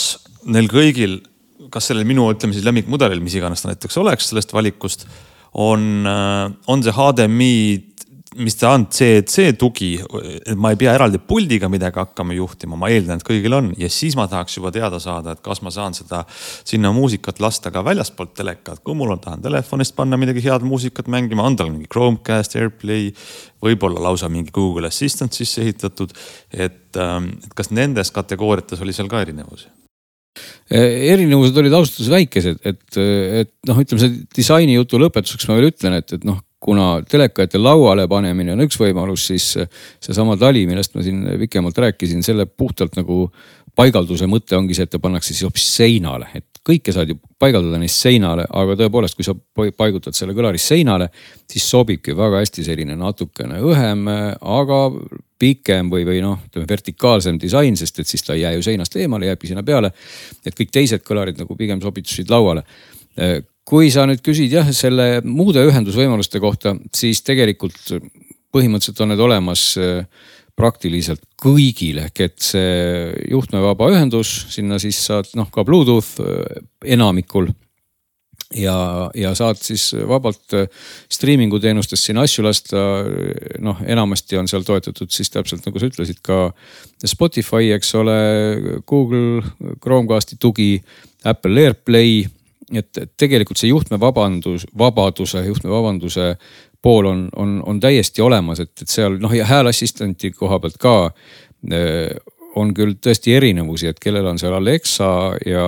neil 0.47 0.69
kõigil, 0.71 1.17
kas 1.73 1.89
sellel 1.89 2.07
minu, 2.07 2.29
ütleme 2.31 2.55
siis 2.55 2.67
lemmikmudelil, 2.67 3.19
mis 3.23 3.35
iganes 3.35 3.63
ta 3.63 3.73
näiteks 3.73 3.99
oleks 3.99 4.31
sellest 4.31 4.55
valikust, 4.55 5.07
on, 5.57 6.07
on 6.07 6.83
see 6.85 6.95
HDMI 6.95 7.55
mis 8.37 8.55
ta 8.59 8.71
on, 8.75 8.85
CEC 8.93 9.57
tugi, 9.59 9.89
et 9.97 10.57
ma 10.59 10.71
ei 10.73 10.79
pea 10.79 10.93
eraldi 10.97 11.19
puldiga 11.23 11.69
midagi 11.71 11.99
hakkama 12.01 12.35
juhtima, 12.37 12.77
ma 12.79 12.89
eeldan, 12.93 13.21
et 13.21 13.27
kõigil 13.27 13.55
on 13.57 13.71
ja 13.79 13.89
siis 13.91 14.17
ma 14.19 14.27
tahaks 14.29 14.57
juba 14.59 14.71
teada 14.75 14.99
saada, 15.03 15.33
et 15.33 15.41
kas 15.45 15.61
ma 15.65 15.73
saan 15.73 15.95
seda 15.97 16.23
sinna 16.31 16.91
muusikat 16.95 17.41
lasta 17.43 17.71
ka 17.73 17.83
väljaspoolt 17.85 18.35
telekat, 18.37 18.83
kui 18.85 18.97
mul 18.97 19.15
on, 19.15 19.23
tahan 19.23 19.43
telefonist 19.45 19.95
panna 19.97 20.19
midagi 20.19 20.43
head 20.45 20.65
muusikat 20.67 21.09
mängima, 21.11 21.45
on 21.47 21.57
tal 21.59 21.71
mingi 21.73 21.89
Chromecast, 21.91 22.57
AirPlay, 22.59 23.09
võib-olla 23.63 24.03
lausa 24.09 24.29
mingi 24.31 24.53
Google 24.55 24.91
Assistant 24.91 25.33
sisse 25.33 25.63
ehitatud. 25.65 26.13
et, 26.53 26.95
ähm, 26.97 27.33
kas 27.55 27.71
nendes 27.71 28.11
kategooriates 28.11 28.81
oli 28.81 28.93
seal 28.93 29.09
ka 29.11 29.21
erinevusi? 29.21 29.67
erinevused 30.67 31.55
olid 31.57 31.73
ausalt 31.73 31.95
öeldes 31.95 32.11
väikesed, 32.11 32.59
et, 32.67 32.97
et 32.97 33.51
noh, 33.69 33.79
ütleme 33.81 34.01
see 34.03 34.17
disaini 34.35 34.75
jutu 34.75 34.99
lõpetuseks 35.01 35.47
ma 35.47 35.55
veel 35.57 35.71
ütlen, 35.71 35.95
et, 36.01 36.11
et 36.13 36.27
noh, 36.27 36.41
kuna 36.67 36.87
teleka 37.07 37.45
ette 37.47 37.61
lauale 37.61 38.09
panemine 38.11 38.51
on 38.51 38.65
üks 38.65 38.75
võimalus, 38.81 39.29
siis 39.29 39.53
seesama 40.03 40.35
tali, 40.39 40.65
millest 40.67 40.97
ma 40.97 41.05
siin 41.05 41.23
pikemalt 41.45 41.77
rääkisin, 41.79 42.25
selle 42.25 42.43
puhtalt 42.45 42.97
nagu 42.99 43.29
paigalduse 43.77 44.27
mõte 44.27 44.57
ongi 44.57 44.75
see, 44.75 44.87
et 44.87 44.91
ta 44.91 44.99
pannakse 44.99 45.31
siis 45.31 45.45
hoopis 45.45 45.67
seinale, 45.77 46.27
et 46.35 46.59
kõike 46.67 46.91
saad 46.91 47.13
ju 47.13 47.15
paigaldada 47.39 47.79
neist 47.79 48.01
seinale, 48.03 48.43
aga 48.59 48.75
tõepoolest, 48.81 49.15
kui 49.15 49.23
sa 49.23 49.35
paigutad 49.77 50.17
selle 50.17 50.35
kõlaris 50.35 50.65
seinale, 50.73 51.07
siis 51.47 51.69
sobibki 51.71 52.15
väga 52.17 52.41
hästi 52.41 52.65
selline 52.67 52.97
natukene 52.99 53.61
õhem, 53.63 54.03
aga 54.57 54.81
pikem 55.39 55.91
või, 55.93 56.03
või 56.09 56.19
noh, 56.25 56.41
ütleme 56.49 56.67
vertikaalsem 56.67 57.37
disain, 57.39 57.77
sest 57.79 58.01
et 58.01 58.11
siis 58.11 58.25
ta 58.25 58.35
ei 58.35 58.43
jää 58.43 58.57
ju 58.57 58.65
seinast 58.65 58.97
eemale, 58.99 59.29
jääbki 59.29 59.53
sinna 59.53 59.63
peale. 59.63 59.93
et 60.43 60.57
kõik 60.57 60.73
teised 60.73 61.05
kõlarid 61.07 61.39
nagu 61.39 61.55
pigem 61.55 61.79
sobitusid 61.79 62.33
lauale 62.33 62.65
kui 63.67 63.91
sa 63.91 64.05
nüüd 64.07 64.23
küsid 64.23 64.53
jah, 64.53 64.69
selle 64.75 65.19
muude 65.27 65.65
ühendusvõimaluste 65.67 66.39
kohta, 66.43 66.75
siis 66.95 67.21
tegelikult 67.27 67.91
põhimõtteliselt 68.55 69.03
on 69.03 69.11
need 69.11 69.23
olemas 69.23 69.69
äh, 69.81 70.03
praktiliselt 70.57 71.21
kõigil 71.41 71.99
ehk 72.05 72.23
et 72.25 72.37
see 72.41 73.13
juhtmevaba 73.29 73.91
ühendus, 73.93 74.31
sinna 74.53 74.79
siis 74.81 74.99
saad 75.09 75.29
noh 75.37 75.51
ka 75.53 75.65
Bluetooth 75.67 76.21
äh, 76.23 76.61
enamikul. 76.97 77.51
ja, 78.55 79.09
ja 79.15 79.33
saad 79.35 79.59
siis 79.59 79.89
vabalt 80.07 80.55
äh, 80.55 80.71
striimingu 81.11 81.59
teenustest 81.59 82.07
sinna 82.07 82.23
asju 82.23 82.47
lasta. 82.47 82.85
noh, 83.59 83.83
enamasti 83.85 84.39
on 84.39 84.47
seal 84.47 84.63
toetatud 84.63 85.11
siis 85.11 85.29
täpselt 85.29 85.67
nagu 85.67 85.79
sa 85.79 85.91
ütlesid 85.91 86.23
ka 86.23 86.53
Spotify, 87.05 87.73
eks 87.75 87.93
ole, 87.99 88.17
Google 88.87 89.43
Chromecasti 89.83 90.39
tugi, 90.39 90.81
Apple 91.27 91.67
AirPlay 91.67 92.25
et 92.75 93.03
tegelikult 93.17 93.59
see 93.59 93.69
juhtmevabandus, 93.69 94.65
vabaduse, 94.77 95.43
juhtmevabanduse 95.45 96.33
pool 96.83 97.05
on, 97.09 97.27
on, 97.35 97.59
on 97.65 97.79
täiesti 97.79 98.21
olemas, 98.21 98.59
et, 98.63 98.73
et 98.81 98.91
seal 98.91 99.19
noh 99.23 99.33
ja 99.35 99.45
hääleassistanti 99.47 100.31
koha 100.35 100.59
pealt 100.63 100.75
ka 100.81 100.95
äh, 101.07 102.17
on 102.57 102.73
küll 102.75 102.97
tõesti 103.03 103.35
erinevusi, 103.37 103.89
et 103.91 103.99
kellel 104.01 104.25
on 104.31 104.39
seal 104.41 104.55
Alexa 104.57 105.09
ja, 105.45 105.65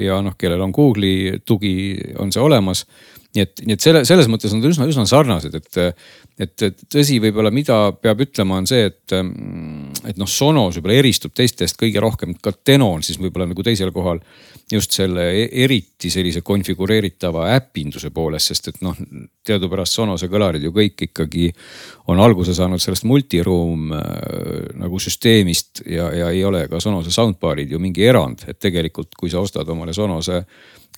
ja 0.00 0.20
noh, 0.24 0.36
kellel 0.40 0.62
on 0.64 0.74
Google'i 0.74 1.40
tugi, 1.46 1.74
on 2.22 2.32
see 2.32 2.42
olemas. 2.42 2.86
nii 3.34 3.44
et, 3.44 3.60
nii 3.66 3.76
et 3.76 3.84
selle, 3.84 4.00
selles 4.08 4.26
mõttes 4.26 4.50
on 4.50 4.58
nad 4.58 4.72
üsna, 4.72 4.88
üsna 4.90 5.04
sarnased, 5.06 5.54
et, 5.54 5.98
et, 6.42 6.64
tõsi, 6.90 7.20
võib-olla 7.22 7.52
mida 7.54 7.92
peab 7.94 8.24
ütlema, 8.24 8.56
on 8.58 8.66
see, 8.66 8.88
et, 8.90 9.14
et 9.14 10.18
noh, 10.18 10.30
Sonos 10.30 10.78
võib-olla 10.78 10.98
eristub 10.98 11.34
teistest 11.36 11.78
kõige 11.78 12.02
rohkem, 12.02 12.34
ka 12.42 12.52
Tenon 12.64 13.04
siis 13.06 13.20
võib-olla 13.22 13.50
nagu 13.50 13.66
teisel 13.66 13.92
kohal 13.94 14.22
just 14.72 14.94
selle 14.94 15.26
e-, 15.34 15.48
eriti 15.64 16.10
sellise 16.12 16.42
konfigureeritava 16.46 17.48
äpinduse 17.56 18.10
poolest, 18.14 18.52
sest 18.52 18.70
et 18.72 18.80
noh, 18.84 18.96
teadupärast 19.46 19.98
Sonose 19.98 20.30
kõlarid 20.30 20.64
ju 20.66 20.72
kõik 20.74 21.06
ikkagi 21.08 21.48
on 22.12 22.20
alguse 22.22 22.54
saanud 22.56 22.82
sellest 22.82 23.06
multiroom 23.08 23.94
äh, 23.96 24.04
nagu 24.80 25.00
süsteemist 25.02 25.84
ja, 25.86 26.10
ja 26.14 26.30
ei 26.30 26.44
ole 26.46 26.66
ka 26.70 26.80
Sonose 26.82 27.14
soundbar'id 27.14 27.72
ju 27.72 27.82
mingi 27.82 28.06
erand, 28.06 28.46
et 28.48 28.60
tegelikult, 28.60 29.14
kui 29.18 29.32
sa 29.32 29.42
ostad 29.42 29.68
omale 29.68 29.96
Sonose 29.96 30.44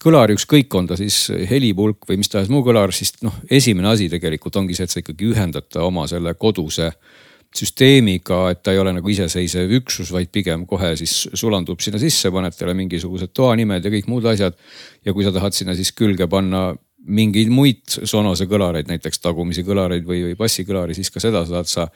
kõlari, 0.03 0.35
ükskõik, 0.35 0.73
on 0.75 0.89
ta 0.91 0.97
siis 0.99 1.29
helipulk 1.51 2.09
või 2.09 2.19
mis 2.19 2.31
tahes 2.33 2.49
muu 2.51 2.65
kõlar, 2.67 2.91
siis 2.95 3.15
noh, 3.23 3.37
esimene 3.51 3.93
asi 3.93 4.09
tegelikult 4.11 4.57
ongi 4.59 4.75
see, 4.75 4.89
et 4.89 4.95
sa 4.95 5.03
ikkagi 5.03 5.29
ühendad 5.31 5.69
ta 5.71 5.85
oma 5.87 6.09
selle 6.11 6.35
koduse 6.35 6.89
äh, 6.91 7.21
süsteemiga, 7.57 8.47
et 8.53 8.63
ta 8.65 8.73
ei 8.73 8.81
ole 8.81 8.95
nagu 8.97 9.11
iseseisev 9.13 9.73
üksus, 9.81 10.13
vaid 10.15 10.31
pigem 10.33 10.65
kohe 10.69 10.95
siis 11.01 11.27
sulandub 11.39 11.83
sinna 11.85 12.01
sisse, 12.01 12.31
paned 12.33 12.57
talle 12.57 12.75
mingisugused 12.79 13.35
toanimed 13.37 13.85
ja 13.85 13.93
kõik 13.93 14.09
muud 14.09 14.27
asjad. 14.31 14.57
ja 15.05 15.13
kui 15.13 15.25
sa 15.25 15.33
tahad 15.33 15.53
sinna 15.53 15.75
siis 15.75 15.93
külge 15.93 16.29
panna 16.31 16.73
mingeid 17.03 17.51
muid 17.51 17.83
Sonose 18.07 18.47
kõlareid, 18.47 18.87
näiteks 18.87 19.19
tagumisi 19.23 19.65
kõlareid 19.67 20.07
või, 20.07 20.23
või 20.29 20.37
bassikõlari, 20.39 20.95
siis 20.95 21.11
ka 21.11 21.21
seda 21.21 21.43
saad 21.49 21.67
sa 21.67 21.89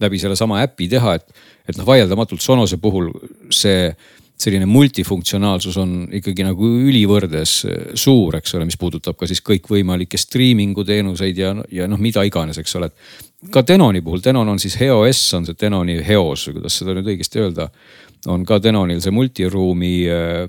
läbi 0.00 0.20
sellesama 0.22 0.60
äpi 0.62 0.88
teha, 0.92 1.16
et, 1.18 1.26
et 1.68 1.78
noh, 1.78 1.86
vaieldamatult 1.86 2.42
Sonose 2.42 2.78
puhul 2.82 3.10
see 3.50 3.90
selline 4.42 4.66
multifunktsionaalsus 4.66 5.76
on 5.80 5.92
ikkagi 6.18 6.44
nagu 6.46 6.68
ülivõrdes 6.88 7.54
suur, 7.98 8.36
eks 8.38 8.56
ole, 8.58 8.66
mis 8.68 8.78
puudutab 8.80 9.18
ka 9.18 9.28
siis 9.30 9.42
kõikvõimalikke 9.46 10.18
striimingu 10.20 10.84
teenuseid 10.88 11.38
ja, 11.38 11.52
ja 11.72 11.88
noh, 11.90 12.00
mida 12.02 12.24
iganes, 12.26 12.58
eks 12.62 12.76
ole. 12.80 12.90
ka 13.52 13.64
Denoni 13.66 14.02
puhul, 14.02 14.22
Denon 14.24 14.48
on 14.54 14.62
siis 14.62 14.78
Heos, 14.80 15.22
on 15.38 15.46
see 15.46 15.58
Denoni 15.60 16.00
Heos 16.06 16.48
või 16.48 16.58
kuidas 16.60 16.78
seda 16.80 16.96
nüüd 16.96 17.12
õigesti 17.14 17.42
öelda. 17.42 17.68
on 18.26 18.44
ka 18.46 18.60
Denonil 18.62 19.00
see 19.02 19.10
multiruumi 19.10 19.94
äh, 20.06 20.46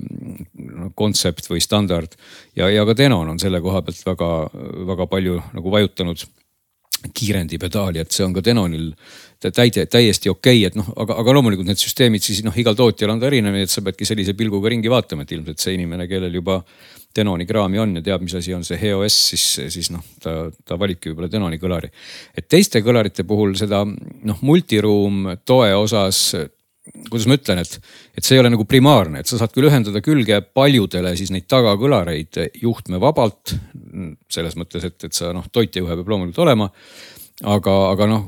kontsept 0.94 1.50
või 1.50 1.60
standard 1.60 2.14
ja, 2.56 2.68
ja 2.70 2.84
ka 2.86 2.94
Denon 2.96 3.28
on 3.28 3.38
selle 3.38 3.60
koha 3.60 3.82
pealt 3.82 4.06
väga, 4.06 4.30
väga 4.86 5.06
palju 5.06 5.42
nagu 5.54 5.70
vajutanud 5.70 6.26
kiirendipedaali, 7.12 8.00
et 8.00 8.12
see 8.14 8.24
on 8.24 8.32
ka 8.32 8.42
Denonil 8.44 8.92
täide, 9.54 9.86
täiesti 9.90 10.30
okei 10.32 10.62
okay,, 10.62 10.70
et 10.70 10.78
noh, 10.78 10.88
aga, 11.04 11.18
aga 11.20 11.36
loomulikult 11.36 11.68
need 11.68 11.80
süsteemid 11.80 12.24
siis 12.24 12.42
noh, 12.46 12.56
igal 12.56 12.76
tootjal 12.78 13.12
on 13.14 13.22
ta 13.22 13.28
erinev, 13.28 13.56
nii 13.56 13.66
et 13.66 13.72
sa 13.72 13.84
peadki 13.84 14.08
sellise 14.08 14.36
pilguga 14.38 14.72
ringi 14.72 14.92
vaatama, 14.92 15.26
et 15.26 15.34
ilmselt 15.36 15.64
see 15.64 15.76
inimene, 15.78 16.08
kellel 16.10 16.40
juba 16.40 16.60
Denoni 17.14 17.46
kraami 17.46 17.78
on 17.78 17.92
ja 17.98 18.02
teab, 18.02 18.24
mis 18.26 18.34
asi 18.34 18.54
on 18.56 18.64
see 18.66 18.78
HEOS, 18.80 19.18
siis, 19.30 19.44
siis 19.70 19.92
noh, 19.94 20.02
ta, 20.22 20.48
ta 20.66 20.78
valibki 20.80 21.12
võib-olla 21.12 21.30
Denoni 21.30 21.60
kõlari. 21.62 21.92
et 22.34 22.48
teiste 22.50 22.82
kõlarite 22.82 23.26
puhul 23.26 23.54
seda 23.58 23.84
noh, 23.86 24.42
multiroom 24.42 25.36
toe 25.46 25.70
osas 25.78 26.26
kuidas 27.08 27.26
ma 27.28 27.38
ütlen, 27.38 27.60
et, 27.62 27.78
et 28.18 28.26
see 28.26 28.36
ei 28.36 28.42
ole 28.42 28.50
nagu 28.52 28.66
primaarne, 28.68 29.22
et 29.22 29.30
sa 29.30 29.38
saad 29.40 29.54
küll 29.54 29.70
ühendada 29.70 30.02
külge 30.04 30.40
paljudele 30.56 31.14
siis 31.16 31.32
neid 31.32 31.46
tagakõlareid 31.50 32.40
juhtmevabalt. 32.60 33.54
selles 34.28 34.56
mõttes, 34.58 34.84
et, 34.84 34.96
et 35.06 35.14
sa 35.14 35.32
noh, 35.32 35.46
toitjajuhe 35.52 35.96
peab 35.96 36.08
loomulikult 36.12 36.42
olema. 36.44 36.68
Aga, 37.42 37.74
aga 37.90 38.08
noh, 38.10 38.26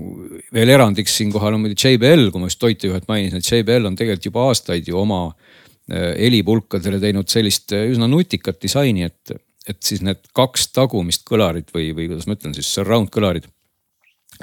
veel 0.54 0.72
erandiks 0.74 1.14
siinkohal 1.20 1.54
on 1.54 1.62
muidugi 1.62 1.92
JBL, 1.92 2.30
kui 2.32 2.42
ma 2.42 2.50
just 2.50 2.62
toitjajuhet 2.62 3.06
mainisin, 3.10 3.42
et 3.42 3.50
JBL 3.50 3.90
on 3.90 3.98
tegelikult 3.98 4.30
juba 4.30 4.46
aastaid 4.50 4.88
ju 4.90 4.98
oma 4.98 5.20
eh, 5.30 6.14
helipulkadele 6.18 6.98
teinud 7.02 7.30
sellist 7.30 7.76
eh, 7.76 7.86
üsna 7.92 8.08
nutikat 8.10 8.58
disaini, 8.62 9.06
et, 9.06 9.36
et 9.68 9.78
siis 9.82 10.02
need 10.06 10.24
kaks 10.36 10.72
tagumist 10.74 11.26
kõlarit 11.28 11.70
või, 11.74 11.92
või 11.94 12.10
kuidas 12.10 12.26
ma 12.26 12.38
ütlen 12.38 12.56
siis 12.56 12.72
surround 12.78 13.12
kõlarid 13.14 13.46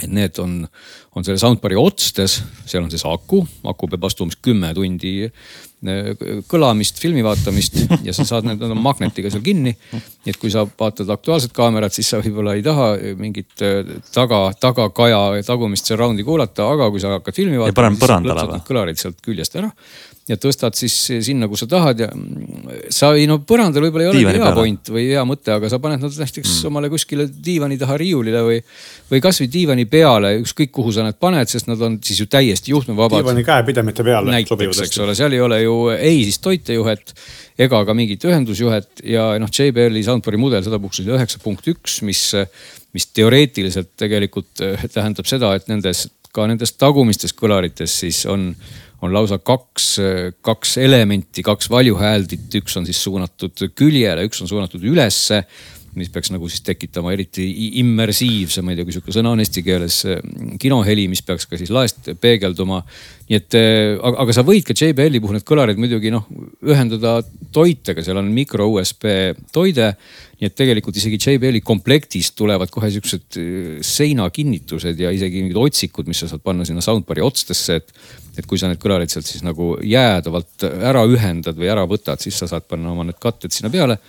et 0.02 0.10
need 0.10 0.40
on, 0.42 0.64
on 1.14 1.26
selle 1.26 1.38
soundbar'i 1.38 1.78
otstes, 1.78 2.40
seal 2.66 2.82
on 2.86 2.90
siis 2.90 3.04
aku, 3.06 3.44
aku 3.70 3.90
peab 3.92 4.08
vastu 4.08 4.26
umbes 4.26 4.40
kümme 4.42 4.72
tundi 4.74 5.28
kõlamist, 6.50 7.00
filmi 7.02 7.24
vaatamist 7.26 7.80
ja 8.08 8.14
sa 8.16 8.26
saad, 8.28 8.48
need 8.48 8.62
on 8.64 8.80
magnetiga 8.80 9.32
seal 9.34 9.44
kinni. 9.46 9.76
nii 9.94 10.32
et 10.32 10.40
kui 10.40 10.52
sa 10.54 10.66
vaatad 10.66 11.10
Aktuaalset 11.14 11.54
kaamerat, 11.56 11.94
siis 11.94 12.10
sa 12.14 12.22
võib-olla 12.24 12.56
ei 12.58 12.64
taha 12.64 12.94
mingit 13.20 13.64
äh, 13.66 13.94
taga, 14.14 14.46
tagakaja 14.60 15.44
tagumist 15.48 15.92
surround'i 15.92 16.26
kuulata, 16.28 16.70
aga 16.76 16.90
kui 16.94 17.04
sa 17.04 17.18
hakkad 17.18 17.36
filmi 17.42 17.60
vaatama, 17.60 17.94
siis 17.94 18.08
sa 18.08 18.20
plõtsad 18.24 18.56
need 18.56 18.68
kõlarid 18.70 19.04
sealt 19.04 19.24
küljest 19.26 19.60
ära 19.60 19.72
ja 20.30 20.38
tõstad 20.40 20.76
siis 20.78 20.94
sinna, 21.26 21.50
kus 21.52 21.66
sa 21.66 21.68
tahad 21.68 22.00
ja 22.00 22.08
sa 22.94 23.10
ei 23.18 23.26
no 23.28 23.42
põrandal 23.44 23.84
võib-olla 23.84 24.06
ei 24.06 24.12
olegi 24.12 24.38
hea 24.40 24.52
point 24.56 24.92
või 24.96 25.04
hea 25.10 25.24
mõte, 25.28 25.52
aga 25.58 25.72
sa 25.72 25.82
paned 25.84 26.00
nad 26.00 26.16
näiteks 26.24 26.48
mm. 26.48 26.70
omale 26.70 26.90
kuskile 26.94 27.26
diivani 27.28 27.76
taha 27.82 27.98
riiulile 28.00 28.44
või, 28.46 28.62
või 29.12 29.24
kasvõi 29.24 29.50
diivani 29.52 29.86
peale, 29.92 30.38
ükskõik 30.40 30.72
kuhu 30.76 30.94
sa 30.96 31.04
need 31.04 31.20
paned, 31.20 31.52
sest 31.52 31.68
nad 31.68 31.82
on 31.84 32.00
siis 32.06 32.24
ju 32.24 32.30
täiesti 32.32 32.72
juhtmevabad. 32.72 33.20
diivani 33.20 33.44
käepidemete 33.48 34.08
peale. 34.08 34.32
näiteks, 34.32 34.84
eks 34.88 35.04
ole, 35.04 35.18
seal 35.20 35.36
ei 35.36 35.44
ole 35.44 35.60
ju 35.66 35.76
ei 35.98 36.24
siis 36.24 36.40
toitejuhet 36.44 37.14
ega 37.68 37.84
ka 37.84 37.98
mingit 37.98 38.24
ühendusjuhet 38.24 39.04
ja 39.04 39.34
noh, 39.44 39.52
JBL-i 39.52 40.08
soundbar'i 40.08 40.40
mudel 40.40 40.64
sedapuhku 40.64 41.04
oli 41.04 41.18
üheksa 41.18 41.44
punkt 41.44 41.68
üks, 41.68 42.00
mis, 42.08 42.30
mis 42.96 43.12
teoreetiliselt 43.12 43.92
tegelikult 44.00 44.64
tähendab 44.88 45.28
seda, 45.28 45.52
et 45.60 45.68
nendes 45.68 46.08
ka 46.34 46.48
nendes 46.50 46.74
tagumistes 46.82 47.36
kõlarites 47.38 48.00
siis 48.04 48.24
on 48.30 48.50
on 49.04 49.14
lausa 49.14 49.38
kaks, 49.44 49.88
kaks 50.42 50.78
elementi, 50.82 51.44
kaks 51.46 51.70
valjuhääldit, 51.72 52.50
üks 52.62 52.78
on 52.80 52.88
siis 52.88 53.02
suunatud 53.04 53.66
küljele, 53.76 54.24
üks 54.30 54.44
on 54.44 54.52
suunatud 54.52 54.84
ülesse 54.88 55.44
mis 55.98 56.10
peaks 56.10 56.32
nagu 56.34 56.48
siis 56.50 56.64
tekitama 56.66 57.14
eriti 57.14 57.46
immersiivse, 57.82 58.64
ma 58.66 58.74
ei 58.74 58.80
tea, 58.80 58.88
kui 58.88 58.96
sihuke 58.96 59.14
sõna 59.14 59.34
on 59.34 59.42
eesti 59.44 59.64
keeles, 59.66 60.00
kinoheli, 60.62 61.06
mis 61.12 61.22
peaks 61.26 61.46
ka 61.50 61.60
siis 61.60 61.72
laest 61.74 62.10
peegelduma. 62.22 62.82
nii 63.30 63.38
et, 63.40 63.58
aga, 64.00 64.26
aga 64.26 64.36
sa 64.36 64.44
võid 64.46 64.66
ka 64.68 64.76
JBL-i 64.78 65.22
puhul 65.24 65.38
need 65.38 65.48
kõlarid 65.48 65.80
muidugi 65.82 66.12
noh 66.14 66.26
ühendada 66.66 67.20
toitega, 67.54 68.04
seal 68.06 68.20
on 68.22 68.32
mikro 68.34 68.68
USB 68.74 69.08
toide. 69.54 69.94
nii 70.40 70.50
et 70.50 70.58
tegelikult 70.58 70.98
isegi 70.98 71.20
JBL-i 71.22 71.62
komplektis 71.62 72.34
tulevad 72.34 72.74
kohe 72.74 72.90
siuksed 72.92 73.40
seinakinnitused 73.86 75.00
ja 75.00 75.14
isegi 75.14 75.46
mingid 75.46 75.62
otsikud, 75.62 76.10
mis 76.10 76.26
sa 76.26 76.32
saad 76.32 76.44
panna 76.44 76.66
sinna 76.66 76.82
soundbar'i 76.84 77.24
otstesse, 77.24 77.80
et 77.80 77.94
et 78.38 78.48
kui 78.50 78.60
sa 78.60 78.70
need 78.70 78.82
kõlarid 78.82 79.12
sealt 79.12 79.28
siis 79.30 79.44
nagu 79.46 79.76
jäädavalt 79.86 80.66
ära 80.66 81.04
ühendad 81.10 81.58
või 81.58 81.70
ära 81.72 81.86
võtad, 81.90 82.22
siis 82.24 82.38
sa 82.40 82.50
saad 82.50 82.66
panna 82.70 82.94
oma 82.94 83.06
need 83.08 83.20
katted 83.22 83.54
sinna 83.54 83.70
peale. 83.74 84.00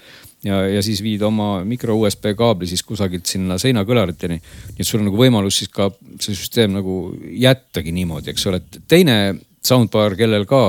ja, 0.44 0.62
ja 0.68 0.82
siis 0.84 1.02
viid 1.04 1.22
oma 1.22 1.64
mikro 1.64 1.96
USB 2.00 2.32
kaabli 2.36 2.68
siis 2.68 2.82
kusagilt 2.82 3.26
sinna 3.26 3.58
seinakõlariteni. 3.60 4.40
nii 4.40 4.80
et 4.80 4.88
sul 4.88 5.02
on 5.02 5.10
nagu 5.10 5.20
võimalus 5.20 5.60
siis 5.60 5.72
ka 5.72 5.90
see 6.20 6.32
süsteem 6.32 6.72
nagu 6.72 7.14
jättagi 7.22 7.92
niimoodi, 7.92 8.32
eks 8.32 8.46
ole, 8.46 8.62
et 8.62 8.80
teine 8.88 9.18
soundbar, 9.64 10.16
kellel 10.16 10.48
ka 10.48 10.64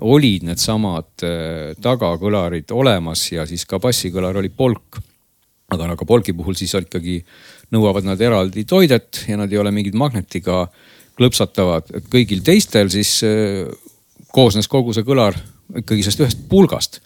olid 0.00 0.48
needsamad 0.48 1.26
äh, 1.26 1.72
tagakõlarid 1.82 2.72
olemas 2.72 3.26
ja 3.30 3.46
siis 3.46 3.66
ka 3.66 3.78
bassikõlar 3.78 4.36
oli 4.40 4.48
polk. 4.48 4.98
aga, 5.70 5.92
aga 5.94 6.04
polki 6.04 6.32
puhul 6.34 6.56
siis 6.58 6.74
ikkagi 6.74 7.20
nõuavad 7.70 8.02
nad 8.02 8.20
eraldi 8.20 8.64
toidet 8.64 9.26
ja 9.28 9.36
nad 9.36 9.52
ei 9.52 9.58
ole 9.58 9.70
mingid 9.70 9.94
magnetiga 9.94 10.64
äh, 10.64 10.99
klõpsatavad, 11.20 11.92
et 11.98 12.10
kõigil 12.12 12.42
teistel 12.44 12.90
siis 12.92 13.18
äh, 13.26 13.68
koosnes 14.32 14.68
kogu 14.70 14.94
see 14.96 15.06
kõlar 15.06 15.36
ikkagi 15.80 16.02
sellest 16.04 16.24
ühest 16.24 16.44
pulgast. 16.50 17.00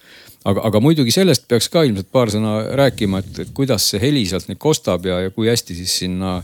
aga, 0.44 0.66
aga 0.68 0.80
muidugi 0.80 1.12
sellest 1.14 1.48
peaks 1.48 1.70
ka 1.72 1.84
ilmselt 1.88 2.10
paar 2.12 2.32
sõna 2.32 2.58
rääkima, 2.78 3.22
et, 3.24 3.38
et 3.46 3.52
kuidas 3.56 3.88
see 3.90 4.00
heli 4.02 4.24
sealt 4.28 4.48
nüüd 4.50 4.60
kostab 4.60 5.06
ja, 5.08 5.20
ja 5.26 5.32
kui 5.34 5.48
hästi 5.48 5.76
siis 5.76 5.98
sinna, 6.04 6.36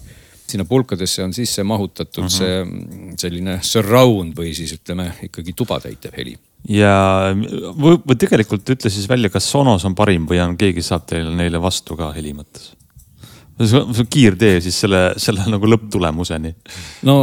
sinna 0.49 0.66
pulkadesse 0.68 1.25
on 1.25 1.35
sisse 1.37 1.64
mahutatud 1.64 2.25
uh 2.25 2.29
-huh. 2.29 2.39
see 2.39 2.64
mm, 2.64 3.16
selline 3.21 3.59
surround 3.62 4.37
või 4.37 4.55
siis 4.57 4.73
ütleme 4.77 5.12
ikkagi 5.29 5.53
tuba 5.57 5.81
täitev 5.81 6.16
heli 6.16 6.37
ja 6.68 7.33
või, 7.37 8.01
või 8.01 8.16
tegelikult 8.18 8.68
ütle 8.68 8.91
siis 8.91 9.09
välja, 9.09 9.31
kas 9.31 9.51
Sonos 9.51 9.85
on 9.85 9.95
parim 9.95 10.27
või 10.29 10.43
on 10.45 10.57
keegi 10.57 10.83
saab 10.83 11.07
teile 11.07 11.33
neile 11.37 11.62
vastu 11.62 11.97
ka 11.97 12.12
heli 12.12 12.35
mõttes? 12.37 12.73
See 13.69 13.81
on 13.81 14.09
kiirtee 14.11 14.61
siis 14.65 14.79
selle, 14.85 15.03
selle 15.21 15.45
nagu 15.53 15.69
lõpptulemuseni. 15.69 16.55
no 17.09 17.17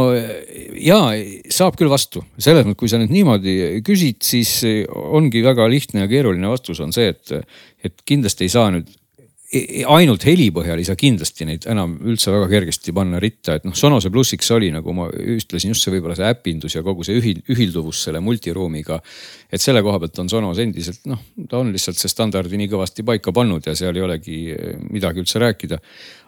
ja 0.78 1.00
saab 1.54 1.78
küll 1.78 1.90
vastu, 1.90 2.22
selles 2.38 2.66
mõttes, 2.66 2.78
kui 2.82 2.92
sa 2.92 3.00
nüüd 3.00 3.14
niimoodi 3.14 3.56
küsid, 3.86 4.20
siis 4.26 4.60
ongi 4.88 5.42
väga 5.46 5.68
lihtne 5.70 6.04
ja 6.04 6.10
keeruline 6.10 6.50
vastus 6.50 6.82
on 6.84 6.94
see, 6.94 7.10
et, 7.14 7.52
et 7.84 8.06
kindlasti 8.08 8.46
ei 8.46 8.54
saa 8.54 8.70
nüüd 8.74 8.90
ainult 9.48 10.26
heli 10.28 10.50
põhjal 10.52 10.76
ei 10.76 10.84
saa 10.84 10.98
kindlasti 10.98 11.46
neid 11.48 11.64
enam 11.72 11.94
üldse 12.04 12.28
väga 12.34 12.50
kergesti 12.50 12.92
panna 12.92 13.16
ritta, 13.22 13.54
et 13.56 13.64
noh, 13.64 13.72
Sonose 13.76 14.10
plussiks 14.12 14.50
oli 14.52 14.68
nagu 14.74 14.92
ma 14.92 15.06
ütlesin 15.08 15.72
just 15.72 15.86
see 15.86 15.94
võib-olla 15.94 16.18
see 16.18 16.28
äpindus 16.28 16.76
ja 16.76 16.82
kogu 16.84 17.06
see 17.06 17.16
ühil, 17.16 17.40
ühilduvus 17.48 18.02
selle 18.04 18.20
multiruumiga. 18.24 19.00
et 19.48 19.64
selle 19.64 19.80
koha 19.82 20.02
pealt 20.02 20.20
on 20.20 20.28
Sonos 20.28 20.60
endiselt 20.60 21.08
noh, 21.08 21.22
ta 21.48 21.62
on 21.62 21.72
lihtsalt 21.72 21.96
see 21.96 22.12
standardi 22.12 22.60
nii 22.60 22.68
kõvasti 22.74 23.06
paika 23.08 23.32
pannud 23.32 23.64
ja 23.64 23.76
seal 23.78 23.96
ei 23.96 24.04
olegi 24.04 24.38
midagi 24.92 25.24
üldse 25.24 25.40
rääkida. 25.40 25.80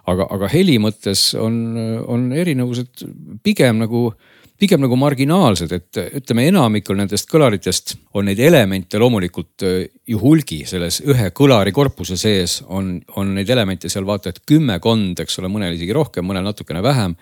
aga, 0.08 0.26
aga 0.30 0.48
heli 0.48 0.78
mõttes 0.80 1.34
on, 1.36 1.76
on 2.08 2.30
erinevused 2.32 3.04
pigem 3.44 3.84
nagu 3.84 4.14
pigem 4.60 4.82
nagu 4.82 4.96
marginaalsed, 4.98 5.72
et 5.72 5.98
ütleme, 6.20 6.44
enamikul 6.50 6.98
nendest 6.98 7.28
kõlaritest 7.30 7.94
on 8.18 8.26
neid 8.28 8.40
elemente 8.44 9.00
loomulikult 9.00 9.64
äh, 9.66 9.86
ju 10.10 10.20
hulgi 10.20 10.60
selles 10.68 11.00
ühe 11.06 11.30
kõlari 11.36 11.72
korpuse 11.74 12.18
sees 12.20 12.58
on, 12.68 12.92
on 13.20 13.32
neid 13.38 13.50
elemente 13.50 13.88
seal 13.92 14.06
vaata 14.08 14.32
et 14.32 14.42
kümmekond, 14.48 15.22
eks 15.24 15.40
ole, 15.40 15.50
mõnel 15.52 15.76
isegi 15.78 15.96
rohkem, 15.96 16.26
mõnel 16.28 16.44
natukene 16.44 16.82
vähem. 16.84 17.16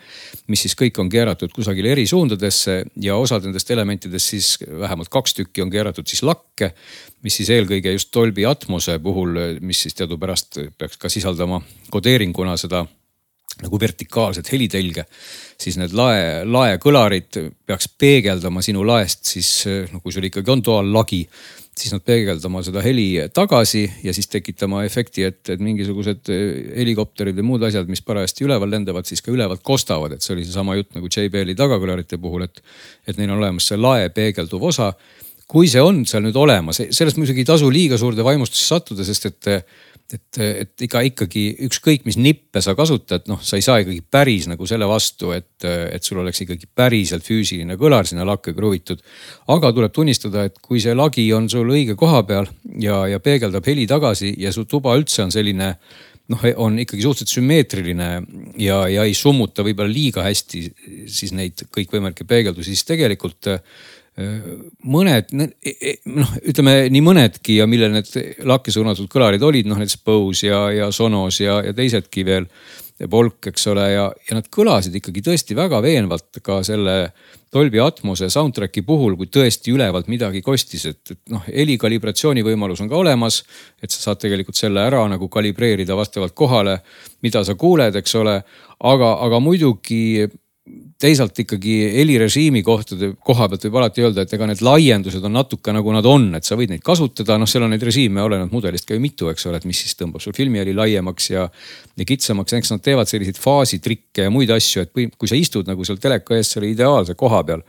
mis 0.48 0.66
siis 0.66 0.74
kõik 0.78 0.98
on 0.98 1.10
keeratud 1.12 1.54
kusagile 1.54 1.92
eri 1.94 2.06
suundadesse 2.10 2.82
ja 3.04 3.16
osad 3.16 3.46
nendest 3.46 3.70
elementidest 3.70 4.34
siis 4.34 4.52
vähemalt 4.66 5.08
kaks 5.12 5.38
tükki 5.38 5.62
on 5.62 5.70
keeratud 5.70 6.06
siis 6.06 6.22
lakke. 6.22 6.72
mis 7.22 7.36
siis 7.36 7.50
eelkõige 7.50 7.92
just 7.92 8.14
Dolby 8.14 8.46
Atmose 8.46 8.98
puhul, 8.98 9.58
mis 9.60 9.82
siis 9.86 9.94
teadupärast 9.94 10.58
peaks 10.78 10.96
ka 10.96 11.08
sisaldama 11.08 11.62
kodeeringuna 11.90 12.56
seda 12.56 12.86
nagu 13.62 13.78
vertikaalset 13.80 14.50
helitelge, 14.52 15.04
siis 15.58 15.78
need 15.80 15.94
lae, 15.96 16.44
laekõlarid 16.46 17.38
peaks 17.66 17.88
peegeldama 17.98 18.62
sinu 18.62 18.84
laest 18.86 19.24
siis, 19.32 19.50
no 19.92 20.02
kui 20.02 20.14
sul 20.14 20.28
ikkagi 20.28 20.52
on 20.52 20.62
toal 20.62 20.92
lagi, 20.94 21.24
siis 21.78 21.94
nad 21.94 22.02
peegeldama 22.06 22.62
seda 22.66 22.82
heli 22.82 23.06
tagasi 23.34 23.84
ja 24.04 24.14
siis 24.14 24.30
tekitama 24.30 24.84
efekti, 24.86 25.24
et, 25.26 25.40
et 25.54 25.62
mingisugused 25.62 26.30
helikopterid 26.76 27.38
või 27.38 27.48
muud 27.52 27.66
asjad, 27.68 27.88
mis 27.90 28.02
parajasti 28.04 28.46
üleval 28.46 28.70
lendavad, 28.74 29.06
siis 29.08 29.22
ka 29.24 29.32
ülevalt 29.34 29.62
kostavad, 29.66 30.14
et 30.14 30.24
see 30.24 30.34
oli 30.36 30.46
seesama 30.46 30.78
jutt 30.78 30.94
nagu 30.98 31.10
JBL-i 31.10 31.58
tagakõlarite 31.58 32.18
puhul, 32.22 32.46
et, 32.46 32.62
et 33.06 33.18
neil 33.18 33.32
on 33.32 33.40
olemas 33.40 33.70
see 33.70 33.78
lae 33.80 34.10
peegelduv 34.14 34.70
osa. 34.70 34.92
kui 35.48 35.64
see 35.64 35.80
on 35.80 36.02
seal 36.04 36.20
nüüd 36.26 36.36
olemas, 36.36 36.82
sellest 36.92 37.16
muidugi 37.16 37.40
ei 37.40 37.48
tasu 37.48 37.70
liiga 37.72 37.96
suurde 37.96 38.24
vaimustusse 38.24 38.66
sattuda, 38.68 39.04
sest 39.06 39.30
et 39.30 39.48
et, 40.14 40.38
et 40.40 40.84
iga 40.86 41.02
ikkagi 41.04 41.44
ükskõik, 41.66 42.06
mis 42.08 42.16
nippe 42.20 42.62
sa 42.64 42.74
kasutad, 42.78 43.26
noh, 43.28 43.40
sa 43.44 43.58
ei 43.58 43.64
saa 43.64 43.82
ikkagi 43.82 44.00
päris 44.10 44.48
nagu 44.48 44.66
selle 44.68 44.88
vastu, 44.88 45.32
et, 45.36 45.64
et 45.64 46.04
sul 46.04 46.22
oleks 46.22 46.42
ikkagi 46.44 46.68
päriselt 46.74 47.26
füüsiline 47.26 47.76
kõlar 47.80 48.08
sinna 48.08 48.26
lakke 48.28 48.54
kruvitud. 48.56 49.02
aga 49.54 49.72
tuleb 49.76 49.92
tunnistada, 49.92 50.46
et 50.48 50.58
kui 50.64 50.80
see 50.80 50.96
lagi 50.96 51.26
on 51.36 51.48
sul 51.52 51.68
õige 51.68 51.96
koha 51.98 52.22
peal 52.28 52.48
ja, 52.80 53.04
ja 53.06 53.20
peegeldab 53.20 53.66
heli 53.68 53.86
tagasi 53.86 54.34
ja 54.38 54.52
su 54.52 54.64
tuba 54.64 54.96
üldse 54.96 55.26
on 55.26 55.34
selline 55.34 55.74
noh, 56.32 56.48
on 56.56 56.78
ikkagi 56.80 57.04
suhteliselt 57.04 57.34
sümmeetriline 57.38 58.08
ja, 58.60 58.82
ja 58.88 59.04
ei 59.08 59.14
summuta 59.16 59.64
võib-olla 59.66 59.92
liiga 59.92 60.24
hästi 60.26 60.64
siis 61.08 61.34
neid 61.36 61.68
kõikvõimalikke 61.74 62.28
peegeldusi, 62.28 62.74
siis 62.74 62.88
tegelikult 62.88 63.52
mõned, 64.18 65.30
e, 65.62 65.72
e, 65.78 65.94
noh, 66.10 66.34
ütleme 66.50 66.74
nii 66.90 67.04
mõnedki 67.04 67.60
ja 67.60 67.68
millel 67.70 67.94
need 67.94 68.42
lakke 68.48 68.74
suunatud 68.74 69.06
kõlarid 69.12 69.44
olid, 69.46 69.68
noh 69.70 69.78
näiteks 69.78 70.02
Bose 70.06 70.50
ja, 70.50 70.64
ja 70.74 70.90
Sonos 70.94 71.40
ja, 71.42 71.60
ja 71.64 71.74
teisedki 71.76 72.26
veel. 72.26 72.50
Volk, 72.98 73.46
eks 73.46 73.68
ole, 73.70 73.84
ja, 73.92 74.08
ja 74.26 74.34
nad 74.34 74.48
kõlasid 74.50 74.96
ikkagi 74.98 75.20
tõesti 75.22 75.54
väga 75.54 75.78
veenvalt 75.84 76.40
ka 76.42 76.56
selle 76.66 77.12
Dolby 77.54 77.78
Atmose 77.78 78.26
soundtrack'i 78.26 78.82
puhul, 78.82 79.14
kui 79.14 79.28
tõesti 79.30 79.70
ülevalt 79.70 80.08
midagi 80.10 80.42
kostis, 80.42 80.82
et, 80.90 81.12
et 81.14 81.20
noh, 81.30 81.44
heli 81.46 81.78
kalibratsiooni 81.78 82.42
võimalus 82.42 82.82
on 82.82 82.90
ka 82.90 82.98
olemas. 82.98 83.44
et 83.78 83.94
sa 83.94 84.08
saad 84.08 84.24
tegelikult 84.24 84.58
selle 84.58 84.82
ära 84.82 85.04
nagu 85.06 85.28
kalibreerida 85.30 85.94
vastavalt 85.94 86.34
kohale, 86.34 86.80
mida 87.22 87.44
sa 87.46 87.54
kuuled, 87.54 87.94
eks 88.02 88.18
ole. 88.18 88.42
aga, 88.78 89.14
aga 89.22 89.40
muidugi 89.40 90.26
teisalt 90.98 91.38
ikkagi 91.44 91.74
helirežiimi 91.94 92.64
kohtade 92.66 93.12
koha 93.22 93.46
pealt 93.50 93.64
võib 93.68 93.76
alati 93.78 94.02
öelda, 94.02 94.24
et 94.24 94.32
ega 94.34 94.48
need 94.50 94.62
laiendused 94.66 95.24
on 95.28 95.36
natuke 95.38 95.74
nagu 95.74 95.92
nad 95.94 96.06
on, 96.10 96.26
et 96.34 96.46
sa 96.46 96.58
võid 96.58 96.72
neid 96.72 96.82
kasutada, 96.86 97.36
noh, 97.38 97.46
seal 97.50 97.66
on 97.66 97.70
neid 97.74 97.84
režiime 97.86 98.24
olenevalt 98.24 98.54
mudelist 98.56 98.88
ka 98.88 98.98
ju 98.98 99.02
mitu, 99.02 99.28
eks 99.30 99.46
ole, 99.46 99.60
et 99.62 99.68
mis 99.68 99.78
siis 99.78 99.94
tõmbab 99.98 100.24
sul 100.24 100.34
filmiheli 100.34 100.74
laiemaks 100.74 101.30
ja, 101.30 101.46
ja 101.94 102.08
kitsamaks, 102.08 102.56
eks 102.58 102.74
nad 102.74 102.82
teevad 102.82 103.10
selliseid 103.10 103.38
faasitrikke 103.38 104.26
ja 104.26 104.34
muid 104.34 104.50
asju, 104.54 104.82
et 104.82 104.92
kui, 104.94 105.06
kui 105.14 105.30
sa 105.30 105.38
istud 105.38 105.70
nagu 105.70 105.86
seal 105.86 106.02
teleka 106.02 106.34
ees 106.34 106.50
selle 106.56 106.72
ideaalse 106.72 107.14
koha 107.18 107.44
peal 107.46 107.62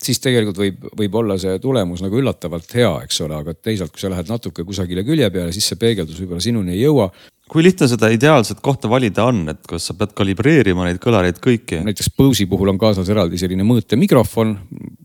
siis 0.00 0.20
tegelikult 0.24 0.56
võib, 0.56 0.86
võib 0.96 1.18
olla 1.20 1.36
see 1.40 1.58
tulemus 1.60 2.00
nagu 2.00 2.16
üllatavalt 2.16 2.72
hea, 2.78 2.92
eks 3.04 3.20
ole, 3.26 3.36
aga 3.42 3.52
teisalt, 3.52 3.92
kui 3.92 4.00
sa 4.00 4.08
lähed 4.08 4.30
natuke 4.32 4.64
kusagile 4.64 5.04
külje 5.04 5.28
peale, 5.34 5.52
siis 5.52 5.68
see 5.68 5.80
peegeldus 5.80 6.22
võib-olla 6.22 6.44
sinuni 6.44 6.78
ei 6.78 6.86
jõua 6.86 7.10
kui 7.50 7.64
lihtne 7.66 7.88
seda 7.90 8.08
ideaalset 8.14 8.60
kohta 8.62 8.88
valida 8.90 9.24
on, 9.26 9.42
et 9.50 9.64
kas 9.68 9.88
sa 9.90 9.96
pead 9.98 10.12
kalibreerima 10.16 10.86
neid 10.86 11.00
kõlareid 11.02 11.40
kõiki? 11.42 11.80
näiteks 11.82 12.12
Bose'i 12.14 12.46
puhul 12.50 12.70
on 12.70 12.78
kaasas 12.78 13.10
eraldi 13.10 13.40
selline 13.40 13.66
mõõtemikrofon, 13.66 14.54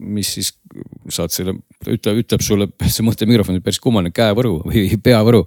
mis 0.05 0.35
siis 0.37 0.51
saad 1.09 1.33
selle, 1.33 1.55
ütle, 1.89 2.13
ütleb 2.21 2.43
sulle, 2.45 2.67
see 2.93 3.05
mõõtemikrofon 3.05 3.57
on 3.57 3.65
päris 3.65 3.81
kummaline 3.81 4.13
käevõru 4.13 4.59
või 4.67 4.85
peavõru. 5.01 5.45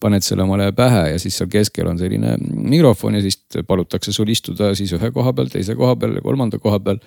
paned 0.00 0.22
selle 0.22 0.44
omale 0.44 0.68
pähe 0.76 1.02
ja 1.14 1.18
siis 1.18 1.38
seal 1.38 1.48
keskel 1.50 1.88
on 1.88 1.98
selline 1.98 2.34
mikrofon 2.38 3.16
ja 3.16 3.22
siis 3.24 3.40
palutakse 3.66 4.12
sul 4.12 4.28
istuda 4.28 4.74
siis 4.76 4.92
ühe 4.92 5.10
koha 5.10 5.32
peal, 5.32 5.48
teise 5.50 5.74
koha 5.74 5.96
peal 5.96 6.18
ja 6.18 6.22
kolmanda 6.22 6.60
koha 6.62 6.78
peal. 6.78 7.00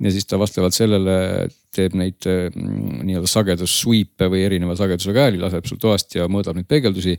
ja 0.00 0.12
siis 0.12 0.26
ta 0.26 0.38
vastavalt 0.38 0.76
sellele 0.76 1.48
teeb 1.74 1.96
neid 1.98 2.28
mm, 2.28 3.00
nii-öelda 3.08 3.30
sagedussweep'e 3.32 4.28
või 4.30 4.44
erineva 4.46 4.76
sagedusega 4.78 5.26
hääli, 5.26 5.40
laseb 5.42 5.66
sul 5.66 5.80
toast 5.82 6.14
ja 6.14 6.28
mõõdab 6.28 6.60
neid 6.60 6.68
peegeldusi. 6.70 7.18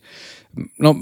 no 0.80 0.94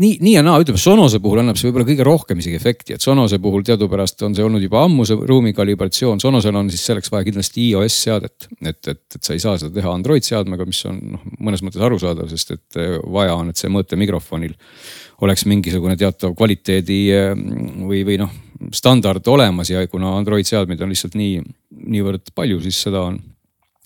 nii, 0.00 0.16
nii 0.22 0.32
ja 0.34 0.42
naa, 0.44 0.60
ütleme 0.62 0.80
Sonose 0.80 1.20
puhul 1.22 1.42
annab 1.42 1.58
see 1.60 1.68
võib-olla 1.68 1.88
kõige 1.88 2.06
rohkem 2.06 2.40
isegi 2.40 2.56
efekti, 2.56 2.96
et 2.96 3.04
Sonose 3.04 3.38
puhul 3.42 3.64
teadupärast 3.66 4.24
on 4.26 4.34
see 4.36 4.44
olnud 4.46 4.62
juba 4.64 4.84
ammu 4.86 5.04
see 5.08 5.18
ruumi 5.28 5.52
kalibratsioon. 5.56 6.22
Sonosel 6.22 6.56
on 6.56 6.70
siis 6.72 6.84
selleks 6.88 7.12
vaja 7.12 7.26
kindlasti 7.28 7.66
iOS 7.70 7.98
seadet, 8.06 8.48
et, 8.60 8.80
et, 8.80 9.02
et 9.16 9.20
sa 9.20 9.36
ei 9.36 9.42
saa 9.42 9.58
seda 9.60 9.74
teha 9.76 9.92
Android 9.92 10.26
seadmega, 10.26 10.66
mis 10.68 10.80
on 10.88 11.00
noh, 11.16 11.24
mõnes 11.38 11.64
mõttes 11.66 11.84
arusaadav, 11.84 12.30
sest 12.32 12.54
et 12.56 12.80
eh, 12.80 12.96
vaja 13.12 13.36
on, 13.36 13.52
et 13.52 13.60
see 13.60 13.72
mõõtemikrofonil 13.72 14.56
oleks 15.26 15.44
mingisugune 15.50 15.98
teatav 16.00 16.32
kvaliteedi 16.38 17.00
eh, 17.16 17.34
või, 17.84 18.04
või 18.08 18.20
noh, 18.22 18.32
standard 18.76 19.26
olemas 19.32 19.72
ja 19.72 19.84
kuna 19.88 20.14
Android 20.18 20.48
seadmeid 20.48 20.80
on 20.84 20.92
lihtsalt 20.92 21.16
nii, 21.20 21.42
niivõrd 21.92 22.32
palju, 22.36 22.60
siis 22.64 22.80
seda 22.88 23.04
on 23.10 23.20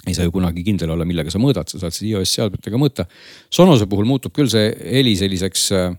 ei 0.04 0.12
saa 0.12 0.26
ju 0.26 0.34
kunagi 0.34 0.60
kindel 0.60 0.90
olla, 0.92 1.06
millega 1.08 1.32
sa 1.32 1.40
mõõdad, 1.40 1.70
sa 1.70 1.78
saad 1.80 1.94
siis 1.96 2.10
iOS 2.10 2.34
seadmetega 2.36 2.76
mõõta. 2.76 3.06
Sonose 3.52 3.86
puhul 3.88 4.04
muutub 4.08 4.34
küll 4.36 4.50
see 4.52 4.66
heli 4.84 5.14
selliseks 5.16 5.62
äh, 5.72 5.94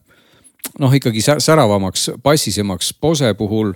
noh, 0.79 0.93
ikkagi 0.97 1.23
säravamaks, 1.23 2.09
bassisemaks. 2.23 2.93
Bose 3.01 3.31
puhul 3.37 3.73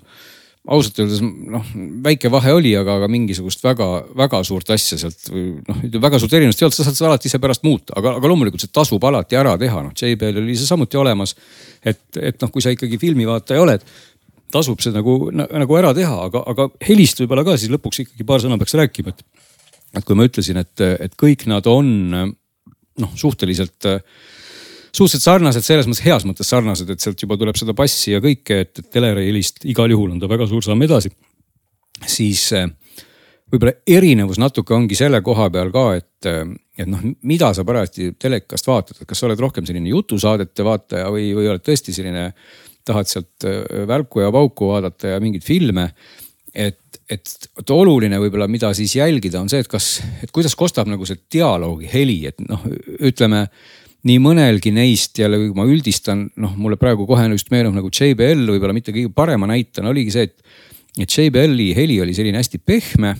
ausalt 0.69 0.99
öeldes 1.01 1.21
noh, 1.23 1.65
väike 2.03 2.29
vahe 2.31 2.51
oli, 2.53 2.73
aga, 2.77 2.97
aga 2.99 3.07
mingisugust 3.11 3.63
väga-väga 3.63 4.41
suurt 4.45 4.69
asja 4.75 4.99
sealt 5.01 5.29
noh, 5.31 5.79
väga 6.03 6.19
suurt 6.21 6.35
erinevust 6.35 6.61
ei 6.61 6.67
olnud, 6.67 6.77
sa 6.77 6.85
saad 6.85 6.99
seda 6.99 7.09
alati 7.09 7.29
ise 7.31 7.39
pärast 7.41 7.63
muuta, 7.65 7.95
aga, 7.97 8.17
aga 8.19 8.29
loomulikult 8.29 8.65
see 8.65 8.73
tasub 8.75 9.03
alati 9.07 9.39
ära 9.39 9.55
teha, 9.61 9.81
noh 9.85 9.95
JBL 9.95 10.43
oli 10.43 10.57
see 10.59 10.69
samuti 10.69 10.99
olemas. 10.99 11.33
et, 11.81 12.03
et 12.19 12.37
noh, 12.43 12.51
kui 12.53 12.61
sa 12.65 12.73
ikkagi 12.75 12.99
filmivaataja 13.01 13.63
oled, 13.63 13.85
tasub 14.53 14.83
see 14.83 14.93
nagu, 14.93 15.15
nagu 15.31 15.79
ära 15.79 15.93
teha, 15.97 16.25
aga, 16.27 16.43
aga 16.51 16.67
helist 16.89 17.23
võib-olla 17.23 17.47
ka 17.47 17.57
siis 17.57 17.71
lõpuks 17.73 18.03
ikkagi 18.03 18.27
paar 18.27 18.43
sõna 18.43 18.59
peaks 18.59 18.75
rääkima, 18.77 19.15
et. 19.15 19.25
et 19.95 20.05
kui 20.05 20.19
ma 20.19 20.27
ütlesin, 20.27 20.59
et, 20.61 20.85
et 21.07 21.15
kõik 21.17 21.47
nad 21.49 21.65
on 21.71 21.95
noh, 22.99 23.15
suhteliselt 23.17 23.87
äh, 23.89 24.03
suhteliselt 24.99 25.25
sarnased, 25.25 25.65
selles 25.65 25.87
mõttes 25.87 26.05
heas 26.05 26.25
mõttes 26.27 26.51
sarnased, 26.51 26.89
et 26.91 27.03
sealt 27.03 27.21
juba 27.23 27.37
tuleb 27.39 27.57
seda 27.59 27.75
bassi 27.77 28.13
ja 28.13 28.21
kõike, 28.23 28.61
et, 28.65 28.71
et 28.81 28.91
telereilist 28.93 29.65
igal 29.69 29.91
juhul 29.91 30.13
on 30.15 30.21
ta 30.21 30.29
väga 30.31 30.47
suur 30.49 30.65
samm 30.65 30.85
edasi. 30.85 31.11
siis 32.07 32.45
eh, 32.55 32.67
võib-olla 33.51 33.73
erinevus 33.87 34.39
natuke 34.39 34.73
ongi 34.75 34.95
selle 34.95 35.21
koha 35.25 35.49
peal 35.51 35.71
ka, 35.75 35.85
et, 35.99 36.29
eh, 36.29 36.43
et 36.79 36.87
noh, 36.89 37.03
mida 37.27 37.51
sa 37.55 37.65
parajasti 37.67 38.13
telekast 38.19 38.67
vaatad, 38.67 39.01
et 39.01 39.09
kas 39.09 39.19
sa 39.19 39.27
oled 39.27 39.39
rohkem 39.39 39.67
selline 39.67 39.91
jutusaadete 39.91 40.65
vaataja 40.67 41.11
või, 41.11 41.31
või 41.37 41.51
oled 41.51 41.65
tõesti 41.65 41.95
selline, 41.95 42.31
tahad 42.87 43.09
sealt 43.09 43.47
eh, 43.47 43.85
välku 43.87 44.23
ja 44.23 44.31
pauku 44.33 44.73
vaadata 44.73 45.15
ja 45.15 45.23
mingeid 45.23 45.45
filme 45.45 45.89
et, 46.53 47.01
et, 47.09 47.33
et 47.59 47.71
oluline 47.73 48.19
võib-olla, 48.21 48.47
mida 48.51 48.71
siis 48.77 48.95
jälgida, 48.97 49.41
on 49.41 49.49
see, 49.51 49.61
et 49.63 49.69
kas, 49.69 49.99
et 50.23 50.31
kuidas 50.35 50.55
kostab 50.57 50.89
nagu 50.89 51.05
see 51.07 51.19
dialoogi 51.31 51.89
heli, 51.91 52.23
et 52.29 52.41
noh, 52.45 52.65
ütleme 53.05 53.45
nii 54.07 54.19
mõnelgi 54.23 54.71
neist 54.75 55.19
jälle, 55.19 55.39
kui 55.41 55.55
ma 55.57 55.65
üldistan, 55.67 56.27
noh, 56.39 56.53
mulle 56.59 56.79
praegu 56.79 57.07
kohe 57.09 57.25
just 57.33 57.51
meenub 57.51 57.75
nagu 57.75 57.91
JBL 57.91 58.45
võib-olla 58.53 58.75
mitte 58.75 58.93
kõige 58.95 59.11
parema 59.15 59.49
näitena 59.49 59.91
oligi 59.91 60.13
see, 60.15 60.29
et, 60.29 60.37
et 60.99 61.17
JBL-i 61.17 61.73
heli 61.77 61.99
oli 62.03 62.15
selline 62.15 62.39
hästi 62.39 62.61
pehme, 62.63 63.15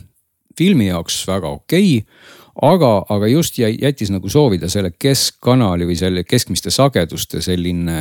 filmi 0.60 0.90
jaoks 0.90 1.22
väga 1.28 1.52
okei 1.60 2.00
okay, 2.00 2.38
aga, 2.66 2.90
aga 3.14 3.30
just 3.32 3.58
jättis 3.60 4.12
nagu 4.12 4.30
soovida 4.32 4.70
selle 4.72 4.92
keskkanali 5.00 5.88
või 5.88 5.98
selle 6.00 6.24
keskmiste 6.28 6.72
sageduste 6.74 7.42
selline 7.44 8.00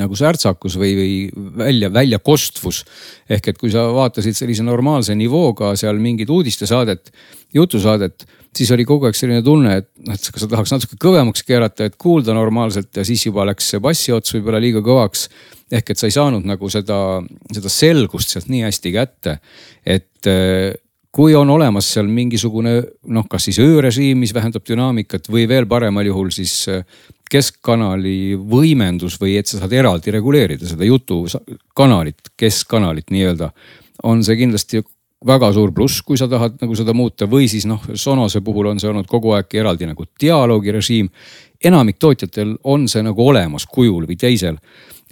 nagu 0.00 0.16
särtsakus 0.16 0.78
või, 0.80 0.92
või 0.96 1.14
välja, 1.58 1.90
väljakostvus. 1.92 2.82
ehk 3.28 3.48
et 3.52 3.58
kui 3.60 3.72
sa 3.72 3.84
vaatasid 3.92 4.36
sellise 4.38 4.64
normaalse 4.64 5.16
nivooga 5.18 5.74
seal 5.76 6.00
mingit 6.00 6.30
uudistesaadet, 6.30 7.12
jutusaadet, 7.54 8.24
siis 8.56 8.70
oli 8.72 8.84
kogu 8.88 9.08
aeg 9.08 9.16
selline 9.16 9.42
tunne, 9.44 9.76
et 9.82 9.90
noh, 10.06 10.16
et 10.16 10.30
kas 10.32 10.44
sa 10.44 10.48
tahaks 10.48 10.72
natuke 10.72 10.96
kõvemaks 11.00 11.44
keerata, 11.44 11.88
et 11.88 11.98
kuulda 12.00 12.36
normaalselt 12.36 12.96
ja 12.96 13.04
siis 13.04 13.26
juba 13.26 13.44
läks 13.48 13.72
see 13.72 13.82
bassi 13.82 14.12
ots 14.12 14.32
võib-olla 14.36 14.60
liiga 14.62 14.80
kõvaks. 14.84 15.28
ehk 15.72 15.90
et 15.90 15.98
sa 15.98 16.08
ei 16.08 16.12
saanud 16.12 16.44
nagu 16.44 16.68
seda, 16.68 16.96
seda 17.52 17.68
selgust 17.72 18.32
sealt 18.32 18.48
nii 18.52 18.64
hästi 18.66 18.92
kätte, 18.92 19.38
et 19.84 20.32
kui 21.12 21.34
on 21.36 21.50
olemas 21.52 21.90
seal 21.92 22.08
mingisugune 22.08 22.78
noh, 23.12 23.26
kas 23.28 23.48
siis 23.48 23.58
öörežiim, 23.60 24.18
mis 24.22 24.32
vähendab 24.34 24.64
dünaamikat 24.68 25.28
või 25.32 25.44
veel 25.48 25.66
paremal 25.68 26.08
juhul 26.08 26.32
siis 26.32 26.54
äh, 26.72 26.86
keskkanali 27.32 28.34
võimendus 28.36 29.18
või 29.20 29.36
et 29.40 29.48
sa 29.48 29.60
saad 29.60 29.72
eraldi 29.76 30.12
reguleerida 30.14 30.68
seda 30.68 30.88
jutukanalit, 30.88 32.32
keskkanalit 32.36 33.12
nii-öelda. 33.12 33.52
on 34.02 34.24
see 34.24 34.36
kindlasti 34.36 34.82
väga 35.26 35.52
suur 35.52 35.72
pluss, 35.72 36.02
kui 36.02 36.18
sa 36.18 36.26
tahad 36.28 36.56
nagu 36.60 36.74
seda 36.76 36.94
muuta 36.96 37.28
või 37.30 37.46
siis 37.48 37.66
noh, 37.68 37.82
Sonose 37.94 38.40
puhul 38.40 38.72
on 38.72 38.80
see 38.80 38.90
olnud 38.90 39.06
kogu 39.06 39.36
aeg 39.36 39.54
eraldi 39.54 39.86
nagu 39.86 40.04
dialoogirežiim. 40.20 41.10
enamik 41.64 41.98
tootjatel 41.98 42.56
on 42.64 42.88
see 42.88 43.02
nagu 43.02 43.28
olemas 43.28 43.66
kujul 43.66 44.06
või 44.08 44.16
teisel 44.16 44.58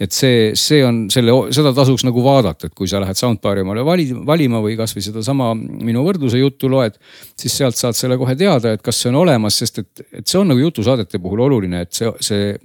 et 0.01 0.15
see, 0.15 0.51
see 0.57 0.81
on 0.85 1.03
selle, 1.13 1.33
seda 1.53 1.73
tasuks 1.77 2.05
nagu 2.07 2.23
vaadata, 2.25 2.69
et 2.69 2.75
kui 2.77 2.89
sa 2.89 3.01
lähed 3.03 3.17
soundbar'i 3.19 3.61
omale 3.65 3.83
vali, 3.85 4.07
valima 4.25 4.61
või 4.63 4.77
kasvõi 4.79 5.03
sedasama 5.05 5.51
minu 5.57 6.05
võrdluse 6.07 6.41
juttu 6.41 6.71
loed, 6.71 6.97
siis 7.37 7.57
sealt 7.59 7.77
saad 7.77 7.97
selle 7.97 8.17
kohe 8.21 8.33
teada, 8.39 8.73
et 8.75 8.81
kas 8.85 9.01
see 9.03 9.11
on 9.11 9.19
olemas, 9.21 9.59
sest 9.61 9.83
et, 9.83 10.05
et 10.21 10.25
see 10.25 10.39
on 10.41 10.49
nagu 10.49 10.63
jutusaadete 10.63 11.21
puhul 11.21 11.45
oluline, 11.45 11.83
et 11.85 11.93
see, 11.93 12.09
see, 12.23 12.55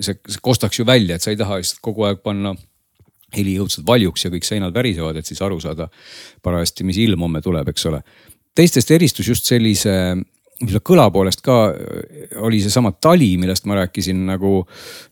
see, 0.00 0.18
see 0.34 0.44
kostaks 0.44 0.82
ju 0.82 0.86
välja, 0.88 1.16
et 1.16 1.24
sa 1.24 1.32
ei 1.32 1.40
taha 1.40 1.62
lihtsalt 1.62 1.80
kogu 1.84 2.04
aeg 2.08 2.20
panna 2.24 2.52
heli 3.32 3.56
õudselt 3.62 3.86
valjuks 3.88 4.26
ja 4.26 4.32
kõik 4.34 4.44
seinad 4.44 4.76
värisevad, 4.76 5.16
et 5.16 5.28
siis 5.28 5.40
aru 5.44 5.56
saada 5.64 5.88
parajasti, 6.44 6.84
mis 6.84 7.00
ilm 7.00 7.24
homme 7.24 7.40
tuleb, 7.44 7.72
eks 7.72 7.88
ole. 7.88 8.02
teistest 8.52 8.90
eristus 8.92 9.32
just 9.32 9.48
sellise 9.48 9.94
selle 10.68 10.84
kõla 10.84 11.08
poolest 11.14 11.42
ka 11.44 11.58
äh, 11.70 12.38
oli 12.44 12.62
seesama 12.62 12.92
tali, 12.92 13.34
millest 13.40 13.66
ma 13.70 13.80
rääkisin 13.82 14.24
nagu, 14.30 14.62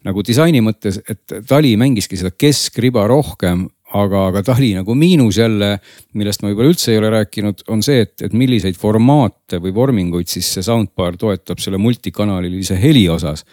nagu 0.07 0.25
disaini 0.27 0.63
mõttes, 0.65 1.01
et 1.09 1.41
tali 1.49 1.77
mängiski 1.81 2.19
seda 2.21 2.33
keskriba 2.37 3.07
rohkem 3.11 3.69
aga, 3.97 4.27
aga 4.31 4.43
tali 4.47 4.71
nagu 4.77 4.95
miinus 4.99 5.41
jälle, 5.41 5.75
millest 6.19 6.43
ma 6.43 6.51
võib-olla 6.51 6.73
üldse 6.73 6.93
ei 6.93 7.01
ole 7.01 7.11
rääkinud, 7.15 7.65
on 7.75 7.83
see, 7.85 8.05
et, 8.07 8.15
et 8.27 8.35
milliseid 8.37 8.79
formaate 8.79 9.61
või 9.63 9.75
vorminguid 9.75 10.31
siis 10.31 10.49
see 10.55 10.67
soundbar 10.67 11.19
toetab 11.21 11.63
selle 11.63 11.81
multikanalilise 11.83 12.79
heli 12.81 13.09
osas. 13.11 13.45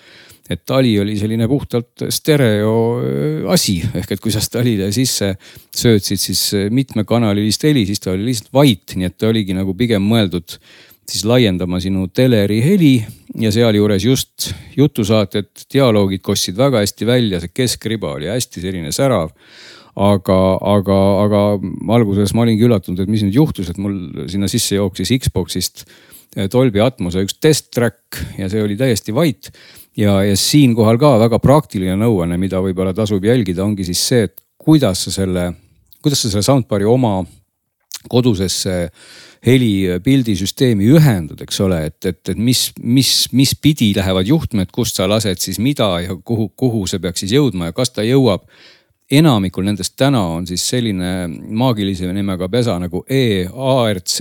et 0.47 0.61
tali 0.65 0.93
oli 0.99 1.17
selline 1.19 1.47
puhtalt 1.47 2.05
stereo 2.09 2.75
äh, 3.01 3.51
asi, 3.51 3.81
ehk 3.95 4.11
et 4.15 4.21
kui 4.23 4.31
sa 4.31 4.39
talile 4.51 4.91
sisse 4.95 5.33
söötsid 5.75 6.21
siis 6.21 6.43
mitmekanalilist 6.71 7.63
heli, 7.67 7.85
siis 7.85 7.99
ta 7.99 8.13
oli 8.13 8.29
lihtsalt 8.29 8.53
vait, 8.53 8.95
nii 8.95 9.09
et 9.09 9.17
ta 9.17 9.27
oligi 9.27 9.57
nagu 9.57 9.73
pigem 9.75 10.05
mõeldud 10.07 10.59
siis 11.07 11.23
laiendama 11.27 11.79
sinu 11.83 12.07
teleri 12.13 12.59
heli 12.63 12.93
ja 13.39 13.51
sealjuures 13.53 14.03
just 14.05 14.51
jutusaated, 14.77 15.49
dialoogid 15.73 16.23
kostsid 16.25 16.57
väga 16.57 16.83
hästi 16.83 17.07
välja, 17.07 17.41
see 17.41 17.53
keskriba 17.53 18.15
oli 18.17 18.29
hästi 18.31 18.63
selline 18.63 18.91
särav. 18.95 19.31
aga, 19.97 20.37
aga, 20.61 20.97
aga 21.23 21.39
alguses 21.95 22.33
ma 22.37 22.43
olingi 22.43 22.67
üllatunud, 22.67 22.99
et 23.01 23.09
mis 23.09 23.23
nüüd 23.25 23.33
juhtus, 23.39 23.71
et 23.71 23.79
mul 23.81 24.27
sinna 24.29 24.45
sisse 24.51 24.75
jooksis 24.77 25.09
Xbox'ist 25.23 25.87
Dolby 26.53 26.83
Atmose 26.83 27.23
üks 27.25 27.39
test 27.41 27.71
track 27.73 28.19
ja 28.37 28.49
see 28.51 28.61
oli 28.61 28.77
täiesti 28.77 29.15
vait. 29.15 29.49
ja, 29.97 30.19
ja 30.21 30.35
siinkohal 30.37 30.99
ka 31.01 31.15
väga 31.23 31.39
praktiline 31.41 31.95
nõuanne, 31.97 32.37
mida 32.37 32.61
võib-olla 32.61 32.93
tasub 32.93 33.23
jälgida, 33.25 33.63
ongi 33.65 33.87
siis 33.87 34.03
see, 34.05 34.27
et 34.27 34.35
kuidas 34.61 35.07
sa 35.07 35.15
selle, 35.15 35.49
kuidas 36.03 36.21
sa 36.21 36.29
selle 36.29 36.45
soundbar'i 36.45 36.85
oma 36.85 37.23
kodusesse 38.09 38.87
helipildisüsteemi 39.45 40.87
ühendad, 40.97 41.41
eks 41.45 41.59
ole, 41.63 41.83
et, 41.89 41.99
et, 42.05 42.21
et 42.33 42.39
mis, 42.39 42.67
mis, 42.81 43.11
mis 43.37 43.53
pidi 43.61 43.91
lähevad 43.95 44.27
juhtmed, 44.27 44.71
kust 44.73 44.97
sa 44.97 45.07
lased 45.09 45.41
siis 45.43 45.59
mida 45.63 45.89
ja 46.03 46.17
kuhu, 46.17 46.49
kuhu 46.57 46.85
see 46.89 47.01
peaks 47.03 47.23
siis 47.23 47.35
jõudma 47.37 47.69
ja 47.69 47.77
kas 47.77 47.93
ta 47.93 48.05
jõuab. 48.05 48.47
enamikul 49.11 49.63
nendest 49.63 49.93
täna 49.95 50.19
on 50.35 50.47
siis 50.47 50.65
selline 50.67 51.27
maagilise 51.29 52.09
nimega 52.13 52.49
pesa 52.51 52.75
nagu 52.79 53.05
EARC. 53.07 54.17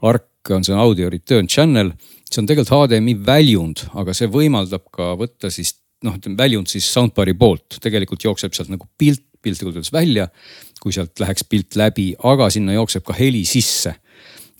ARC 0.00 0.50
on 0.50 0.64
see 0.64 0.74
audio 0.74 1.10
return 1.10 1.46
channel, 1.46 1.92
see 2.24 2.40
on 2.40 2.46
tegelikult 2.46 2.88
HDMI 2.88 3.14
väljund, 3.26 3.84
aga 4.00 4.14
see 4.16 4.30
võimaldab 4.32 4.86
ka 4.92 5.12
võtta 5.18 5.50
siis 5.52 5.74
noh, 6.06 6.16
ütleme 6.16 6.38
väljund 6.38 6.70
siis 6.70 6.86
soundbar'i 6.92 7.34
poolt, 7.38 7.80
tegelikult 7.82 8.24
jookseb 8.24 8.54
sealt 8.54 8.70
nagu 8.72 8.86
pilt 8.98 9.27
piltlikult 9.42 9.76
öeldes 9.78 9.92
välja, 9.92 10.28
kui 10.82 10.94
sealt 10.94 11.20
läheks 11.20 11.46
pilt 11.48 11.78
läbi, 11.78 12.12
aga 12.30 12.50
sinna 12.50 12.76
jookseb 12.76 13.06
ka 13.06 13.16
heli 13.18 13.44
sisse. 13.48 13.94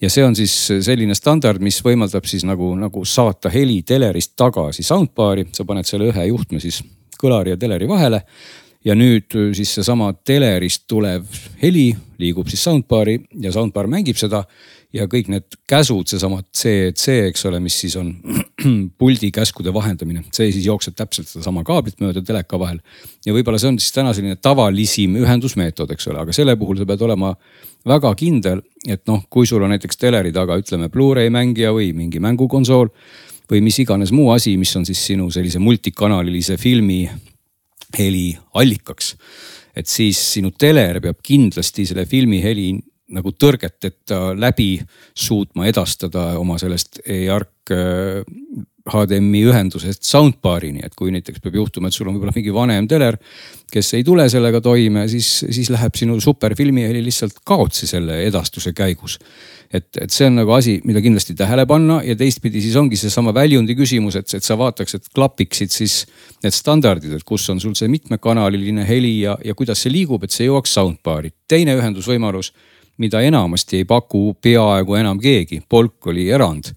Ja 0.01 0.11
see 0.11 0.23
on 0.23 0.37
siis 0.39 0.55
selline 0.87 1.15
standard, 1.19 1.63
mis 1.65 1.81
võimaldab 1.83 2.27
siis 2.31 2.45
nagu, 2.47 2.71
nagu 2.79 3.03
saata 3.09 3.51
heli 3.51 3.81
telerist 3.83 4.37
tagasi 4.39 4.85
soundbar'i, 4.87 5.49
sa 5.53 5.67
paned 5.67 5.89
selle 5.89 6.13
ühe 6.13 6.29
juhtme 6.31 6.63
siis 6.63 6.85
kõlari 7.19 7.57
ja 7.57 7.59
teleri 7.59 7.89
vahele 7.91 8.23
ja 8.87 8.95
nüüd 8.95 9.35
siis 9.57 9.73
seesama 9.75 10.13
telerist 10.27 10.87
tulev 10.91 11.27
heli 11.63 11.91
liigub 12.23 12.49
siis 12.51 12.63
soundbar'i 12.67 13.19
ja 13.43 13.53
soundbar 13.55 13.89
mängib 13.91 14.19
seda 14.21 14.45
ja 14.95 15.05
kõik 15.11 15.29
need 15.29 15.57
käsud, 15.69 16.09
seesama 16.09 16.41
CC, 16.49 17.29
eks 17.29 17.45
ole, 17.49 17.61
mis 17.61 17.77
siis 17.83 17.97
on 18.01 18.09
puldi 19.01 19.31
käskude 19.35 19.73
vahendamine, 19.75 20.25
see 20.33 20.49
siis 20.55 20.67
jookseb 20.67 20.97
täpselt 20.97 21.29
sedasama 21.29 21.65
kaablit 21.67 22.01
mööda 22.01 22.23
teleka 22.25 22.61
vahel. 22.61 22.81
ja 23.27 23.35
võib-olla 23.37 23.61
see 23.61 23.75
on 23.75 23.79
siis 23.83 23.93
täna 23.93 24.15
selline 24.17 24.39
tavalisim 24.41 25.19
ühendusmeetod, 25.21 25.93
eks 25.93 26.09
ole, 26.09 26.25
aga 26.25 26.37
selle 26.37 26.57
puhul 26.57 26.81
sa 26.81 26.89
pead 26.89 27.05
olema 27.05 27.35
väga 27.89 28.15
kindel, 28.19 28.65
et 28.89 29.05
noh, 29.11 29.25
kui 29.29 29.47
sul 29.47 29.63
on 29.63 29.75
näiteks 29.75 30.01
teleri 30.01 30.33
taga, 30.33 30.57
ütleme 30.61 30.89
Blu-ray 30.93 31.33
mängija 31.33 31.75
või 31.77 31.93
mingi 31.97 32.23
mängukonsool 32.25 32.89
või 33.49 33.63
mis 33.65 33.79
iganes 33.85 34.13
muu 34.13 34.33
asi, 34.33 34.57
mis 34.61 34.75
on 34.77 34.89
siis 34.89 35.05
sinu 35.13 35.29
sellise 35.33 35.61
multikanalilise 35.61 36.57
filmi 36.61 37.05
heli 37.99 38.37
allikaks. 38.55 39.17
et 39.77 39.87
siis 39.87 40.19
sinu 40.33 40.51
teler 40.51 41.01
peab 41.01 41.21
kindlasti 41.23 41.85
selle 41.87 42.07
filmi 42.07 42.41
heli 42.43 42.73
nagu 43.15 43.33
tõrgeteta 43.33 44.33
läbi 44.37 44.77
suutma 45.17 45.69
edastada 45.69 46.35
oma 46.41 46.59
sellest 46.61 47.01
e-ARC 47.07 47.73
HDMI 48.89 49.43
äh, 49.45 49.51
ühendusest 49.53 50.05
soundbar'ini, 50.09 50.85
et 50.85 50.97
kui 50.97 51.13
näiteks 51.13 51.43
peab 51.45 51.59
juhtuma, 51.61 51.89
et 51.89 51.97
sul 51.97 52.09
on 52.09 52.17
võib-olla 52.17 52.37
mingi 52.37 52.55
vanem 52.55 52.89
teler, 52.89 53.19
kes 53.73 53.95
ei 53.99 54.05
tule 54.05 54.29
sellega 54.33 54.61
toime, 54.65 55.07
siis, 55.13 55.45
siis 55.49 55.71
läheb 55.73 55.97
sinu 55.97 56.19
superfilmi 56.21 56.87
heli 56.89 57.05
lihtsalt 57.05 57.41
kaotsi 57.49 57.89
selle 57.91 58.23
edastuse 58.29 58.73
käigus 58.77 59.19
et, 59.73 59.89
et 60.01 60.13
see 60.13 60.29
on 60.29 60.39
nagu 60.41 60.53
asi, 60.57 60.79
mida 60.89 61.01
kindlasti 61.05 61.37
tähele 61.37 61.65
panna 61.69 61.99
ja 62.05 62.17
teistpidi 62.19 62.63
siis 62.65 62.77
ongi 62.81 62.97
seesama 62.99 63.35
väljundi 63.37 63.77
küsimus, 63.79 64.17
et, 64.21 64.31
et 64.35 64.45
sa 64.45 64.57
vaataks, 64.59 64.97
et 64.97 65.11
klapiksid 65.15 65.73
siis 65.75 66.01
need 66.45 66.57
standardid, 66.57 67.13
et 67.19 67.27
kus 67.29 67.49
on 67.53 67.61
sul 67.63 67.77
see 67.79 67.91
mitmekanaliline 67.93 68.87
heli 68.89 69.19
ja, 69.27 69.37
ja 69.45 69.57
kuidas 69.59 69.85
see 69.85 69.93
liigub, 69.93 70.25
et 70.25 70.35
see 70.35 70.49
jõuaks 70.49 70.73
soundbar'i. 70.79 71.33
teine 71.49 71.77
ühendusvõimalus, 71.79 72.53
mida 72.99 73.21
enamasti 73.23 73.83
ei 73.83 73.85
paku 73.89 74.37
peaaegu 74.43 74.95
enam 74.99 75.21
keegi, 75.23 75.63
Polk 75.69 76.07
oli 76.11 76.29
erand, 76.35 76.73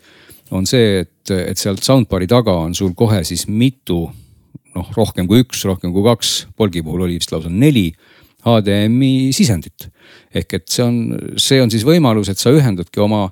on 0.52 0.68
see, 0.68 1.02
et, 1.02 1.32
et 1.32 1.58
sealt 1.58 1.84
soundbar'i 1.84 2.28
taga 2.30 2.54
on 2.66 2.76
sul 2.76 2.94
kohe 2.98 3.24
siis 3.28 3.48
mitu 3.48 4.04
noh, 4.76 4.92
rohkem 4.96 5.28
kui 5.30 5.44
üks, 5.44 5.64
rohkem 5.68 5.94
kui 5.94 6.04
kaks, 6.06 6.34
Polgi 6.58 6.84
puhul 6.86 7.08
oli 7.08 7.20
vist 7.20 7.32
lausa 7.34 7.52
neli 7.52 7.90
HDMI 8.42 9.32
sisendit. 9.36 9.90
ehk 10.34 10.54
et 10.58 10.68
see 10.72 10.84
on, 10.84 11.00
see 11.38 11.62
on 11.62 11.72
siis 11.72 11.86
võimalus, 11.86 12.32
et 12.32 12.40
sa 12.40 12.54
ühendadki 12.54 13.02
oma, 13.04 13.28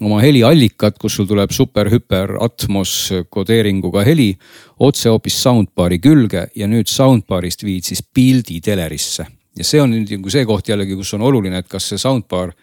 oma 0.00 0.20
heliallikat, 0.22 0.96
kus 0.98 1.18
sul 1.18 1.28
tuleb 1.28 1.52
super, 1.52 1.90
hüper, 1.92 2.36
atmos 2.40 3.12
kodeeringuga 3.30 4.04
heli 4.06 4.30
otse 4.78 5.10
hoopis 5.12 5.36
soundbar'i 5.42 6.00
külge 6.00 6.46
ja 6.56 6.68
nüüd 6.70 6.88
soundbar'ist 6.90 7.66
viid 7.66 7.88
siis 7.88 8.02
pildi 8.02 8.60
telerisse. 8.64 9.26
Ja 9.56 9.66
see 9.66 9.82
on 9.82 9.92
nüüd 9.94 10.16
nagu 10.16 10.32
see 10.32 10.46
koht 10.48 10.68
jällegi, 10.72 10.96
kus 10.98 11.14
on 11.16 11.26
oluline, 11.26 11.62
et 11.62 11.68
kas 11.68 11.90
see 11.92 12.00
soundbar 12.00 12.54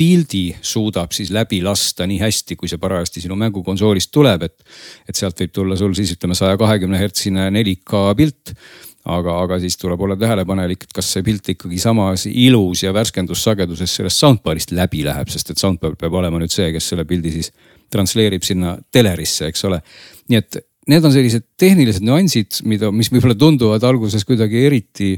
pildi 0.00 0.54
suudab 0.64 1.12
siis 1.12 1.32
läbi 1.34 1.58
lasta 1.62 2.06
nii 2.08 2.20
hästi, 2.22 2.56
kui 2.56 2.70
see 2.70 2.80
parajasti 2.80 3.24
sinu 3.26 3.36
mängukonsoolist 3.40 4.12
tuleb, 4.14 4.46
et, 4.46 4.70
et 5.08 5.18
sealt 5.18 5.42
võib 5.42 5.52
tulla 5.52 5.76
sul 5.76 5.92
siis 5.98 6.14
ütleme 6.14 6.36
saja 6.38 6.56
kahekümne 6.60 7.00
hertsine 7.00 7.50
4K 7.52 8.04
pilt 8.16 8.54
aga, 9.08 9.34
aga 9.42 9.58
siis 9.60 9.76
tuleb 9.80 10.00
olla 10.00 10.16
tähelepanelik, 10.20 10.84
et 10.84 10.94
kas 10.96 11.08
see 11.14 11.24
pilt 11.24 11.52
ikkagi 11.54 11.78
samas 11.80 12.26
ilus 12.30 12.84
ja 12.84 12.92
värskendussageduses 12.96 13.98
sellest 14.00 14.20
soundbar'ist 14.20 14.74
läbi 14.76 15.04
läheb, 15.06 15.30
sest 15.32 15.52
et 15.52 15.60
soundbar 15.60 15.96
peab 16.00 16.16
olema 16.20 16.40
nüüd 16.40 16.52
see, 16.52 16.70
kes 16.74 16.90
selle 16.92 17.06
pildi 17.08 17.32
siis 17.38 17.52
transleerib 17.90 18.44
sinna 18.46 18.76
telerisse, 18.92 19.48
eks 19.50 19.64
ole. 19.68 19.80
nii 20.30 20.38
et 20.38 20.60
need 20.90 21.06
on 21.06 21.14
sellised 21.14 21.46
tehnilised 21.60 22.04
nüansid, 22.04 22.60
mida, 22.68 22.90
mis 22.94 23.10
võib-olla 23.12 23.36
tunduvad 23.38 23.84
alguses 23.86 24.26
kuidagi 24.28 24.64
eriti 24.66 25.10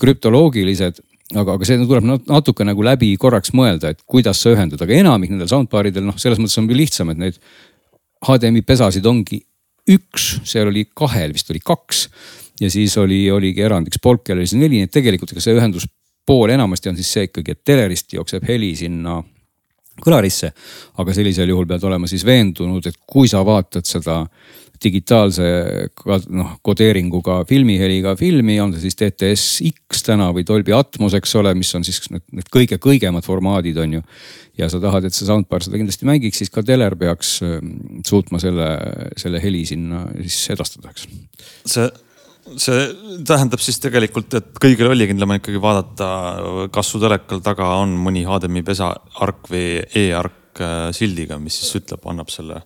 krüptoloogilised 0.00 1.00
aga, 1.32 1.56
aga 1.56 1.66
see 1.66 1.80
tuleb 1.80 2.06
natuke 2.28 2.66
nagu 2.66 2.84
läbi 2.84 3.14
korraks 3.20 3.54
mõelda, 3.56 3.94
et 3.94 4.02
kuidas 4.08 4.42
sa 4.42 4.52
ühendad, 4.52 4.82
aga 4.82 4.96
enamik 4.98 5.32
nendel 5.32 5.50
soundbaridel 5.50 6.04
noh, 6.06 6.18
selles 6.20 6.40
mõttes 6.42 6.60
on 6.60 6.68
lihtsam, 6.68 7.12
et 7.14 7.20
neid 7.20 7.40
HDMI 8.24 8.64
pesasid 8.66 9.06
ongi 9.08 9.40
üks, 9.94 10.38
seal 10.48 10.70
oli 10.70 10.86
kahel, 10.96 11.34
vist 11.36 11.50
oli 11.52 11.60
kaks 11.64 12.06
ja 12.60 12.70
siis 12.72 12.94
oli, 13.00 13.24
oligi 13.32 13.64
erandiks 13.64 14.00
Polkel 14.02 14.38
oli 14.38 14.48
see 14.48 14.60
neli, 14.60 14.80
nii 14.80 14.88
et 14.88 14.94
tegelikult 14.94 15.34
ega 15.34 15.42
see 15.44 15.56
ühenduspool 15.56 16.52
enamasti 16.54 16.92
on 16.92 16.98
siis 16.98 17.12
see 17.16 17.28
ikkagi, 17.28 17.56
et 17.56 17.64
telerist 17.66 18.14
jookseb 18.16 18.46
heli 18.48 18.72
sinna 18.78 19.18
kõlarisse. 20.04 20.50
aga 20.98 21.14
sellisel 21.14 21.50
juhul 21.52 21.66
pead 21.70 21.84
olema 21.86 22.08
siis 22.10 22.24
veendunud, 22.26 22.86
et 22.86 22.96
kui 23.06 23.28
sa 23.30 23.44
vaatad 23.46 23.86
seda 23.86 24.22
digitaalse 24.84 25.44
noh 26.28 26.54
kodeeringuga 26.64 27.40
filmiheliga 27.48 28.14
filmi, 28.20 28.58
on 28.62 28.74
see 28.74 28.86
siis 28.86 28.98
DTS-X 29.00 30.06
täna 30.08 30.30
või 30.36 30.46
Dolby 30.46 30.74
Atmos, 30.76 31.16
eks 31.18 31.34
ole, 31.40 31.54
mis 31.58 31.72
on 31.78 31.86
siis 31.86 32.00
need, 32.12 32.24
need 32.36 32.50
kõige 32.52 32.78
kõigemad 32.82 33.26
formaadid 33.26 33.80
on 33.82 33.98
ju. 33.98 34.02
ja 34.60 34.68
sa 34.70 34.80
tahad, 34.82 35.08
et 35.08 35.16
see 35.16 35.26
soundbar 35.28 35.64
seda 35.64 35.80
kindlasti 35.80 36.08
mängiks, 36.08 36.42
siis 36.42 36.52
ka 36.54 36.62
teler 36.66 36.96
peaks 37.00 37.36
ähm, 37.46 37.76
suutma 38.06 38.40
selle, 38.42 38.70
selle 39.20 39.42
heli 39.42 39.64
sinna 39.68 40.06
siis 40.20 40.40
edastada, 40.54 40.94
eks. 40.94 41.08
see 41.66 41.88
see 42.60 42.80
tähendab 43.24 43.62
siis 43.64 43.78
tegelikult, 43.80 44.34
et 44.36 44.58
kõigil 44.60 44.90
ollikindlam 44.90 45.32
on 45.32 45.40
ikkagi 45.40 45.60
vaadata, 45.62 46.08
kas 46.74 46.90
su 46.92 47.00
telekal 47.02 47.40
taga 47.44 47.70
on 47.80 47.94
mõni 48.04 48.24
HDMI 48.28 48.64
pesa 48.66 48.90
ark 49.24 49.48
või 49.52 49.80
e-ark 50.04 50.60
äh, 50.60 50.90
sildiga, 50.96 51.38
mis 51.40 51.56
siis 51.60 51.80
ütleb, 51.80 52.04
annab 52.10 52.32
selle 52.32 52.60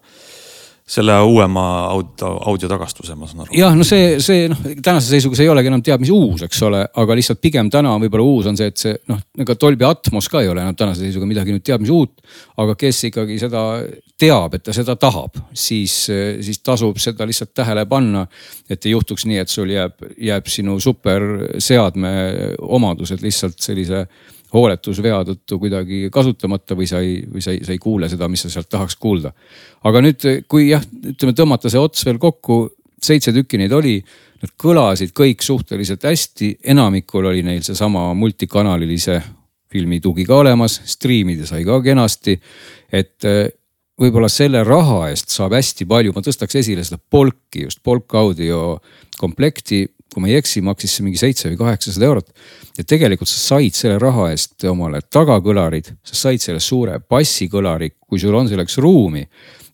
selle 0.89 1.15
uuema 1.21 1.65
audio, 1.91 2.31
audiotagastuse, 2.49 3.15
ma 3.19 3.29
saan 3.29 3.45
aru. 3.45 3.53
jah, 3.59 3.75
no 3.77 3.85
see, 3.85 4.17
see 4.25 4.47
noh, 4.49 4.61
tänase 4.85 5.13
seisuga 5.13 5.37
see 5.37 5.45
ei 5.45 5.53
olegi 5.53 5.69
enam 5.69 5.83
teab 5.85 6.01
mis 6.01 6.13
uus, 6.15 6.45
eks 6.47 6.63
ole, 6.65 6.81
aga 7.03 7.17
lihtsalt 7.19 7.43
pigem 7.45 7.69
täna 7.73 7.93
võib-olla 8.01 8.25
uus 8.25 8.49
on 8.49 8.57
see, 8.57 8.71
et 8.73 8.81
see 8.81 8.95
noh, 9.13 9.21
ega 9.45 9.57
Dolby 9.61 9.85
Atmos 9.89 10.31
ka 10.33 10.41
ei 10.41 10.49
ole 10.49 10.65
enam 10.65 10.79
tänase 10.79 11.05
seisuga 11.05 11.29
midagi 11.29 11.53
nüüd 11.53 11.67
teab 11.67 11.85
mis 11.85 11.93
uut. 11.93 12.15
aga 12.59 12.77
kes 12.79 13.03
ikkagi 13.11 13.37
seda 13.43 13.65
teab, 14.19 14.57
et 14.57 14.65
ta 14.65 14.75
seda 14.75 14.97
tahab, 14.99 15.37
siis, 15.53 15.99
siis 16.09 16.63
tasub 16.65 16.97
seda 17.03 17.29
lihtsalt 17.29 17.53
tähele 17.55 17.85
panna. 17.87 18.27
et 18.71 18.87
ei 18.87 18.97
juhtuks 18.97 19.29
nii, 19.29 19.45
et 19.45 19.53
sul 19.53 19.71
jääb, 19.71 20.01
jääb 20.17 20.49
sinu 20.49 20.81
superseadme 20.81 22.11
omadused 22.65 23.23
lihtsalt 23.23 23.61
sellise 23.61 24.07
hooletusvea 24.55 25.21
tõttu 25.29 25.59
kuidagi 25.61 26.09
kasutamata 26.13 26.77
või 26.79 26.89
sa 26.89 27.03
ei, 27.05 27.21
või 27.29 27.43
sa 27.45 27.53
ei, 27.53 27.63
sa 27.67 27.75
ei 27.75 27.81
kuule 27.83 28.09
seda, 28.09 28.29
mis 28.33 28.47
sa 28.47 28.53
sealt 28.53 28.69
tahaks 28.73 28.97
kuulda. 28.97 29.33
aga 29.85 30.03
nüüd, 30.05 30.29
kui 30.49 30.71
jah, 30.71 30.85
ütleme 31.13 31.37
tõmmata 31.37 31.71
see 31.73 31.81
ots 31.81 32.07
veel 32.09 32.21
kokku, 32.23 32.61
seitse 33.03 33.33
tükki 33.35 33.61
neid 33.61 33.73
oli, 33.73 33.99
nad 34.43 34.55
kõlasid 34.61 35.13
kõik 35.17 35.43
suhteliselt 35.45 36.07
hästi, 36.07 36.57
enamikul 36.75 37.27
oli 37.31 37.43
neil 37.47 37.63
seesama 37.67 38.13
multikanalilise 38.15 39.21
filmi 39.69 40.01
tugi 40.01 40.25
ka 40.25 40.41
olemas, 40.41 40.81
striimida 40.89 41.47
sai 41.47 41.65
ka 41.67 41.81
kenasti. 41.85 42.39
et 42.93 43.25
eh, 43.25 43.51
võib-olla 44.01 44.31
selle 44.33 44.63
raha 44.65 45.09
eest 45.11 45.35
saab 45.35 45.57
hästi 45.59 45.87
palju, 45.89 46.15
ma 46.15 46.23
tõstaks 46.25 46.61
esile 46.61 46.85
seda 46.87 46.99
Polki, 46.99 47.67
just 47.67 47.83
Polk 47.85 48.15
audio 48.15 48.79
komplekti 49.19 49.85
kui 50.13 50.25
ma 50.25 50.31
ei 50.31 50.39
eksi, 50.41 50.63
maksis 50.65 50.97
see 50.97 51.05
mingi 51.05 51.21
seitse 51.21 51.51
või 51.51 51.61
kaheksasada 51.61 52.09
eurot. 52.09 52.33
ja 52.79 52.85
tegelikult 52.85 53.29
sa 53.29 53.41
said 53.43 53.77
selle 53.77 53.99
raha 54.01 54.31
eest 54.33 54.65
omale 54.71 55.03
tagakõlarid, 55.05 55.93
sa 56.03 56.21
said 56.27 56.43
selle 56.43 56.61
suure 56.65 56.99
bassikõlari, 57.01 57.93
kui 58.09 58.21
sul 58.23 58.35
on 58.35 58.49
selleks 58.49 58.79
ruumi 58.79 59.27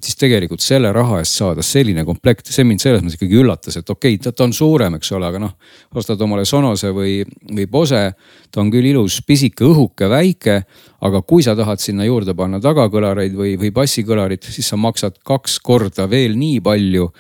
siis 0.04 0.18
tegelikult 0.20 0.62
selle 0.64 0.90
raha 0.92 1.20
eest 1.22 1.38
saada 1.38 1.64
selline 1.64 2.04
komplekt, 2.06 2.50
see 2.52 2.66
mind 2.66 2.82
selles 2.82 3.02
mõttes 3.02 3.18
ikkagi 3.18 3.38
üllatas, 3.40 3.78
et 3.80 3.90
okei 3.90 4.18
okay,, 4.18 4.32
ta 4.32 4.44
on 4.44 4.54
suurem, 4.56 4.98
eks 4.98 5.12
ole, 5.16 5.28
aga 5.28 5.40
noh. 5.42 5.54
ostad 5.96 6.20
omale 6.24 6.44
Sonose 6.48 6.90
või, 6.94 7.16
või 7.50 7.66
Bose, 7.70 8.02
ta 8.50 8.62
on 8.62 8.72
küll 8.72 8.90
ilus, 8.90 9.20
pisike, 9.26 9.64
õhuke, 9.66 10.08
väike. 10.10 10.62
aga 11.04 11.20
kui 11.22 11.44
sa 11.44 11.52
tahad 11.56 11.82
sinna 11.82 12.06
juurde 12.06 12.34
panna 12.34 12.60
tagakõlareid 12.64 13.34
või, 13.36 13.56
või 13.60 13.70
bassikõlarit, 13.76 14.46
siis 14.48 14.68
sa 14.72 14.76
maksad 14.80 15.18
kaks 15.24 15.58
korda 15.60 16.08
veel 16.10 16.36
nii 16.40 16.60
palju 16.64 17.10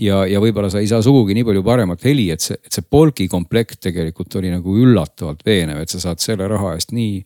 ja, 0.00 0.22
ja 0.28 0.40
võib-olla 0.42 0.70
sa 0.72 0.80
ei 0.82 0.88
saa 0.90 1.02
sugugi 1.04 1.34
nii 1.36 1.46
palju 1.46 1.62
paremat 1.66 2.04
heli, 2.06 2.28
et 2.32 2.44
see, 2.44 2.56
et 2.56 2.72
see 2.72 2.84
Polki 2.88 3.28
komplekt 3.30 3.80
tegelikult 3.84 4.34
oli 4.40 4.52
nagu 4.52 4.76
üllatavalt 4.78 5.44
veenev, 5.46 5.82
et 5.82 5.92
sa 5.92 6.00
saad 6.02 6.22
selle 6.22 6.48
raha 6.50 6.74
eest 6.76 6.94
nii 6.96 7.20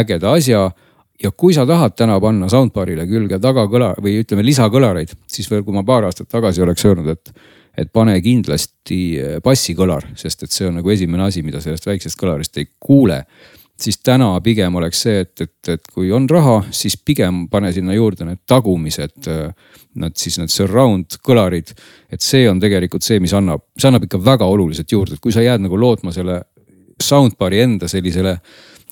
ägeda 0.00 0.34
asja. 0.36 0.70
ja 1.20 1.30
kui 1.36 1.52
sa 1.52 1.66
tahad 1.68 1.92
täna 1.96 2.16
panna 2.20 2.48
soundbar'ile 2.48 3.04
külge 3.08 3.38
tagakõla 3.38 3.94
või 4.00 4.22
ütleme 4.22 4.44
lisakõlareid, 4.46 5.12
siis 5.28 5.50
veel, 5.50 5.64
kui 5.64 5.74
ma 5.76 5.84
paar 5.84 6.08
aastat 6.08 6.30
tagasi 6.32 6.62
oleks 6.64 6.84
öelnud, 6.84 7.08
et, 7.12 7.32
et 7.76 7.92
pane 7.92 8.14
kindlasti 8.24 9.00
bassikõlar, 9.44 10.06
sest 10.16 10.46
et 10.46 10.52
see 10.52 10.68
on 10.68 10.78
nagu 10.80 10.90
esimene 10.90 11.26
asi, 11.28 11.42
mida 11.44 11.60
sellest 11.60 11.86
väiksest 11.86 12.16
kõlarist 12.20 12.56
ei 12.56 12.70
kuule 12.80 13.24
siis 13.80 13.98
täna 14.04 14.32
pigem 14.44 14.74
oleks 14.78 15.02
see, 15.06 15.20
et, 15.24 15.40
et, 15.40 15.72
et 15.74 15.90
kui 15.94 16.10
on 16.12 16.28
raha, 16.30 16.60
siis 16.74 16.96
pigem 16.96 17.46
pane 17.50 17.72
sinna 17.72 17.96
juurde 17.96 18.26
need 18.28 18.42
tagumised, 18.48 19.28
nad 20.00 20.16
siis 20.18 20.38
need 20.40 20.52
surround 20.52 21.18
kõlarid. 21.26 21.74
et 22.10 22.20
see 22.22 22.48
on 22.50 22.60
tegelikult 22.60 23.06
see, 23.06 23.20
mis 23.20 23.34
annab, 23.36 23.64
see 23.78 23.88
annab 23.88 24.04
ikka 24.06 24.20
väga 24.24 24.46
oluliselt 24.46 24.92
juurde, 24.92 25.16
et 25.16 25.22
kui 25.22 25.32
sa 25.32 25.44
jääd 25.44 25.62
nagu 25.64 25.78
lootma 25.78 26.12
selle 26.12 26.42
soundbar'i 27.00 27.62
enda 27.64 27.88
sellisele 27.88 28.36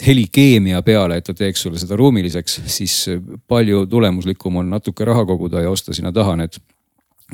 helikeemia 0.07 0.83
peale, 0.87 1.19
et 1.19 1.27
ta 1.27 1.35
teeks 1.35 1.63
sulle 1.67 1.79
seda 1.81 1.97
ruumiliseks, 1.99 2.61
siis 2.71 2.97
palju 3.51 3.87
tulemuslikum 3.91 4.61
on 4.63 4.71
natuke 4.71 5.05
raha 5.05 5.25
koguda 5.27 5.65
ja 5.65 5.71
osta 5.71 5.95
sinna 5.95 6.13
taha 6.15 6.37
need 6.39 6.61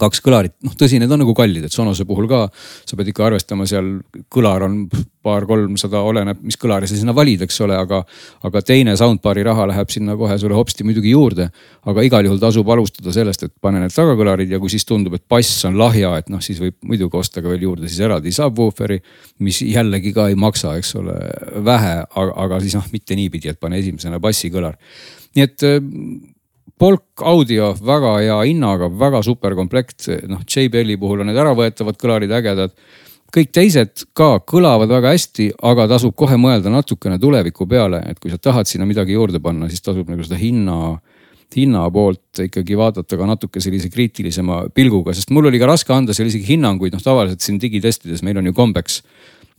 kaks 0.01 0.19
kõlarit, 0.25 0.55
noh 0.67 0.75
tõsi, 0.75 0.99
need 0.99 1.13
on 1.15 1.21
nagu 1.23 1.33
kallid, 1.39 1.69
et 1.69 1.75
Sonose 1.75 2.03
puhul 2.09 2.27
ka 2.31 2.49
sa 2.51 2.97
pead 2.99 3.13
ikka 3.13 3.29
arvestama 3.29 3.67
seal, 3.71 3.93
kõlar 4.33 4.65
on 4.67 4.81
paar-kolmsada, 5.25 6.01
oleneb, 6.03 6.41
mis 6.43 6.59
kõlari 6.61 6.89
sa 6.91 6.99
sinna 6.99 7.15
valid, 7.17 7.45
eks 7.47 7.61
ole, 7.65 7.77
aga. 7.79 8.03
aga 8.45 8.63
teine 8.67 8.97
soundbar'i 8.99 9.45
raha 9.47 9.69
läheb 9.71 9.95
sinna 9.95 10.17
kohe 10.19 10.35
sulle 10.41 10.59
hopsti 10.59 10.85
muidugi 10.85 11.15
juurde. 11.15 11.49
aga 11.87 12.03
igal 12.03 12.27
juhul 12.27 12.43
tasub 12.43 12.69
alustada 12.75 13.15
sellest, 13.15 13.47
et 13.47 13.55
pane 13.63 13.81
need 13.81 13.95
tagakõlarid 13.95 14.51
ja 14.51 14.59
kui 14.59 14.73
siis 14.73 14.85
tundub, 14.85 15.15
et 15.15 15.25
bass 15.31 15.65
on 15.65 15.79
lahja, 15.79 16.17
et 16.19 16.29
noh, 16.29 16.43
siis 16.43 16.59
võib 16.61 16.77
muidugi 16.83 17.17
osta 17.17 17.43
ka 17.43 17.49
veel 17.55 17.63
juurde 17.69 17.89
siis 17.89 18.03
eraldi 18.03 18.35
subwoofer'i. 18.35 19.01
mis 19.39 19.63
jällegi 19.63 20.13
ka 20.13 20.29
ei 20.29 20.35
maksa, 20.35 20.75
eks 20.77 20.95
ole, 20.99 21.15
vähe, 21.65 21.97
aga 22.19 22.61
siis 22.61 22.75
noh, 22.75 22.91
mitte 22.93 23.15
niipidi, 23.15 23.49
et 23.49 23.61
pane 23.61 23.79
esimesena 23.79 24.19
bassikõlar. 24.19 24.75
nii 25.37 25.45
et 25.45 25.71
Polk 26.85 27.23
audio 27.25 27.71
väga 27.81 28.11
hea 28.19 28.35
hinnaga, 28.45 28.91
väga 29.01 29.23
super 29.25 29.55
komplekt, 29.57 30.05
noh 30.29 30.43
JBL-i 30.45 30.99
puhul 31.01 31.23
on 31.23 31.31
need 31.31 31.39
äravõetavad 31.41 31.97
kõlarid 31.97 32.35
ägedad. 32.37 32.75
kõik 33.35 33.55
teised 33.57 34.03
ka 34.13 34.43
kõlavad 34.45 34.93
väga 34.93 35.15
hästi, 35.15 35.47
aga 35.63 35.87
tasub 35.89 36.13
kohe 36.15 36.37
mõelda 36.37 36.71
natukene 36.71 37.17
tuleviku 37.19 37.67
peale, 37.67 38.03
et 38.07 38.21
kui 38.21 38.31
sa 38.31 38.37
tahad 38.39 38.69
sinna 38.69 38.85
midagi 38.87 39.17
juurde 39.17 39.41
panna, 39.41 39.69
siis 39.69 39.81
tasub 39.83 40.11
nagu 40.13 40.23
seda 40.23 40.37
hinna 40.37 41.01
hinna 41.57 41.87
poolt 41.91 42.43
ikkagi 42.45 42.77
vaadata 42.77 43.17
ka 43.17 43.27
natuke 43.27 43.61
sellise 43.65 43.89
kriitilisema 43.89 44.69
pilguga, 44.75 45.15
sest 45.15 45.31
mul 45.31 45.49
oli 45.49 45.59
ka 45.63 45.71
raske 45.71 45.93
anda 45.95 46.13
seal 46.13 46.29
isegi 46.29 46.53
hinnanguid, 46.53 46.93
noh 46.93 47.03
tavaliselt 47.03 47.41
siin 47.41 47.61
digitestides 47.63 48.23
meil 48.27 48.43
on 48.43 48.51
ju 48.51 48.53
kombeks 48.53 49.01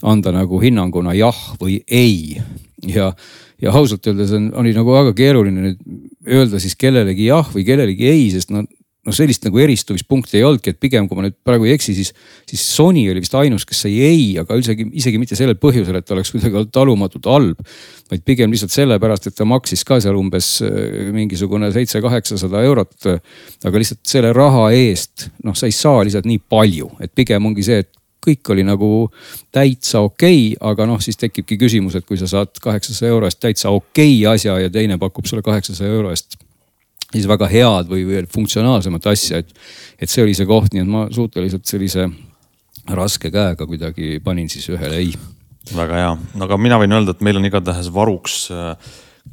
anda 0.03 0.34
nagu 0.36 0.59
hinnanguna 0.61 1.15
jah 1.17 1.41
või 1.57 1.80
ei. 1.88 2.38
ja, 2.86 3.13
ja 3.62 3.74
ausalt 3.76 4.08
öeldes 4.08 4.34
on, 4.36 4.49
oli 4.62 4.74
nagu 4.76 4.95
väga 4.95 5.14
keeruline 5.18 5.70
nüüd 5.70 5.84
öelda 6.26 6.60
siis 6.62 6.76
kellelegi 6.80 7.30
jah 7.30 7.47
või 7.53 7.66
kellelegi 7.68 8.10
ei, 8.10 8.26
sest 8.34 8.51
no 8.53 8.66
noh, 9.06 9.14
sellist 9.14 9.45
nagu 9.45 9.60
eristumispunkti 9.62 10.39
ei 10.39 10.45
olnudki, 10.47 10.74
et 10.74 10.80
pigem 10.82 11.08
kui 11.08 11.18
ma 11.18 11.26
nüüd 11.28 11.36
praegu 11.45 11.68
ei 11.68 11.76
eksi, 11.76 11.93
siis, 11.97 12.12
siis 12.49 12.64
Sony 12.76 13.06
oli 13.12 13.22
vist 13.24 13.36
ainus, 13.38 13.66
kes 13.68 13.84
sai 13.86 13.99
ei, 14.06 14.24
aga 14.41 14.58
isegi, 14.60 14.88
isegi 15.01 15.22
mitte 15.22 15.38
sellel 15.38 15.58
põhjusel, 15.62 15.99
et 15.99 16.08
ta 16.08 16.16
oleks 16.16 16.34
kuidagi 16.34 16.58
olnud 16.58 16.74
talumatult 16.74 17.30
halb. 17.30 17.76
vaid 18.12 18.22
pigem 18.26 18.53
lihtsalt 18.53 18.74
sellepärast, 18.74 19.30
et 19.30 19.38
ta 19.38 19.47
maksis 19.49 19.86
ka 19.88 19.99
seal 20.03 20.18
umbes 20.18 20.49
äh, 20.66 21.12
mingisugune 21.14 21.72
seitse-kaheksasada 21.74 22.64
eurot. 22.66 22.95
aga 23.66 23.82
lihtsalt 23.82 24.01
selle 24.10 24.34
raha 24.34 24.72
eest, 24.74 25.30
noh, 25.45 25.58
sa 25.58 25.70
ei 25.70 25.76
saa 25.76 26.03
lihtsalt 26.03 26.26
nii 26.30 26.41
palju, 26.49 26.91
et 27.01 27.14
pigem 27.16 27.45
ongi 27.45 27.66
see, 27.66 27.86
et 27.86 27.93
kõik 28.26 28.53
oli 28.53 28.65
nagu 28.67 28.89
täitsa 29.53 30.01
okei 30.05 30.53
okay,, 30.53 30.71
aga 30.71 30.88
noh, 30.89 31.01
siis 31.03 31.19
tekibki 31.21 31.57
küsimus, 31.61 31.97
et 31.97 32.07
kui 32.07 32.17
sa 32.19 32.30
saad 32.30 32.55
kaheksasaja 32.61 33.13
euro 33.13 33.30
eest 33.30 33.41
täitsa 33.43 33.73
okei 33.76 34.19
okay 34.21 34.34
asja 34.36 34.57
ja 34.65 34.73
teine 34.73 34.99
pakub 35.01 35.30
sulle 35.30 35.45
kaheksasaja 35.45 35.91
euro 35.91 36.13
eest 36.13 36.39
siis 37.15 37.28
väga 37.30 37.47
head 37.51 37.89
või 37.91 38.03
veel 38.07 38.28
funktsionaalsemat 38.32 39.07
asja, 39.11 39.39
et, 39.43 39.53
et 40.01 40.11
see 40.11 40.23
oli 40.26 40.36
see 40.38 40.47
koht, 40.49 40.73
nii 40.73 40.84
et 40.84 40.91
ma 40.91 41.05
suhteliselt 41.13 41.67
sellise 41.69 42.09
raske 42.95 43.32
käega 43.34 43.65
kuidagi 43.65 44.19
panin 44.23 44.49
siis 44.51 44.67
ühele 44.73 44.99
ei. 45.01 45.15
väga 45.73 45.97
hea, 46.01 46.13
aga 46.45 46.57
mina 46.61 46.78
võin 46.82 46.93
öelda, 46.93 47.15
et 47.15 47.23
meil 47.26 47.39
on 47.39 47.47
igatahes 47.47 47.89
varuks 47.93 48.38
äh, 48.53 48.76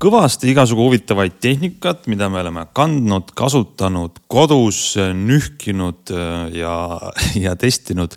kõvasti 0.01 0.49
igasugu 0.53 0.86
huvitavaid 0.86 1.36
tehnikat, 1.43 2.07
mida 2.09 2.30
me 2.32 2.40
oleme 2.40 2.64
kandnud, 2.72 3.34
kasutanud 3.36 4.22
kodus, 4.32 4.97
nühkinud 4.97 6.12
äh, 6.14 6.47
ja, 6.62 6.76
ja 7.45 7.57
testinud 7.61 8.16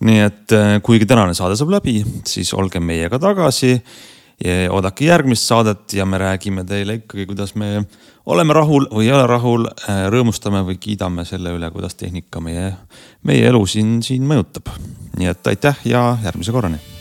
nii 0.00 0.18
et 0.24 0.52
äh, 0.52 0.74
kuigi 0.82 1.06
tänane 1.06 1.34
saade 1.34 1.56
saab 1.56 1.76
läbi, 1.76 2.00
siis 2.26 2.54
olge 2.54 2.80
meiega 2.80 3.18
tagasi. 3.18 3.78
oodake 4.70 5.04
järgmist 5.06 5.46
saadet 5.46 5.92
ja 5.94 6.04
me 6.06 6.18
räägime 6.18 6.64
teile 6.66 6.94
ikkagi, 6.98 7.26
kuidas 7.26 7.54
me 7.54 7.84
oleme 8.26 8.52
rahul 8.52 8.88
või 8.90 9.06
ei 9.06 9.12
ole 9.12 9.26
rahul, 9.30 9.68
äh, 9.88 10.06
rõõmustame 10.12 10.64
või 10.66 10.80
kiidame 10.80 11.24
selle 11.28 11.54
üle, 11.54 11.70
kuidas 11.70 11.94
tehnika 11.94 12.40
meie, 12.40 12.72
meie 13.22 13.46
elu 13.48 13.62
siin, 13.66 14.00
siin 14.02 14.26
mõjutab. 14.26 14.74
nii 15.18 15.30
et 15.30 15.46
aitäh 15.46 15.86
ja 15.86 16.08
järgmise 16.24 16.52
korrani 16.52 16.93